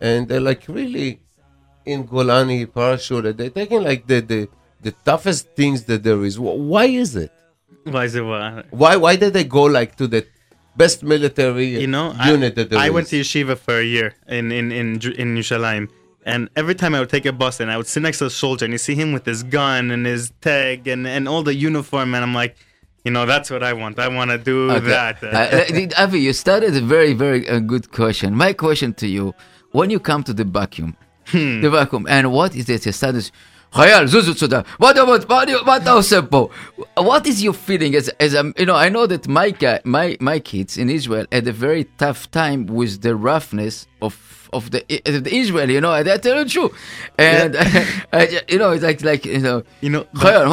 and 0.00 0.28
they're 0.28 0.40
like 0.40 0.66
really 0.68 1.20
in 1.84 2.06
Golani 2.06 2.72
parachute 2.72 3.36
they're 3.36 3.50
taking 3.50 3.82
like 3.82 4.06
the 4.06 4.20
the 4.20 4.48
the 4.84 4.92
toughest 5.04 5.48
things 5.56 5.84
that 5.84 6.02
there 6.02 6.22
is. 6.24 6.38
Why 6.38 6.84
is 6.84 7.16
it? 7.16 7.32
Why 7.84 8.04
is 8.04 8.14
it 8.14 8.24
what? 8.24 8.66
why 8.70 8.96
why 8.96 9.16
did 9.16 9.32
they 9.32 9.44
go 9.44 9.64
like 9.64 9.96
to 9.96 10.06
the 10.06 10.26
best 10.76 11.02
military 11.02 11.66
You 11.80 11.86
know, 11.86 12.14
unit 12.24 12.52
I, 12.52 12.54
that 12.56 12.70
there 12.70 12.78
I 12.78 12.90
went 12.90 13.08
to 13.08 13.20
yeshiva 13.20 13.56
for 13.58 13.78
a 13.78 13.84
year 13.84 14.14
in 14.28 14.52
in 14.52 14.72
in 14.72 14.86
in 15.22 15.36
Yerushalayim, 15.36 15.88
and 16.24 16.48
every 16.56 16.74
time 16.74 16.94
I 16.94 17.00
would 17.00 17.10
take 17.10 17.26
a 17.26 17.32
bus 17.32 17.60
and 17.60 17.70
I 17.70 17.76
would 17.76 17.86
sit 17.86 18.02
next 18.02 18.18
to 18.18 18.26
a 18.26 18.30
soldier 18.30 18.64
and 18.66 18.72
you 18.72 18.78
see 18.78 18.94
him 18.94 19.12
with 19.12 19.24
his 19.26 19.42
gun 19.42 19.90
and 19.90 20.06
his 20.06 20.32
tag 20.40 20.86
and 20.86 21.06
and 21.06 21.28
all 21.28 21.42
the 21.42 21.54
uniform, 21.54 22.14
and 22.14 22.22
I'm 22.24 22.34
like, 22.34 22.56
you 23.04 23.10
know 23.10 23.26
that's 23.26 23.50
what 23.50 23.62
i 23.62 23.72
want 23.72 23.98
i 23.98 24.08
want 24.08 24.30
to 24.30 24.38
do 24.38 24.70
okay. 24.70 24.86
that 24.86 25.22
uh, 25.22 25.28
uh 25.28 26.02
avi 26.02 26.20
you 26.20 26.32
started 26.32 26.74
a 26.76 26.80
very 26.80 27.12
very 27.12 27.48
uh, 27.48 27.58
good 27.58 27.90
question 27.92 28.34
my 28.34 28.52
question 28.52 28.92
to 28.94 29.06
you 29.06 29.34
when 29.72 29.90
you 29.90 30.00
come 30.00 30.22
to 30.22 30.32
the 30.32 30.44
Bakum 30.44 30.96
hmm. 31.26 31.60
the 31.60 31.68
Bakum 31.68 32.06
and 32.08 32.32
what 32.32 32.54
is 32.56 32.68
it 32.68 32.86
you 32.86 32.92
started 32.92 33.30
what 33.74 34.96
about 34.96 35.28
what 35.28 36.52
What 36.96 37.26
is 37.26 37.42
your 37.42 37.52
feeling 37.52 37.96
as 37.96 38.08
as 38.20 38.34
um, 38.36 38.54
you 38.56 38.66
know? 38.66 38.76
I 38.76 38.88
know 38.88 39.06
that 39.08 39.26
my 39.26 39.52
my 39.84 40.16
my 40.20 40.38
kids 40.38 40.78
in 40.78 40.88
Israel 40.88 41.26
had 41.32 41.48
a 41.48 41.52
very 41.52 41.84
tough 41.98 42.30
time 42.30 42.66
with 42.66 43.02
the 43.02 43.16
roughness 43.16 43.88
of 44.00 44.48
of 44.52 44.70
the, 44.70 44.84
the 44.88 45.34
Israel. 45.34 45.68
You 45.68 45.80
know, 45.80 45.92
and 45.92 46.08
I 46.08 46.18
tell 46.18 46.38
you 46.38 46.48
true, 46.48 46.72
and 47.18 47.54
yeah. 47.54 47.86
I, 48.12 48.18
I, 48.26 48.40
you 48.48 48.58
know 48.58 48.70
it's 48.70 48.84
like 48.84 49.02
like 49.02 49.24
you 49.24 49.40
know 49.40 49.64
you 49.80 49.90
know. 49.90 50.04
Hayal, 50.14 50.46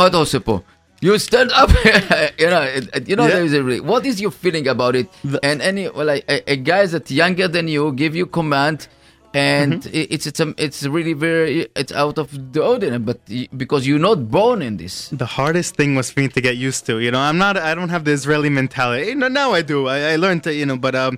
you 1.01 1.17
stand 1.17 1.51
up, 1.51 1.69
you 2.39 2.47
know. 2.47 2.63
You 3.05 3.15
know 3.15 3.25
yeah. 3.25 3.35
there 3.35 3.43
is 3.43 3.53
a. 3.53 3.63
Re- 3.63 3.79
what 3.79 4.05
is 4.05 4.21
your 4.21 4.29
feeling 4.31 4.67
about 4.67 4.95
it? 4.95 5.09
The- 5.23 5.43
and 5.43 5.61
any 5.61 5.89
well, 5.89 6.05
like 6.05 6.25
a, 6.29 6.51
a 6.51 6.55
guy 6.55 6.85
that's 6.85 7.09
younger 7.09 7.47
than 7.47 7.67
you 7.67 7.91
give 7.93 8.15
you 8.15 8.27
command 8.27 8.87
and 9.33 9.83
mm-hmm. 9.83 10.13
it's 10.13 10.27
it's 10.27 10.39
um, 10.39 10.53
it's 10.57 10.83
really 10.83 11.13
very 11.13 11.67
it's 11.75 11.93
out 11.93 12.17
of 12.17 12.53
the 12.53 12.61
ordinary 12.61 12.99
but 12.99 13.19
because 13.55 13.87
you're 13.87 13.99
not 13.99 14.29
born 14.29 14.61
in 14.61 14.75
this 14.77 15.07
the 15.09 15.25
hardest 15.25 15.75
thing 15.75 15.95
was 15.95 16.11
for 16.11 16.19
me 16.19 16.27
to 16.27 16.41
get 16.41 16.57
used 16.57 16.85
to 16.85 16.99
you 16.99 17.09
know 17.09 17.19
i'm 17.19 17.37
not 17.37 17.55
i 17.55 17.73
don't 17.73 17.89
have 17.89 18.03
the 18.03 18.11
israeli 18.11 18.49
mentality 18.49 19.07
you 19.07 19.15
know, 19.15 19.29
now 19.29 19.53
i 19.53 19.61
do 19.61 19.87
i, 19.87 20.11
I 20.11 20.15
learned 20.17 20.43
to 20.43 20.53
you 20.53 20.65
know 20.65 20.75
but 20.75 20.95
um 20.95 21.17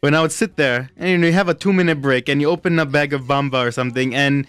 when 0.00 0.14
i 0.14 0.20
would 0.20 0.32
sit 0.32 0.56
there 0.56 0.90
and 0.98 1.08
you 1.08 1.18
know 1.18 1.26
you 1.26 1.32
have 1.32 1.48
a 1.48 1.54
two 1.54 1.72
minute 1.72 2.02
break 2.02 2.28
and 2.28 2.40
you 2.40 2.50
open 2.50 2.78
a 2.78 2.84
bag 2.84 3.14
of 3.14 3.22
bamba 3.22 3.66
or 3.66 3.70
something 3.70 4.14
and 4.14 4.46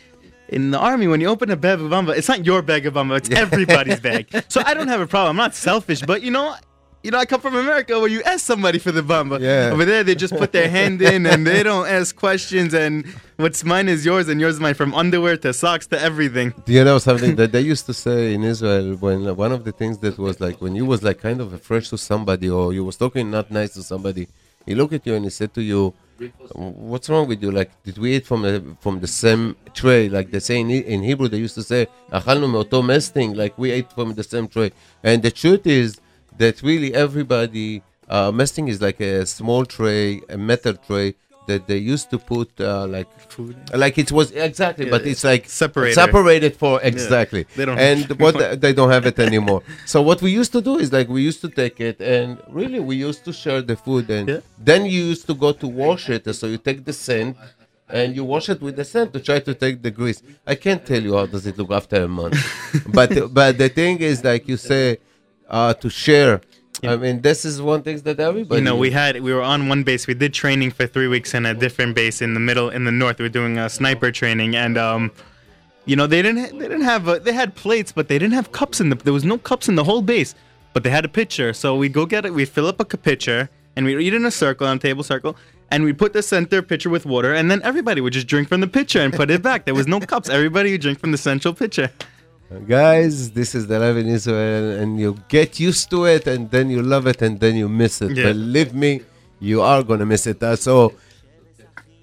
in 0.52 0.72
the 0.72 0.80
army, 0.80 1.08
when 1.08 1.22
you 1.22 1.28
open 1.28 1.52
a 1.52 1.56
bag 1.56 1.80
of 1.80 1.92
bamba, 1.92 2.18
it's 2.18 2.28
not 2.28 2.46
your 2.46 2.62
bag 2.62 2.86
of 2.86 2.96
bamba; 2.96 3.18
it's 3.18 3.30
everybody's 3.44 4.00
bag. 4.00 4.28
So 4.48 4.62
I 4.66 4.74
don't 4.74 4.88
have 4.88 5.02
a 5.02 5.08
problem. 5.08 5.32
I'm 5.32 5.44
not 5.44 5.56
selfish, 5.56 6.02
but 6.02 6.24
you 6.24 6.32
know, 6.32 6.56
you 7.04 7.12
know, 7.12 7.20
I 7.20 7.26
come 7.26 7.40
from 7.40 7.56
America 7.56 8.00
where 8.00 8.10
you 8.10 8.22
ask 8.24 8.46
somebody 8.46 8.80
for 8.80 8.92
the 8.92 9.02
bamba. 9.02 9.40
Yeah. 9.40 9.70
Over 9.72 9.86
there, 9.86 10.04
they 10.04 10.16
just 10.16 10.36
put 10.36 10.52
their 10.52 10.70
hand 10.70 11.02
in 11.02 11.26
and 11.26 11.46
they 11.48 11.64
don't 11.64 11.88
ask 11.88 12.16
questions. 12.16 12.74
And 12.74 13.06
what's 13.38 13.64
mine 13.64 13.88
is 13.88 14.06
yours, 14.06 14.28
and 14.28 14.42
yours 14.42 14.56
is 14.56 14.60
mine. 14.60 14.74
From 14.74 14.94
underwear 14.94 15.38
to 15.38 15.54
socks 15.54 15.86
to 15.88 16.02
everything. 16.02 16.54
Do 16.66 16.74
you 16.74 16.84
know 16.84 16.98
something 16.98 17.36
that 17.36 17.52
they 17.52 17.62
used 17.62 17.86
to 17.86 17.94
say 17.94 18.34
in 18.34 18.44
Israel 18.44 18.96
when 18.96 19.36
one 19.36 19.52
of 19.52 19.64
the 19.66 19.72
things 19.72 20.00
that 20.00 20.18
was 20.18 20.42
like 20.42 20.62
when 20.62 20.76
you 20.76 20.86
was 20.86 21.04
like 21.04 21.20
kind 21.22 21.40
of 21.42 21.62
fresh 21.62 21.90
to 21.90 21.98
somebody 21.98 22.50
or 22.50 22.74
you 22.74 22.84
was 22.84 22.98
talking 22.98 23.30
not 23.30 23.52
nice 23.52 23.74
to 23.76 23.84
somebody, 23.84 24.28
he 24.66 24.74
looked 24.74 24.94
at 24.94 25.06
you 25.06 25.14
and 25.14 25.24
he 25.26 25.30
said 25.30 25.54
to 25.54 25.62
you, 25.62 25.94
"What's 26.54 27.10
wrong 27.10 27.28
with 27.28 27.42
you? 27.42 27.52
Like, 27.52 27.72
did 27.84 27.98
we 27.98 28.16
eat 28.16 28.26
from 28.26 28.42
the 28.42 28.64
from 28.80 29.00
the 29.00 29.08
same 29.08 29.56
tray? 29.74 30.10
Like 30.10 30.32
they 30.32 30.40
say 30.40 30.60
in, 30.60 30.70
in 30.70 31.04
Hebrew, 31.04 31.28
they 31.28 31.38
used 31.38 31.56
to 31.56 31.64
say, 31.64 31.88
"Achalnu 32.12 32.48
me'oto 32.52 32.82
mesting," 32.84 33.34
like 33.36 33.58
we 33.58 33.72
ate 33.72 33.92
from 33.92 34.14
the 34.14 34.24
same 34.24 34.48
tray. 34.48 34.72
And 35.04 35.22
the 35.24 35.32
truth 35.32 35.66
is 35.66 36.00
that 36.38 36.62
really 36.62 36.94
everybody 36.94 37.84
uh, 38.10 38.32
mesting 38.32 38.68
is 38.68 38.82
like 38.82 39.00
a 39.00 39.26
small 39.26 39.66
tray, 39.66 40.22
a 40.30 40.38
metal 40.38 40.74
tray 40.74 41.16
that 41.52 41.62
they 41.70 41.78
used 41.94 42.08
to 42.14 42.18
put 42.34 42.50
uh, 42.62 42.86
like 42.96 43.10
Food. 43.36 43.56
like 43.84 43.96
it 44.04 44.10
was 44.18 44.28
exactly, 44.50 44.86
but 44.94 45.02
it's 45.12 45.24
like 45.32 45.44
separated. 45.66 45.96
separated 46.04 46.54
for 46.62 46.74
exactly. 46.92 47.42
they 47.58 47.66
don't 47.68 47.80
and 47.90 48.00
what 48.24 48.34
the- 48.42 48.56
they 48.64 48.74
don't 48.80 48.92
have 48.98 49.06
it 49.12 49.18
anymore. 49.30 49.62
so 49.94 49.98
what 50.10 50.20
we 50.26 50.30
used 50.42 50.52
to 50.58 50.62
do 50.70 50.74
is 50.84 50.88
like 50.98 51.08
we 51.18 51.22
used 51.32 51.42
to 51.46 51.50
take 51.62 51.78
it 51.90 51.98
and 52.16 52.28
really 52.60 52.80
we 52.90 52.96
used 53.10 53.22
to 53.28 53.32
share 53.42 53.62
the 53.72 53.78
food 53.86 54.06
and 54.18 54.26
Yeah. 54.30 54.40
then 54.70 54.82
you 54.94 55.02
used 55.14 55.26
to 55.32 55.36
go 55.46 55.50
to 55.64 55.68
wash 55.84 56.06
it. 56.16 56.24
So 56.40 56.46
you 56.54 56.60
take 56.70 56.80
the 56.90 56.96
sand 57.08 57.30
and 58.00 58.08
you 58.18 58.24
wash 58.34 58.48
it 58.54 58.60
with 58.66 58.76
the 58.82 58.86
sand 58.94 59.08
to 59.16 59.20
try 59.30 59.40
to 59.50 59.54
take 59.64 59.76
the 59.86 59.92
grease. 60.00 60.20
I 60.54 60.56
can't 60.66 60.84
tell 60.92 61.02
you 61.08 61.14
how 61.20 61.26
does 61.34 61.46
it 61.50 61.56
look 61.60 61.72
after 61.80 61.98
a 62.10 62.12
month, 62.20 62.38
but 62.98 63.10
but 63.40 63.52
the 63.64 63.70
thing 63.80 63.96
is 64.12 64.18
like 64.32 64.44
you 64.52 64.58
say 64.72 64.86
uh, 65.58 65.74
to 65.84 65.90
share. 66.06 66.36
I 66.84 66.96
mean, 66.96 67.22
this 67.22 67.46
is 67.46 67.62
one 67.62 67.82
thing 67.84 68.00
that 68.02 68.20
everybody. 68.20 68.62
You 68.62 68.66
know, 68.66 68.76
we 68.76 68.92
had 68.92 69.20
we 69.22 69.34
were 69.34 69.42
on 69.42 69.68
one 69.68 69.84
base. 69.84 70.08
We 70.08 70.14
did 70.14 70.34
training 70.34 70.72
for 70.72 70.88
three 70.88 71.08
weeks 71.08 71.34
in 71.34 71.46
a 71.46 71.54
different 71.54 71.96
base 71.96 72.22
in 72.22 72.34
the 72.34 72.40
middle 72.40 72.70
in 72.70 72.86
the 72.86 72.92
north. 72.92 73.20
We 73.20 73.26
were 73.26 73.30
doing 73.30 73.58
a 73.58 73.70
sniper 73.70 74.12
training, 74.12 74.56
and 74.56 74.78
um, 74.78 75.12
you 75.86 75.96
know 75.96 76.08
they 76.08 76.22
didn't 76.22 76.58
they 76.58 76.68
didn't 76.68 76.84
have 76.84 77.08
uh 77.08 77.20
they 77.20 77.34
had 77.34 77.56
plates, 77.56 77.92
but 77.92 78.08
they 78.08 78.18
didn't 78.18 78.34
have 78.34 78.52
cups 78.52 78.80
in 78.80 78.90
the. 78.90 78.96
There 78.96 79.14
was 79.14 79.26
no 79.26 79.38
cups 79.38 79.68
in 79.68 79.76
the 79.76 79.84
whole 79.84 80.02
base, 80.02 80.36
but 80.74 80.84
they 80.84 80.90
had 80.90 81.06
a 81.06 81.10
pitcher. 81.10 81.54
So 81.54 81.76
we 81.76 81.90
go 81.90 82.06
get 82.06 82.26
it. 82.26 82.34
We 82.34 82.46
fill 82.46 82.68
up 82.68 82.80
a 82.80 82.86
pitcher, 82.86 83.50
and 83.76 83.86
we 83.86 83.98
eat 84.06 84.14
in 84.14 84.26
a 84.26 84.32
circle 84.32 84.68
on 84.68 84.78
a 84.78 84.80
table 84.80 85.04
circle, 85.04 85.36
and 85.72 85.84
we 85.84 85.94
put 85.94 86.14
the 86.14 86.24
center 86.24 86.62
pitcher 86.62 86.90
with 86.90 87.06
water, 87.06 87.34
and 87.34 87.52
then 87.52 87.62
everybody 87.64 88.02
would 88.02 88.14
just 88.14 88.28
drink 88.28 88.48
from 88.48 88.62
the 88.62 88.68
pitcher 88.68 89.02
and 89.02 89.14
put 89.14 89.30
it 89.30 89.42
back. 89.42 89.66
There 89.66 89.76
was 89.76 89.88
no 89.88 90.00
cups. 90.00 90.30
Everybody 90.30 90.72
would 90.72 90.82
drink 90.82 91.00
from 91.00 91.12
the 91.12 91.18
central 91.18 91.54
pitcher. 91.54 91.92
Guys, 92.68 93.30
this 93.30 93.54
is 93.54 93.68
the 93.68 93.78
life 93.78 93.96
in 93.98 94.08
Israel, 94.08 94.82
and 94.82 95.00
you 95.00 95.16
get 95.28 95.60
used 95.60 95.88
to 95.92 96.06
it, 96.06 96.26
and 96.26 96.50
then 96.50 96.72
you 96.72 96.82
love 96.82 97.06
it, 97.06 97.22
and 97.22 97.40
then 97.40 97.56
you 97.56 97.70
miss 97.70 98.02
it. 98.02 98.18
Yeah. 98.18 98.24
Believe 98.24 98.74
me, 98.74 99.02
you 99.40 99.62
are 99.62 99.84
gonna 99.84 100.06
miss 100.06 100.26
it. 100.26 100.42
Uh, 100.42 100.56
so, 100.56 100.94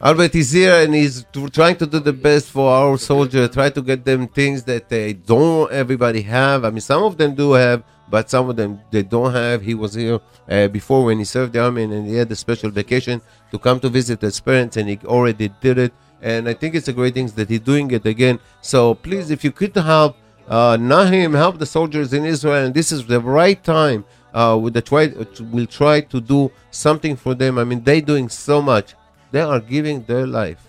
Albert 0.01 0.37
is 0.37 0.53
here, 0.53 0.85
and 0.85 0.95
he's 0.95 1.27
trying 1.53 1.75
to 1.77 1.87
do 1.87 1.99
the 1.99 2.13
best 2.13 2.47
for 2.51 2.71
our 2.71 2.97
soldiers. 2.97 3.51
Try 3.51 3.71
to 3.71 3.83
get 3.83 4.05
them 4.05 4.29
things 4.29 4.63
that 4.65 4.89
they 4.89 5.15
don't 5.15 5.73
everybody 5.73 6.23
have. 6.23 6.65
I 6.65 6.71
mean, 6.71 6.81
some 6.81 7.03
of 7.03 7.17
them 7.17 7.35
do 7.35 7.55
have, 7.55 7.83
but 8.09 8.31
some 8.31 8.49
of 8.49 8.55
them 8.55 8.81
they 8.93 9.03
don't 9.03 9.33
have. 9.33 9.63
He 9.63 9.75
was 9.75 9.95
here 9.95 10.21
uh, 10.49 10.69
before 10.69 11.07
when 11.07 11.19
he 11.19 11.25
served 11.25 11.55
the 11.55 11.65
army, 11.65 11.83
and 11.83 12.07
he 12.07 12.15
had 12.15 12.31
a 12.31 12.37
special 12.37 12.71
vacation 12.71 13.21
to 13.51 13.59
come 13.59 13.81
to 13.81 13.89
visit 13.89 14.21
his 14.21 14.39
parents, 14.39 14.77
and 14.77 14.89
he 14.89 15.01
already 15.07 15.49
did 15.61 15.79
it. 15.79 15.93
And 16.23 16.49
I 16.49 16.55
think 16.55 16.77
it's 16.77 16.87
a 16.87 16.93
great 16.93 17.15
thing 17.15 17.27
that 17.35 17.49
he's 17.49 17.61
doing 17.61 17.91
it 17.91 18.07
again. 18.07 18.39
So 18.61 18.95
please, 18.95 19.33
if 19.33 19.43
you 19.43 19.51
could 19.51 19.75
help 19.75 20.17
uh, 20.49 20.77
Nahim 20.77 21.35
help 21.35 21.59
the 21.59 21.67
soldiers 21.67 22.13
in 22.13 22.25
Israel, 22.25 22.67
and 22.67 22.75
this 22.75 22.93
is 22.93 23.05
the 23.07 23.21
right 23.21 23.63
time. 23.63 24.05
Uh, 24.33 24.59
with 24.61 24.75
the 24.75 24.83
try, 24.83 25.13
we'll 25.51 25.67
try 25.67 26.01
to 26.01 26.21
do 26.21 26.53
something 26.71 27.17
for 27.17 27.35
them. 27.35 27.59
I 27.59 27.65
mean, 27.65 27.83
they're 27.83 28.03
doing 28.03 28.29
so 28.29 28.61
much. 28.61 28.95
They 29.31 29.41
are 29.41 29.61
giving 29.61 30.03
their 30.03 30.27
life 30.27 30.61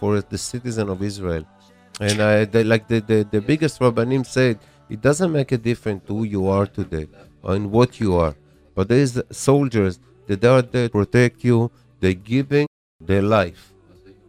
for 0.00 0.20
the 0.20 0.38
citizen 0.38 0.88
of 0.88 1.02
Israel, 1.02 1.44
and 2.00 2.20
I, 2.20 2.44
they, 2.46 2.64
like 2.64 2.88
the, 2.88 3.00
the 3.00 3.28
the 3.30 3.40
biggest 3.40 3.80
rabbanim 3.80 4.26
said, 4.26 4.58
it 4.88 5.00
doesn't 5.00 5.32
make 5.32 5.52
a 5.52 5.58
difference 5.58 6.02
who 6.06 6.24
you 6.24 6.48
are 6.48 6.66
today 6.66 7.06
in 7.46 7.70
what 7.70 8.00
you 8.00 8.16
are, 8.16 8.34
but 8.74 8.88
there 8.88 8.98
is 8.98 9.22
soldiers 9.30 9.98
that 10.26 10.44
are 10.44 10.62
there 10.62 10.88
to 10.88 10.92
protect 10.92 11.44
you. 11.44 11.70
They're 12.00 12.14
giving 12.14 12.66
their 13.00 13.22
life 13.22 13.72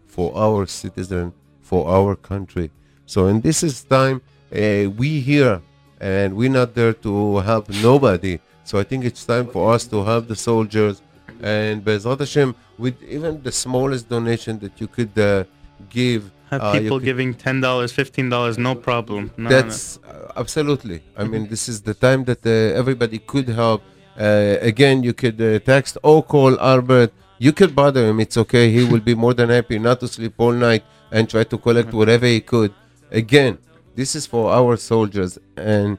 for 0.08 0.36
our 0.36 0.66
citizen, 0.66 1.34
for 1.62 1.88
our 1.88 2.16
country. 2.16 2.72
So, 3.06 3.28
in 3.28 3.42
this 3.42 3.64
is 3.64 3.84
time, 3.84 4.22
uh, 4.52 4.90
we 4.92 5.20
here, 5.22 5.62
and 6.00 6.36
we're 6.36 6.50
not 6.50 6.74
there 6.76 6.94
to 6.94 7.38
help 7.40 7.70
nobody. 7.70 8.40
So, 8.64 8.80
I 8.80 8.84
think 8.84 9.06
it's 9.06 9.24
time 9.26 9.48
for 9.48 9.74
us 9.74 9.86
to 9.88 10.04
help 10.04 10.28
the 10.28 10.36
soldiers 10.36 11.02
And 11.42 11.84
Bezrat 11.84 12.20
Hashem, 12.20 12.56
with 12.78 12.96
even 13.04 13.42
the 13.44 13.52
smallest 13.52 14.08
donation 14.10 14.58
that 14.60 14.80
you 14.82 14.88
could 14.88 15.16
uh, 15.20 15.44
give, 15.90 16.32
Have 16.50 16.62
uh, 16.62 16.72
people 16.80 16.98
could- 17.00 17.06
giving 17.06 17.34
ten 17.34 17.60
dollars, 17.62 17.92
fifteen 17.92 18.30
dollars, 18.30 18.58
no 18.58 18.74
problem. 18.74 19.32
No, 19.38 19.44
no, 19.44 19.50
no. 19.50 19.56
That's 19.56 19.98
uh, 19.98 20.32
absolutely. 20.38 20.98
I 21.18 21.24
mean, 21.32 21.44
this 21.54 21.68
is 21.68 21.82
the 21.82 21.94
time 21.94 22.24
that 22.30 22.42
uh, 22.46 22.80
everybody 22.82 23.20
could 23.20 23.50
help. 23.50 23.82
Uh, 24.18 24.56
again, 24.72 25.04
you 25.04 25.14
could 25.14 25.40
uh, 25.42 25.60
text 25.60 25.98
or 26.04 26.24
call 26.24 26.58
Albert. 26.60 27.12
You 27.38 27.52
could 27.52 27.76
bother 27.76 28.04
him. 28.10 28.18
It's 28.22 28.38
okay. 28.44 28.72
He 28.72 28.86
will 28.86 29.02
be 29.12 29.14
more 29.14 29.34
than 29.34 29.50
happy 29.50 29.78
not 29.78 30.00
to 30.00 30.08
sleep 30.08 30.34
all 30.38 30.54
night 30.54 30.84
and 31.12 31.30
try 31.30 31.44
to 31.44 31.58
collect 31.58 31.94
whatever 32.00 32.26
he 32.26 32.40
could. 32.40 32.72
Again, 33.12 33.58
this 33.96 34.16
is 34.16 34.26
for 34.26 34.52
our 34.52 34.78
soldiers, 34.78 35.40
and 35.58 35.98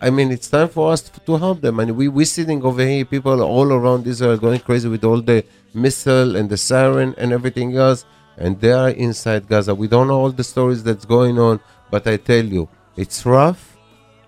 I 0.00 0.10
mean, 0.10 0.30
it's 0.30 0.48
time 0.48 0.68
for 0.68 0.92
us 0.92 1.02
to 1.02 1.36
help 1.36 1.60
them. 1.60 1.80
And 1.80 1.96
we 1.96 2.08
we 2.08 2.24
sitting 2.24 2.62
over 2.62 2.84
here, 2.84 3.04
people 3.04 3.42
all 3.42 3.72
around 3.72 4.06
Israel 4.06 4.36
going 4.36 4.60
crazy 4.60 4.88
with 4.88 5.04
all 5.04 5.20
the 5.20 5.44
missile 5.74 6.36
and 6.36 6.48
the 6.48 6.56
siren 6.56 7.14
and 7.18 7.32
everything 7.32 7.76
else, 7.76 8.04
and 8.36 8.60
they 8.60 8.72
are 8.72 8.90
inside 8.90 9.48
Gaza. 9.48 9.74
We 9.74 9.88
don't 9.88 10.08
know 10.08 10.20
all 10.20 10.30
the 10.30 10.44
stories 10.44 10.82
that's 10.82 11.04
going 11.04 11.38
on, 11.38 11.60
but 11.90 12.06
I 12.06 12.16
tell 12.16 12.44
you, 12.44 12.68
it's 12.96 13.26
rough 13.26 13.76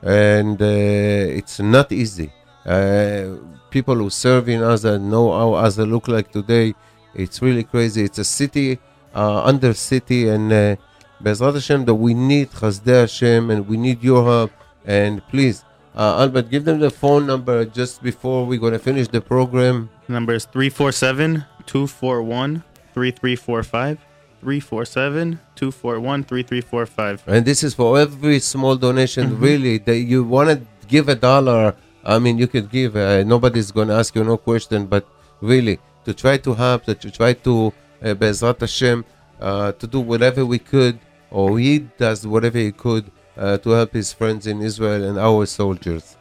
and 0.03 0.61
uh, 0.61 1.39
it's 1.39 1.61
not 1.61 1.93
easy. 1.93 2.33
Uh, 2.65 3.37
people 3.71 3.95
who 3.95 4.11
serve 4.11 4.49
in 4.49 4.61
Gaza 4.61 4.99
know 4.99 5.33
how 5.33 5.63
Gaza 5.63 5.85
look 5.87 6.09
like 6.09 6.31
today. 6.33 6.75
It's 7.15 7.43
really 7.43 7.65
crazy. 7.65 8.05
It's 8.05 8.19
a 8.19 8.25
city 8.25 8.79
uh, 9.15 9.43
under 9.45 9.75
city, 9.75 10.29
and 10.29 10.53
uh, 10.53 10.77
Bezrat 11.23 11.55
Hashem 11.55 11.85
that 11.85 11.95
we 11.95 12.15
need 12.15 12.51
Chasdei 12.51 13.03
Hashem, 13.03 13.51
and 13.51 13.69
we 13.69 13.77
need 13.77 14.03
your 14.03 14.25
help. 14.25 14.53
And 14.85 15.27
please, 15.29 15.65
uh, 15.95 16.21
Albert, 16.21 16.51
give 16.51 16.65
them 16.65 16.81
the 16.81 16.91
phone 16.91 17.27
number 17.27 17.65
just 17.65 18.03
before 18.03 18.47
we're 18.47 18.59
gonna 18.59 18.79
finish 18.79 19.09
the 19.09 19.21
program. 19.21 19.91
Number 20.09 20.35
is 20.35 20.45
347 20.47 21.45
241 21.67 22.65
3345. 22.95 23.99
347 24.41 25.39
241 25.55 26.25
3345. 26.25 27.23
And 27.27 27.45
this 27.45 27.63
is 27.63 27.75
for 27.75 27.99
every 27.99 28.39
small 28.41 28.77
donation. 28.77 29.31
Mm-hmm. 29.31 29.45
Really, 29.45 29.79
that 29.79 29.99
you 29.99 30.25
want 30.25 30.49
to 30.49 30.61
give 30.89 31.09
a 31.09 31.15
dollar. 31.15 31.75
I 32.05 32.19
mean, 32.19 32.39
you 32.39 32.47
could 32.47 32.71
give. 32.71 32.97
Uh, 32.97 33.23
nobody's 33.25 33.71
going 33.71 33.89
to 33.89 33.95
ask 33.95 34.15
you 34.15 34.25
no 34.25 34.39
question. 34.39 34.87
But 34.87 35.07
really, 35.41 35.79
to 36.05 36.15
try 36.15 36.39
to 36.39 36.55
help, 36.55 36.85
to 36.85 37.11
try 37.11 37.35
to, 37.35 37.73
uh, 38.03 38.15
Bezrat 38.15 38.61
Hashem, 38.61 39.05
uh, 39.41 39.73
to 39.73 39.87
do 39.87 40.01
whatever 40.01 40.47
we 40.47 40.59
could, 40.59 40.99
or 41.32 41.60
he 41.60 41.80
does 41.80 42.26
whatever 42.26 42.58
he 42.58 42.72
could 42.72 43.12
uh, 43.38 43.58
to 43.58 43.70
help 43.72 43.94
his 43.94 44.14
friends 44.14 44.48
in 44.48 44.62
Israel 44.62 45.04
and 45.04 45.18
our 45.18 45.46
soldiers. 45.46 46.16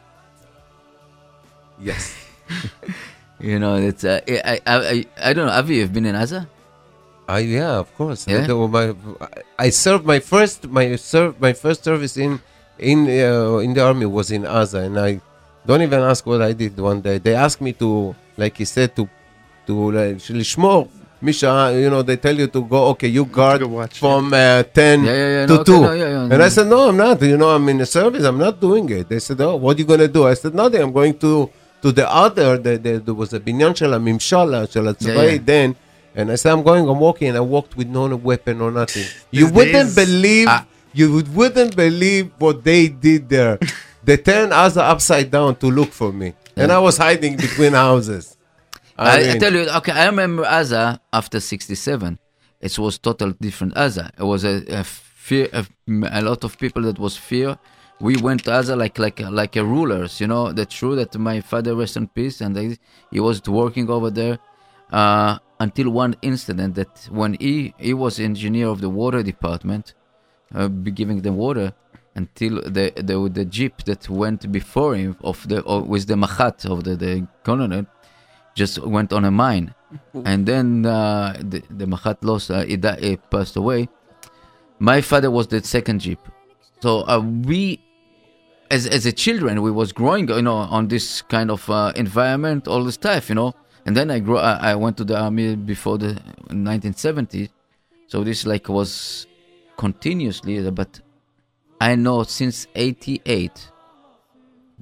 Yes. 1.79 2.15
You 3.39 3.59
know, 3.59 3.75
it's 3.75 4.03
uh, 4.03 4.21
I, 4.27 4.61
I 4.65 4.75
I 4.75 5.05
I 5.29 5.33
don't 5.33 5.47
know. 5.47 5.51
Avi, 5.51 5.75
you've 5.77 5.91
been 5.91 6.05
in 6.05 6.15
Gaza? 6.15 6.47
I 7.27 7.39
yeah, 7.39 7.79
of 7.79 7.93
course. 7.95 8.27
Yeah? 8.27 8.47
I, 8.47 8.67
my, 8.67 8.95
I 9.59 9.69
served 9.69 10.05
my 10.05 10.19
first 10.19 10.67
my 10.69 10.95
serv, 10.95 11.39
my 11.41 11.53
first 11.53 11.83
service 11.83 12.15
in 12.17 12.39
in 12.79 12.99
uh, 13.07 13.57
in 13.57 13.73
the 13.73 13.83
army 13.83 14.05
was 14.05 14.31
in 14.31 14.43
Gaza, 14.43 14.79
and 14.79 14.97
I 14.99 15.19
don't 15.65 15.81
even 15.81 15.99
ask 15.99 16.25
what 16.25 16.41
I 16.41 16.53
did 16.53 16.79
one 16.79 17.01
day. 17.01 17.17
They 17.17 17.35
asked 17.35 17.59
me 17.59 17.73
to, 17.73 18.15
like 18.37 18.55
he 18.57 18.65
said, 18.65 18.95
to 18.95 19.09
to 19.67 19.91
like, 19.91 20.17
לשמור. 20.29 20.87
Misha, 21.21 21.71
you 21.73 21.89
know, 21.89 22.01
they 22.03 22.17
tell 22.17 22.37
you 22.37 22.47
to 22.47 22.61
go. 22.63 22.87
Okay, 22.89 23.07
you 23.07 23.25
guard 23.25 23.61
go 23.61 23.67
watch, 23.67 23.97
from 23.99 24.33
uh, 24.33 24.61
ten 24.63 25.03
Yeah, 25.05 25.11
yeah, 25.13 25.27
yeah, 25.41 25.45
to 25.47 25.53
no, 25.53 25.59
okay, 25.61 25.71
two. 25.71 25.81
no, 25.81 25.91
yeah, 25.93 26.09
yeah, 26.09 26.19
and 26.21 26.29
no. 26.29 26.45
I 26.45 26.49
said, 26.49 26.67
no, 26.67 26.89
I'm 26.89 26.97
not. 26.97 27.21
You 27.21 27.37
know, 27.37 27.49
I'm 27.49 27.67
in 27.69 27.77
the 27.79 27.85
service. 27.85 28.23
I'm 28.23 28.37
not 28.37 28.59
doing 28.59 28.87
it. 28.89 29.09
They 29.09 29.19
said, 29.19 29.39
oh, 29.41 29.55
what 29.55 29.77
are 29.77 29.79
you 29.79 29.85
gonna 29.85 30.07
do? 30.07 30.27
I 30.27 30.33
said, 30.35 30.53
nothing. 30.53 30.81
I'm 30.81 30.91
going 30.91 31.17
to 31.19 31.49
to 31.81 31.91
the 31.91 32.05
other. 32.11 32.57
The, 32.57 32.77
the, 32.77 32.99
there 32.99 33.13
was 33.13 33.33
a 33.33 33.39
בניין 33.39 33.75
של 33.75 33.93
הממשל 33.93 34.65
של 34.69 34.87
הצבאי 34.87 35.35
yeah. 35.35 35.45
then. 35.45 35.75
And 36.17 36.31
I 36.31 36.35
said, 36.35 36.51
I'm 36.53 36.63
going, 36.63 36.87
I'm 36.87 36.99
walking, 36.99 37.27
and 37.29 37.37
I 37.37 37.41
walked 37.41 37.75
with 37.75 37.87
no 37.87 38.05
weapon 38.15 38.61
or 38.61 38.71
nothing. 38.71 39.03
You 39.31 39.45
These 39.47 39.53
wouldn't 39.53 39.95
days- 39.95 39.95
believe, 39.95 40.47
Ah. 40.49 40.65
you 40.93 41.11
would- 41.13 41.33
wouldn't 41.35 41.75
believe 41.75 42.29
what 42.39 42.63
they 42.63 42.87
did 42.87 43.27
there. 43.29 43.57
they 44.03 44.17
turned 44.17 44.53
us 44.53 44.77
upside 44.77 45.31
down 45.31 45.55
to 45.55 45.67
look 45.71 45.91
for 45.91 46.13
me. 46.13 46.33
And 46.55 46.71
I 46.71 46.77
was 46.79 46.97
hiding 46.97 47.35
between 47.35 47.73
houses. 47.73 48.28
I, 49.00 49.20
I 49.20 49.28
mean, 49.28 49.40
tell 49.40 49.52
you, 49.54 49.68
okay, 49.78 49.92
I 49.92 50.06
remember 50.06 50.42
Gaza 50.42 51.00
after 51.12 51.40
67. 51.40 52.18
It 52.60 52.78
was 52.78 52.98
total 52.98 53.32
different 53.32 53.74
Gaza. 53.74 54.12
It 54.18 54.24
was 54.24 54.44
a, 54.44 54.62
a 54.68 54.84
fear, 54.84 55.48
a, 55.52 55.66
a 55.88 56.20
lot 56.20 56.44
of 56.44 56.58
people 56.58 56.82
that 56.82 56.98
was 56.98 57.16
fear. 57.16 57.58
We 57.98 58.16
went 58.16 58.44
to 58.44 58.50
Gaza 58.50 58.76
like 58.76 58.98
like 58.98 59.20
like 59.20 59.56
a 59.56 59.64
rulers, 59.64 60.20
you 60.20 60.26
know. 60.26 60.52
That's 60.52 60.74
true 60.74 60.96
that 60.96 61.16
my 61.18 61.40
father 61.40 61.74
rest 61.74 61.96
in 61.96 62.08
peace, 62.08 62.40
and 62.42 62.58
I, 62.58 62.78
he 63.10 63.20
was 63.20 63.42
working 63.48 63.88
over 63.90 64.10
there 64.10 64.38
uh, 64.92 65.38
until 65.58 65.90
one 65.90 66.14
incident 66.20 66.74
that 66.74 67.08
when 67.10 67.34
he 67.34 67.74
he 67.78 67.94
was 67.94 68.20
engineer 68.20 68.68
of 68.68 68.80
the 68.80 68.90
water 68.90 69.22
department, 69.22 69.94
uh, 70.54 70.68
be 70.68 70.90
giving 70.90 71.22
them 71.22 71.36
water 71.36 71.72
until 72.14 72.56
the, 72.62 72.92
the 72.96 73.30
the 73.32 73.44
jeep 73.44 73.84
that 73.84 74.08
went 74.10 74.50
before 74.52 74.94
him 74.94 75.16
of 75.22 75.46
the 75.48 75.62
with 75.86 76.06
the 76.06 76.14
machat 76.14 76.66
of 76.66 76.84
the 76.84 76.96
the 76.96 77.26
colonel 77.44 77.86
just 78.62 78.74
went 78.96 79.10
on 79.16 79.24
a 79.24 79.30
mine, 79.44 79.66
and 80.30 80.40
then 80.50 80.66
uh, 80.84 81.34
the 81.52 81.60
the 81.80 81.86
machat 81.92 82.18
lost. 82.28 82.50
Uh, 82.50 82.64
di- 82.86 83.16
passed 83.34 83.56
away. 83.62 83.88
My 84.90 85.00
father 85.10 85.30
was 85.38 85.46
the 85.54 85.60
second 85.76 85.98
jeep, 86.04 86.20
so 86.82 86.90
uh, 87.12 87.20
we, 87.48 87.80
as 88.76 88.82
as 88.96 89.02
a 89.12 89.14
children, 89.24 89.62
we 89.66 89.72
was 89.80 89.92
growing, 90.00 90.28
you 90.28 90.42
know, 90.48 90.60
on 90.76 90.88
this 90.94 91.22
kind 91.34 91.50
of 91.56 91.62
uh, 91.68 91.92
environment, 92.04 92.68
all 92.68 92.82
this 92.84 92.96
stuff, 93.02 93.28
you 93.30 93.36
know. 93.40 93.50
And 93.86 93.96
then 93.96 94.10
I 94.10 94.18
grew. 94.26 94.38
I, 94.38 94.72
I 94.72 94.74
went 94.74 94.96
to 95.00 95.04
the 95.10 95.16
army 95.26 95.56
before 95.56 95.96
the 96.04 96.12
1970s, 96.48 97.48
so 98.12 98.16
this 98.28 98.40
like 98.52 98.68
was 98.68 99.26
continuously. 99.84 100.54
But 100.70 101.00
I 101.80 101.96
know 102.04 102.22
since 102.24 102.66
'88 102.74 103.70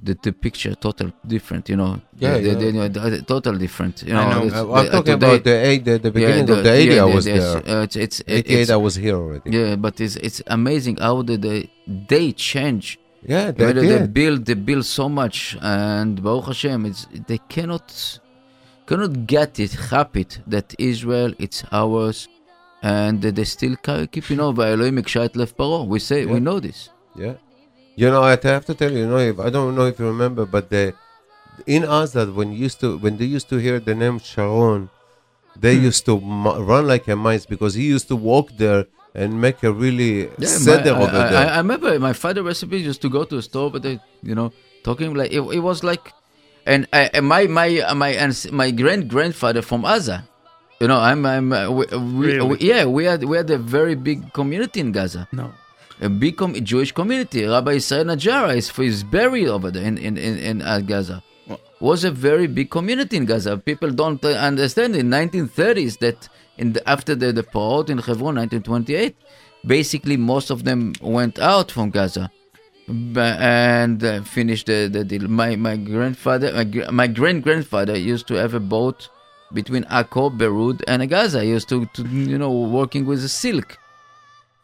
the, 0.01 0.17
the 0.21 0.31
picture 0.31 0.75
total 0.75 1.11
different, 1.25 1.69
you 1.69 1.75
know. 1.75 2.01
Yeah, 2.17 2.37
the, 2.37 2.55
the, 2.55 2.71
yeah. 2.71 2.87
The, 2.87 3.21
total 3.21 3.57
different. 3.57 4.03
You 4.03 4.13
know, 4.13 4.19
I 4.21 4.47
know. 4.49 4.73
I'm 4.73 4.85
talking 4.85 4.97
uh, 4.97 5.01
today, 5.01 5.13
about 5.13 5.43
the 5.43 5.65
eight, 5.67 5.85
the, 5.85 5.99
beginning 5.99 6.47
yeah, 6.47 6.55
of 6.55 6.63
the 6.63 6.71
80 6.71 6.95
yeah, 6.95 7.03
was 7.03 7.25
there. 7.25 7.57
Uh, 7.57 7.83
it's, 7.83 7.95
it's, 7.95 8.21
it's, 8.25 8.69
I 8.69 8.75
was 8.75 8.95
here 8.95 9.15
already. 9.15 9.49
Yeah, 9.51 9.75
but 9.75 9.99
it's 9.99 10.15
it's 10.17 10.41
amazing 10.47 10.97
how 10.97 11.21
the, 11.21 11.37
they 11.37 11.69
they 11.87 12.31
change. 12.31 12.99
Yeah, 13.21 13.51
they, 13.51 13.73
did. 13.73 13.83
they 13.83 14.07
build 14.07 14.45
they 14.45 14.53
build 14.53 14.85
so 14.85 15.09
much, 15.09 15.57
and 15.61 16.23
Baruch 16.23 16.45
Hashem, 16.45 16.85
it's 16.85 17.05
they 17.27 17.39
cannot 17.49 18.19
cannot 18.85 19.27
get 19.27 19.59
it, 19.59 19.73
happy 19.73 20.25
that 20.47 20.73
Israel 20.79 21.33
it's 21.37 21.63
ours, 21.71 22.29
and 22.81 23.21
they 23.21 23.43
still 23.43 23.75
keep 23.75 24.29
you 24.29 24.37
know 24.37 24.53
paro. 24.53 25.85
We 25.87 25.99
say 25.99 26.23
yeah. 26.23 26.31
we 26.31 26.39
know 26.39 26.59
this. 26.59 26.89
Yeah. 27.15 27.33
You 28.01 28.09
know, 28.13 28.23
I 28.23 28.37
have 28.55 28.65
to 28.69 28.73
tell 28.73 28.91
you, 28.93 28.99
you 28.99 29.07
know, 29.11 29.17
if, 29.17 29.37
I 29.39 29.49
don't 29.49 29.75
know 29.75 29.85
if 29.91 29.99
you 29.99 30.05
remember, 30.15 30.45
but 30.45 30.69
the, 30.69 30.93
in 31.75 31.83
Azad, 31.83 32.33
when 32.33 32.49
used 32.53 32.79
to 32.83 32.97
when 33.03 33.17
they 33.19 33.25
used 33.37 33.49
to 33.53 33.57
hear 33.65 33.77
the 33.89 33.93
name 34.03 34.17
Sharon, 34.19 34.81
they 35.63 35.75
Hmm. 35.75 35.89
used 35.89 36.03
to 36.09 36.13
mu- 36.43 36.59
run 36.71 36.83
like 36.93 37.05
a 37.09 37.17
mice 37.27 37.45
because 37.53 37.73
he 37.79 37.85
used 37.95 38.07
to 38.11 38.15
walk 38.15 38.47
there 38.63 38.81
and 39.21 39.29
make 39.45 39.59
a 39.69 39.71
really 39.83 40.13
Yeah, 40.45 40.47
seder 40.65 40.93
my- 40.95 41.01
over 41.03 41.17
I, 41.17 41.25
I, 41.25 41.29
there. 41.31 41.47
I 41.55 41.57
remember 41.57 41.89
my 42.09 42.13
father 42.23 42.41
recipe 42.51 42.77
used 42.91 43.01
to 43.01 43.09
go 43.17 43.21
to 43.31 43.35
a 43.37 43.41
store, 43.49 43.67
but 43.73 43.81
they, 43.85 43.95
you 44.29 44.35
know, 44.39 44.47
talking 44.87 45.09
like 45.19 45.31
it, 45.37 45.41
it 45.57 45.63
was 45.69 45.83
like, 45.91 46.13
and, 46.65 46.87
I, 46.93 47.09
and 47.15 47.25
my 47.33 47.41
my 47.59 47.69
uh, 47.81 47.95
my 48.05 48.11
ans- 48.25 48.49
my 48.61 48.69
grand 48.71 49.03
grandfather 49.13 49.61
from 49.69 49.81
Gaza, 49.89 50.17
you 50.79 50.87
know, 50.87 50.99
I'm 51.09 51.25
I'm 51.25 51.47
uh, 51.51 51.69
we, 51.77 51.83
we, 51.91 52.25
Really? 52.31 52.47
we- 52.49 52.61
yeah, 52.71 52.85
we 52.85 53.03
had 53.11 53.21
we 53.31 53.35
had 53.41 53.49
a 53.49 53.57
very 53.77 53.95
big 53.95 54.31
community 54.39 54.79
in 54.79 54.93
Gaza, 54.97 55.27
No. 55.39 55.51
A 56.01 56.09
big 56.09 56.37
com- 56.37 56.55
Jewish 56.55 56.91
community. 56.91 57.45
Rabbi 57.45 57.73
Israel 57.73 58.05
Najara 58.05 58.55
is 58.55 58.71
is 58.79 59.03
buried 59.03 59.47
over 59.47 59.71
there 59.71 59.83
in 59.83 59.97
in 59.97 60.17
in, 60.17 60.37
in 60.37 60.61
uh, 60.61 60.79
Gaza. 60.79 61.23
Was 61.79 62.03
a 62.03 62.11
very 62.11 62.47
big 62.47 62.69
community 62.69 63.17
in 63.17 63.25
Gaza. 63.25 63.57
People 63.57 63.89
don't 63.91 64.23
understand 64.23 64.95
in 64.95 65.09
1930s 65.09 65.97
that 65.99 66.27
in 66.57 66.73
the, 66.73 66.87
after 66.87 67.15
the, 67.15 67.31
the 67.31 67.43
in 67.87 67.97
Hebron 67.97 68.35
1928, 68.35 69.15
basically 69.65 70.17
most 70.17 70.49
of 70.49 70.65
them 70.65 70.93
went 71.01 71.39
out 71.39 71.71
from 71.71 71.89
Gaza 71.89 72.29
and 72.89 74.03
uh, 74.03 74.21
finished 74.23 74.67
the, 74.67 74.89
the 74.91 75.03
deal. 75.03 75.27
My 75.27 75.55
my 75.55 75.77
grandfather, 75.77 76.51
my, 76.53 76.91
my 76.91 77.07
great 77.07 77.41
grandfather 77.43 77.97
used 77.97 78.27
to 78.27 78.35
have 78.35 78.53
a 78.53 78.59
boat 78.59 79.09
between 79.53 79.83
Akko, 79.85 80.35
Beirut, 80.37 80.83
and 80.87 81.07
Gaza. 81.09 81.43
He 81.43 81.49
used 81.49 81.69
to, 81.69 81.85
to 81.93 82.03
you 82.03 82.37
know 82.37 82.51
working 82.51 83.05
with 83.05 83.21
the 83.21 83.29
silk, 83.29 83.77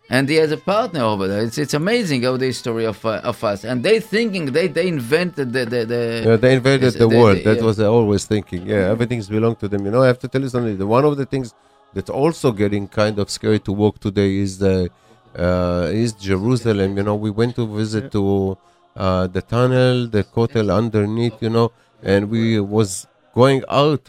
and 0.09 0.29
he 0.29 0.35
has 0.35 0.51
a 0.51 0.57
partner 0.57 1.01
over 1.01 1.27
there. 1.27 1.41
It's 1.41 1.57
it's 1.57 1.73
amazing 1.73 2.23
how 2.23 2.37
the 2.37 2.51
story 2.51 2.85
of 2.85 3.03
uh, 3.05 3.21
of 3.31 3.43
us, 3.43 3.63
and 3.63 3.83
they 3.83 3.99
thinking 3.99 4.45
they 4.57 4.67
they 4.67 4.87
invented 4.87 5.51
the 5.53 5.65
the, 5.65 5.85
the 5.93 6.01
Yeah, 6.27 6.35
they 6.35 6.53
invaded 6.55 6.83
Yes, 6.83 6.93
the 6.93 7.07
they- 7.07 7.17
world. 7.17 7.37
they- 7.37 7.43
that 7.43 7.57
yeah. 7.57 7.63
was 7.69 7.79
always 7.79 8.25
thinking. 8.25 8.61
Yeah, 8.67 8.91
everything's 8.93 9.27
belong 9.29 9.55
to 9.57 9.67
them. 9.67 9.85
You 9.85 9.91
know, 9.91 10.03
I 10.03 10.07
have 10.07 10.19
to 10.19 10.27
tell 10.27 10.41
you 10.41 10.49
something. 10.49 10.77
The, 10.77 10.87
one 10.87 11.05
of 11.05 11.17
the 11.17 11.25
things 11.25 11.53
that's 11.93 12.09
also 12.09 12.51
getting 12.51 12.87
kind 12.87 13.19
of 13.19 13.29
scary 13.29 13.59
to 13.67 13.71
walk 13.71 13.99
today 13.99 14.31
is 14.45 14.51
the 14.59 14.89
uh, 15.37 15.89
is 16.03 16.13
Jerusalem. 16.13 16.97
You 16.97 17.03
know, 17.03 17.15
we 17.15 17.31
went 17.31 17.55
to 17.55 17.65
visit 17.81 18.11
to 18.11 18.57
uh, 18.95 19.27
the 19.27 19.41
tunnel, 19.41 20.07
the 20.07 20.23
Kotel 20.23 20.67
underneath. 20.81 21.37
You 21.41 21.49
know, 21.49 21.71
and 22.03 22.29
we 22.29 22.59
was 22.59 23.07
going 23.33 23.63
out 23.69 24.03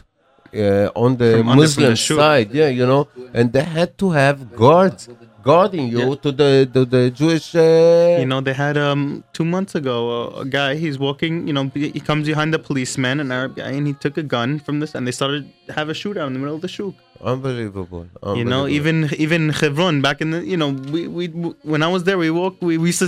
uh, 0.53 0.89
on 1.03 1.17
the 1.17 1.31
From 1.43 1.55
Muslim 1.61 1.89
the 1.91 1.97
side. 1.97 2.49
Yeah, 2.53 2.67
you 2.69 2.85
know, 2.85 3.07
and 3.33 3.51
they 3.51 3.63
had 3.63 3.97
to 3.97 4.11
have 4.11 4.55
guards 4.55 5.09
guarding 5.51 5.85
you 5.95 6.05
to 6.23 6.29
the 6.41 6.49
to 6.75 6.81
the 6.93 7.03
Jewish. 7.19 7.47
Uh, 7.55 8.19
You 8.21 8.27
know, 8.31 8.39
they 8.47 8.55
had 8.65 8.75
um 8.87 9.01
two 9.37 9.45
months 9.55 9.73
ago 9.81 9.95
a, 10.17 10.19
a 10.43 10.45
guy. 10.57 10.69
He's 10.83 10.97
walking. 11.07 11.33
You 11.49 11.53
know, 11.57 11.65
he 11.73 11.89
he 11.97 12.01
comes 12.09 12.23
behind 12.31 12.49
the 12.55 12.61
policeman, 12.69 13.15
an 13.23 13.29
Arab 13.37 13.51
guy, 13.59 13.69
and 13.77 13.85
he 13.89 13.93
took 14.05 14.15
a 14.23 14.27
gun 14.35 14.49
from 14.65 14.75
this, 14.81 14.91
and 14.95 15.01
they 15.07 15.15
started 15.21 15.43
have 15.79 15.87
a 15.95 15.95
shootout 16.01 16.27
in 16.29 16.33
the 16.35 16.41
middle 16.43 16.57
of 16.59 16.63
the 16.67 16.73
shuk. 16.77 16.95
unbelievable, 17.33 18.03
You 18.39 18.45
know, 18.51 18.63
even 18.77 18.97
even 19.25 19.41
Hebron 19.59 19.95
back 20.07 20.17
in 20.23 20.29
the 20.35 20.39
you 20.53 20.57
know 20.61 20.69
we 20.93 21.01
we 21.17 21.25
when 21.73 21.81
I 21.87 21.89
was 21.95 22.01
there 22.07 22.17
we 22.25 22.29
walk 22.41 22.55
we, 22.69 22.73
we 22.83 22.87
used 22.93 23.03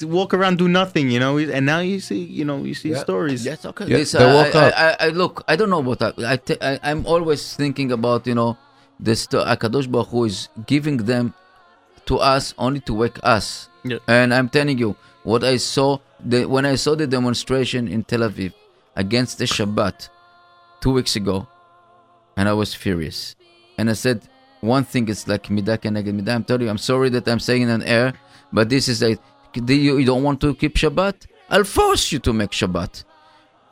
to 0.00 0.06
walk 0.18 0.30
around 0.38 0.54
do 0.64 0.68
nothing. 0.80 1.06
You 1.14 1.20
know, 1.24 1.32
and 1.56 1.64
now 1.72 1.80
you 1.90 1.98
see 2.08 2.22
you 2.38 2.44
know 2.48 2.58
you 2.70 2.74
see 2.82 2.90
Yeah. 2.94 3.04
stories. 3.06 3.40
Yes, 3.50 3.60
okay. 3.70 3.84
Yeah, 3.90 3.98
This, 3.98 4.10
they 4.20 4.28
uh, 4.30 4.36
woke 4.38 4.54
I, 4.54 4.66
up. 4.66 4.72
I, 4.86 4.88
I, 5.06 5.08
look, 5.22 5.34
I 5.52 5.54
don't 5.58 5.70
know 5.74 5.84
what 5.90 6.00
I, 6.08 6.10
I, 6.34 6.36
te- 6.46 6.62
I 6.70 6.72
I'm 6.88 7.02
always 7.14 7.42
thinking 7.62 7.88
about, 7.98 8.20
you 8.30 8.36
know, 8.40 8.50
this 9.08 9.20
Akadosh 9.54 9.88
Baruch 9.94 10.08
Hu 10.14 10.24
is 10.30 10.38
giving 10.72 10.98
them 11.12 11.24
to 12.08 12.18
us 12.18 12.54
only 12.58 12.80
to 12.80 12.94
wake 12.94 13.18
us. 13.22 13.68
Yeah. 13.84 13.98
And 14.08 14.34
I'm 14.34 14.48
telling 14.48 14.78
you, 14.78 14.96
what 15.22 15.44
I 15.44 15.58
saw 15.58 15.98
the, 16.18 16.46
when 16.46 16.64
I 16.66 16.74
saw 16.74 16.94
the 16.94 17.06
demonstration 17.06 17.86
in 17.86 18.02
Tel 18.02 18.20
Aviv 18.20 18.52
against 18.96 19.38
the 19.38 19.44
Shabbat 19.44 20.08
two 20.80 20.92
weeks 20.92 21.16
ago, 21.16 21.46
and 22.36 22.48
I 22.48 22.54
was 22.54 22.74
furious. 22.74 23.36
And 23.76 23.90
I 23.90 23.92
said, 23.92 24.22
one 24.60 24.84
thing 24.84 25.08
is 25.08 25.28
like 25.28 25.44
midah 25.44 25.78
keneged 25.78 26.12
midah. 26.18 26.34
I'm 26.34 26.44
telling 26.44 26.62
you, 26.62 26.70
I'm 26.70 26.78
sorry 26.78 27.10
that 27.10 27.28
I'm 27.28 27.40
saying 27.40 27.68
on 27.70 27.82
air, 27.82 28.14
but 28.52 28.68
this 28.68 28.88
is 28.88 29.02
like, 29.02 29.20
do 29.52 29.74
you, 29.74 29.98
you 29.98 30.06
don't 30.06 30.22
want 30.22 30.40
to 30.40 30.54
keep 30.54 30.74
Shabbat? 30.76 31.26
I'll 31.50 31.64
force 31.64 32.10
you 32.10 32.18
to 32.20 32.32
make 32.32 32.50
Shabbat. 32.50 33.04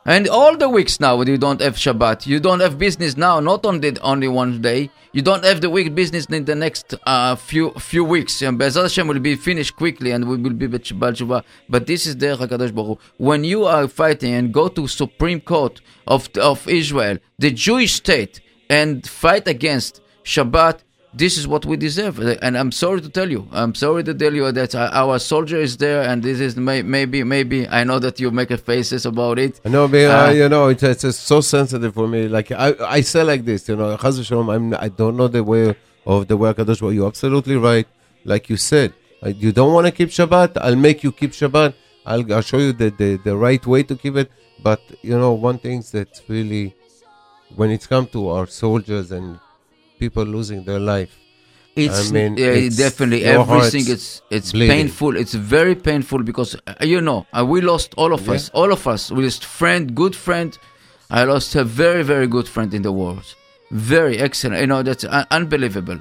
And 0.09 0.29
all 0.29 0.55
the 0.55 0.69
weeks 0.69 1.01
now 1.01 1.19
you 1.19 1.37
don't 1.37 1.59
have 1.59 1.75
Shabbat, 1.75 2.25
you 2.25 2.39
don't 2.39 2.61
have 2.61 2.77
business 2.77 3.17
now, 3.17 3.41
not 3.41 3.65
on 3.65 3.81
the 3.81 3.99
only 3.99 4.29
one 4.29 4.61
day. 4.61 4.89
You 5.11 5.21
don't 5.21 5.43
have 5.43 5.59
the 5.59 5.69
week 5.69 5.93
business 5.95 6.27
in 6.27 6.45
the 6.45 6.55
next 6.55 6.95
uh, 7.05 7.35
few 7.35 7.71
few 7.71 8.05
weeks. 8.05 8.41
And 8.41 8.57
Be'ezrat 8.57 8.83
Hashem 8.83 9.09
will 9.09 9.19
be 9.19 9.35
finished 9.35 9.75
quickly 9.75 10.11
and 10.11 10.29
we 10.29 10.37
will 10.37 10.53
be 10.53 10.65
B'Shabbat 10.69 11.17
Shuvah. 11.17 11.43
But 11.67 11.87
this 11.87 12.07
is 12.07 12.15
the 12.15 12.37
Hakadosh 12.37 12.73
Baruch. 12.73 13.01
When 13.17 13.43
you 13.43 13.65
are 13.65 13.89
fighting 13.89 14.33
and 14.33 14.53
go 14.53 14.69
to 14.69 14.87
Supreme 14.87 15.41
Court 15.41 15.81
of 16.07 16.29
of 16.37 16.65
Israel, 16.69 17.17
the 17.37 17.51
Jewish 17.51 17.95
state, 17.95 18.39
and 18.69 19.05
fight 19.05 19.45
against 19.45 19.99
Shabbat, 20.23 20.83
this 21.17 21.37
is 21.37 21.47
what 21.47 21.65
we 21.65 21.75
deserve. 21.77 22.19
And 22.45 22.57
I'm 22.57 22.71
sorry 22.71 23.01
to 23.01 23.09
tell 23.09 23.29
you, 23.29 23.47
I'm 23.51 23.73
sorry 23.75 24.03
to 24.03 24.13
tell 24.13 24.33
you 24.33 24.51
that 24.51 24.75
our 24.75 25.19
soldier 25.19 25.57
is 25.57 25.77
there, 25.77 26.01
and 26.09 26.21
this 26.21 26.39
is 26.39 26.55
may, 26.55 26.81
maybe, 26.81 27.23
maybe. 27.23 27.67
I 27.67 27.83
know 27.83 27.99
that 27.99 28.19
you 28.19 28.31
make 28.31 28.51
a 28.51 28.57
faces 28.57 29.05
about 29.05 29.39
it. 29.39 29.59
I 29.65 29.69
know, 29.69 29.87
but, 29.87 30.05
uh, 30.05 30.27
Uh, 30.27 30.31
you 30.31 30.49
know, 30.49 30.67
it's, 30.67 30.83
it's, 30.83 31.03
it's 31.03 31.17
so 31.17 31.41
sensitive 31.41 31.93
for 31.93 32.07
me. 32.07 32.27
Like 32.27 32.51
I, 32.51 32.75
I 32.97 33.01
say 33.01 33.23
like 33.23 33.43
this, 33.45 33.67
you 33.69 33.75
know, 33.75 33.97
Chaz 33.97 34.19
v'shalom, 34.19 34.53
I'm, 34.53 34.73
I 34.75 34.89
don't 34.89 35.15
know 35.17 35.27
the 35.27 35.43
way 35.43 35.75
of 36.05 36.27
the 36.27 36.37
work. 36.37 36.57
Hu. 36.57 36.91
You're 36.91 37.07
absolutely 37.07 37.57
right. 37.57 37.87
Like 38.23 38.49
you 38.49 38.57
said, 38.57 38.93
uh, 39.23 39.29
you 39.29 39.51
don't 39.51 39.73
want 39.73 39.85
to 39.87 39.91
keep 39.91 40.09
Shabbat. 40.09 40.57
I'll 40.61 40.75
make 40.75 41.03
you 41.03 41.11
keep 41.11 41.31
Shabbat. 41.31 41.73
I'll, 42.05 42.33
I'll 42.33 42.41
show 42.41 42.57
you 42.57 42.73
the, 42.73 42.89
the, 42.89 43.09
the 43.23 43.35
right 43.35 43.65
way 43.65 43.83
to 43.83 43.95
keep 43.95 44.15
it. 44.15 44.29
But 44.61 44.81
you 45.01 45.17
know, 45.17 45.33
one 45.33 45.59
thing 45.59 45.83
that's 45.91 46.21
really, 46.27 46.75
when 47.55 47.69
it's 47.71 47.87
come 47.87 48.07
to 48.07 48.29
our 48.29 48.47
soldiers 48.47 49.11
and 49.11 49.39
people 49.98 50.24
losing 50.24 50.60
their 50.64 50.80
life, 50.94 51.12
It's 51.84 52.10
I 52.10 52.12
mean, 52.16 52.32
yeah, 52.36 52.48
it's- 52.66 52.76
definitely 52.76 53.20
your 53.24 53.40
everything. 53.40 53.84
heart's 53.86 53.88
It's 53.96 54.06
it's 54.36 54.50
bleeding. 54.52 54.76
painful. 54.76 55.12
It's 55.22 55.34
very 55.56 55.74
painful 55.90 56.20
because 56.30 56.50
uh, 56.66 56.74
you 56.92 57.00
know 57.08 57.20
uh, 57.36 57.44
we 57.52 57.58
lost 57.72 57.88
all 58.00 58.12
of 58.18 58.22
us. 58.34 58.42
All 58.60 58.70
of 58.76 58.82
us. 58.94 59.02
We 59.16 59.20
lost 59.28 59.44
friend, 59.60 59.84
good 60.02 60.14
friend. 60.26 60.50
I 61.18 61.20
lost 61.32 61.50
a 61.54 61.64
very 61.84 62.02
very 62.12 62.28
good 62.36 62.48
friend 62.54 62.70
in 62.78 62.82
the 62.88 62.92
world. 63.00 63.26
Very 63.94 64.16
excellent. 64.26 64.60
You 64.64 64.68
know 64.72 64.82
that's 64.88 65.04
un- 65.18 65.26
unbelievable. 65.38 65.98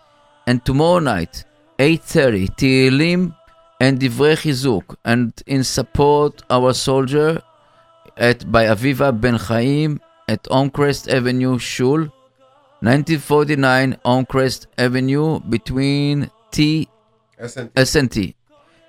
and 0.47 0.65
tomorrow 0.65 0.97
night 0.97 1.45
8.30 1.79 2.55
Tehillim 2.57 3.33
and 3.79 3.99
Divrei 3.99 4.35
Chizuk 4.35 4.97
and 5.05 5.31
in 5.47 5.63
support 5.63 6.43
our 6.49 6.73
soldier 6.73 7.41
at 8.17 8.51
by 8.51 8.65
Aviva 8.65 9.17
Ben 9.17 9.35
Chaim 9.35 10.01
at 10.27 10.43
Homecrest 10.43 11.07
Avenue 11.07 11.57
Shul, 11.57 12.11
1949 12.81 13.97
Homecrest 14.05 14.65
Avenue 14.77 15.39
between 15.39 16.29
T 16.51 16.89
S&T. 17.39 18.35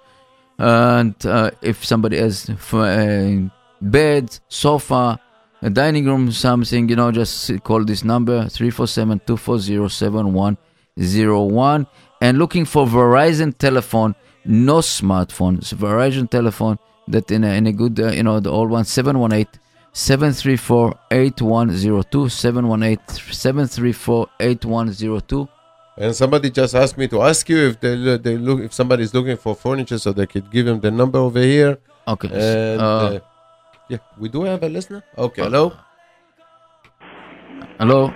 And 0.61 1.15
uh, 1.25 1.53
if 1.63 1.85
somebody 1.85 2.17
has 2.19 2.51
f- 2.51 2.75
uh, 2.75 3.47
bed, 3.81 4.27
sofa, 4.49 5.21
a 5.63 5.71
dining 5.71 6.05
room, 6.11 6.33
something, 6.33 6.89
you 6.91 6.97
know, 6.97 7.13
just 7.13 7.63
call 7.63 7.85
this 7.85 8.03
number 8.03 8.49
347 8.49 9.21
240 9.25 10.59
7101. 10.99 11.87
And 12.21 12.39
looking 12.39 12.65
for 12.65 12.87
Verizon 12.87 13.57
telephone, 13.57 14.15
no 14.45 14.79
smartphone. 14.79 15.59
It's 15.59 15.73
Verizon 15.73 16.29
telephone 16.29 16.79
that 17.07 17.31
in 17.31 17.45
a, 17.45 17.55
in 17.55 17.67
a 17.67 17.73
good, 17.73 17.99
uh, 18.01 18.09
you 18.09 18.23
know, 18.23 18.41
the 18.41 18.51
old 18.51 18.71
one, 18.71 18.85
718 18.85 19.61
734 19.93 20.99
8102. 21.11 22.29
718 22.29 23.33
734 23.33 24.27
8102. 24.41 25.49
And 25.97 26.15
somebody 26.15 26.51
just 26.51 26.75
asked 26.75 26.97
me 26.97 27.09
to 27.09 27.23
ask 27.23 27.49
you 27.49 27.59
if 27.69 27.81
they 27.81 27.97
they 28.19 28.37
look 28.39 28.61
if 28.61 28.73
somebody's 28.73 29.13
looking 29.13 29.37
for 29.37 29.57
furniture, 29.57 29.99
so 29.99 30.13
they 30.13 30.27
could 30.27 30.49
give 30.49 30.65
him 30.69 30.79
the 30.79 30.93
number 30.93 31.19
over 31.19 31.41
here. 31.41 31.79
Okay. 32.07 32.29
And 32.29 32.81
Uh, 32.81 32.85
uh, 32.85 33.19
yeah, 33.89 33.99
we 34.17 34.29
do 34.29 34.45
have 34.45 34.63
a 34.63 34.69
listener. 34.69 35.03
Okay, 35.17 35.43
hello. 35.43 35.73
hello? 37.81 38.13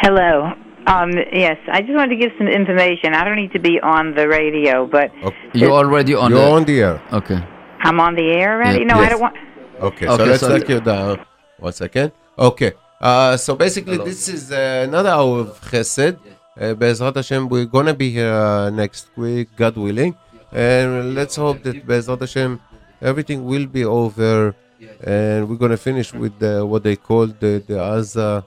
Hello. 0.00 0.54
Um, 0.86 1.12
yes, 1.32 1.58
I 1.70 1.80
just 1.82 1.92
wanted 1.94 2.16
to 2.16 2.20
give 2.22 2.32
some 2.38 2.48
information. 2.48 3.14
I 3.14 3.24
don't 3.24 3.36
need 3.36 3.52
to 3.52 3.58
be 3.58 3.78
on 3.80 4.14
the 4.14 4.26
radio, 4.28 4.86
but 4.86 5.10
You're 5.52 5.72
already 5.72 6.14
on 6.14 6.30
You're 6.30 6.40
the. 6.40 6.50
on 6.50 6.64
the 6.64 6.80
air. 6.80 7.02
Okay. 7.12 7.40
I'm 7.80 8.00
on 8.00 8.14
the 8.14 8.22
air 8.32 8.54
already. 8.56 8.78
Yeah, 8.80 8.94
no, 8.94 9.00
I 9.00 9.08
don't 9.10 9.20
want. 9.20 9.36
Okay, 9.80 10.06
so 10.06 10.12
Okay, 10.14 10.24
let's 10.24 10.40
so- 10.40 10.58
take 10.58 10.68
you 10.68 10.80
down. 10.80 11.20
One 11.58 11.72
second. 11.72 12.12
Okay. 12.38 12.72
Uh, 13.00 13.36
so 13.36 13.54
basically, 13.54 13.98
this 13.98 14.28
is 14.28 14.50
uh, 14.50 14.84
another 14.88 15.10
hour 15.10 15.40
of 15.40 15.60
Chesed. 15.60 16.16
Uh, 16.58 16.74
Be'ezrat 16.74 17.14
Hashem, 17.14 17.48
we're 17.48 17.66
gonna 17.66 17.94
be 17.94 18.10
here 18.10 18.32
uh, 18.32 18.70
next 18.70 19.08
week, 19.16 19.48
God 19.56 19.76
willing, 19.76 20.16
and 20.50 21.14
let's 21.14 21.36
hope 21.36 21.62
that 21.62 21.86
Be'ezrat 21.86 22.18
Hashem, 22.18 22.60
everything 23.00 23.44
will 23.44 23.66
be 23.66 23.84
over, 23.84 24.56
and 25.04 25.48
we're 25.48 25.54
gonna 25.56 25.76
finish 25.76 26.12
with 26.12 26.36
the, 26.40 26.66
what 26.66 26.82
they 26.82 26.96
call 26.96 27.26
the 27.28 27.62
the 27.66 27.74
Gaza, 27.74 28.44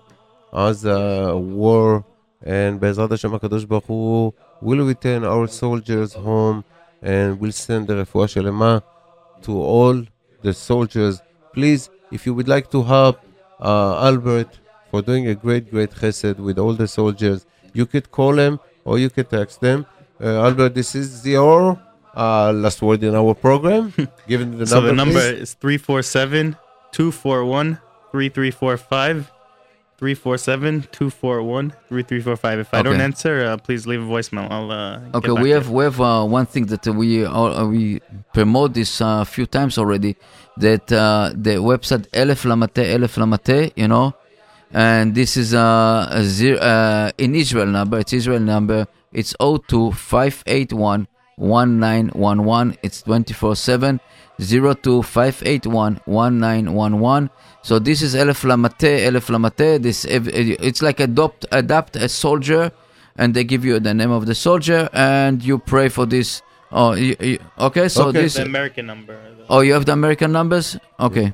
Gaza 0.51 1.37
war, 1.37 2.03
and 2.43 2.79
Be'ezrat 2.79 3.09
Hashem, 3.09 3.31
Hakadosh 3.31 3.67
Baruch 3.67 3.85
Hu 3.85 4.33
will 4.61 4.85
return 4.85 5.23
our 5.23 5.47
soldiers 5.47 6.13
home, 6.13 6.63
and 7.01 7.39
will 7.39 7.51
send 7.51 7.87
the 7.87 7.93
refuah 7.93 8.27
shelema 8.27 8.83
to 9.43 9.57
all 9.59 10.03
the 10.41 10.53
soldiers. 10.53 11.21
Please, 11.53 11.89
if 12.11 12.25
you 12.25 12.33
would 12.33 12.47
like 12.47 12.69
to 12.71 12.83
help 12.83 13.19
uh, 13.59 14.05
Albert 14.05 14.59
for 14.89 15.01
doing 15.01 15.27
a 15.27 15.35
great, 15.35 15.71
great 15.71 15.91
chesed 15.91 16.37
with 16.37 16.59
all 16.59 16.73
the 16.73 16.87
soldiers, 16.87 17.45
you 17.73 17.85
could 17.85 18.11
call 18.11 18.37
him 18.37 18.59
or 18.83 18.99
you 18.99 19.09
could 19.09 19.29
text 19.29 19.61
them. 19.61 19.85
Uh, 20.19 20.43
Albert, 20.45 20.75
this 20.75 20.93
is 20.95 21.25
your 21.25 21.81
uh, 22.15 22.51
last 22.51 22.81
word 22.81 23.03
in 23.03 23.15
our 23.15 23.33
program. 23.33 23.93
Given 24.27 24.57
the 24.57 24.67
so 24.67 24.75
number, 24.75 24.89
the 24.89 24.95
number 24.95 25.19
please. 25.19 25.41
is 25.41 25.53
347 25.55 26.55
241 26.91 27.79
3345. 28.11 29.31
347 30.01 30.87
241 30.91 31.69
3345. 31.87 32.59
If 32.59 32.73
I 32.73 32.81
don't 32.81 32.99
answer, 32.99 33.45
uh, 33.45 33.57
please 33.57 33.85
leave 33.85 34.01
a 34.01 34.05
voicemail. 34.05 34.49
I'll. 34.49 34.71
Uh, 34.71 34.99
Okay, 35.13 35.29
we 35.31 35.51
have 35.51 35.69
we 35.69 35.83
have 35.83 36.01
uh, 36.01 36.25
one 36.25 36.47
thing 36.47 36.65
that 36.73 36.87
we 36.87 37.23
uh, 37.23 37.65
we 37.67 38.01
promote 38.33 38.73
this 38.73 38.99
uh, 38.99 39.19
a 39.21 39.25
few 39.25 39.45
times 39.45 39.77
already. 39.77 40.17
That 40.57 40.91
uh, 40.91 41.29
the 41.35 41.57
website 41.61 42.09
Elef 42.21 42.45
Lamate 42.49 42.83
Elef 42.95 43.13
Lamate, 43.21 43.73
you 43.75 43.87
know, 43.87 44.15
and 44.73 45.13
this 45.13 45.37
is 45.37 45.53
uh, 45.53 46.07
a 46.09 46.23
zero, 46.23 46.57
uh, 46.57 47.11
in 47.19 47.35
Israel 47.35 47.67
number. 47.67 47.99
It's 47.99 48.11
Israel 48.11 48.39
number. 48.39 48.87
It's 49.13 49.35
02 49.39 49.91
581 49.91 51.07
1911. 51.35 52.77
It's 52.81 53.03
24 53.03 53.55
7 53.55 53.99
02 54.39 55.03
581 55.03 56.01
1911. 56.05 57.29
So 57.63 57.77
this 57.79 58.01
is 58.01 58.15
Elef 58.15 58.43
Lamate 58.43 59.05
Elef 59.07 59.29
Lamate. 59.29 59.81
This 59.81 60.05
it's 60.05 60.81
like 60.81 60.99
adopt 60.99 61.45
adapt 61.51 61.95
a 61.95 62.09
soldier 62.09 62.71
and 63.17 63.33
they 63.35 63.43
give 63.43 63.63
you 63.63 63.79
the 63.79 63.93
name 63.93 64.11
of 64.11 64.25
the 64.25 64.33
soldier 64.35 64.89
and 64.93 65.43
you 65.43 65.59
pray 65.59 65.89
for 65.89 66.05
this. 66.05 66.41
Oh, 66.71 66.93
you, 66.93 67.15
you- 67.19 67.39
okay. 67.59 67.87
So 67.87 68.07
Okay. 68.07 68.23
this. 68.23 68.33
The 68.35 68.43
American 68.43 68.85
number. 68.87 69.17
Oh, 69.49 69.59
you 69.59 69.73
have 69.73 69.85
the 69.85 69.93
American 69.93 70.31
numbers. 70.31 70.77
Okay. 70.99 71.33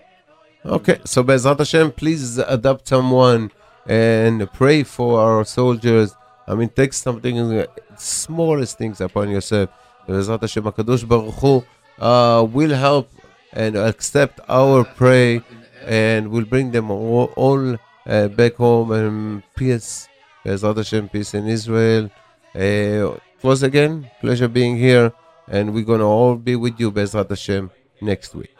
Okay, 0.65 0.99
so 1.05 1.23
Be'ezrat 1.23 1.57
Hashem, 1.59 1.91
please 1.91 2.39
adopt 2.39 2.89
someone 2.89 3.51
and 3.85 4.51
pray 4.51 4.83
for 4.83 5.21
our 5.21 5.45
soldiers. 5.45 6.13
I 6.45 6.55
mean, 6.55 6.67
take 6.67 6.91
something, 6.91 7.39
uh, 7.39 7.67
smallest 7.95 8.77
things 8.77 8.99
upon 8.99 9.29
yourself. 9.29 9.69
Be'ezrat 10.07 10.41
Hashem, 10.41 10.63
HaKadosh 10.63 11.07
Baruch 11.07 11.35
Hu 11.35 11.63
uh, 12.03 12.43
will 12.51 12.73
help 12.75 13.09
and 13.53 13.77
accept 13.77 14.41
our 14.49 14.83
prayer 14.83 15.41
and 15.87 16.29
we'll 16.29 16.45
bring 16.45 16.71
them 16.71 16.91
all, 16.91 17.31
all 17.35 17.77
uh, 18.05 18.27
back 18.27 18.55
home 18.55 18.91
and 18.91 19.43
peace. 19.55 20.07
Be'ezrat 20.43 20.77
Hashem, 20.77 21.09
peace 21.09 21.33
in 21.33 21.47
Israel. 21.47 22.11
Uh, 22.55 23.15
it 23.15 23.43
was 23.43 23.63
again 23.63 24.09
pleasure 24.21 24.47
being 24.47 24.77
here, 24.77 25.13
and 25.47 25.73
we're 25.73 25.85
gonna 25.85 26.07
all 26.07 26.35
be 26.35 26.55
with 26.55 26.79
you, 26.79 26.91
Be'ezrat 26.91 27.29
Hashem, 27.29 27.71
next 28.01 28.35
week. 28.35 28.53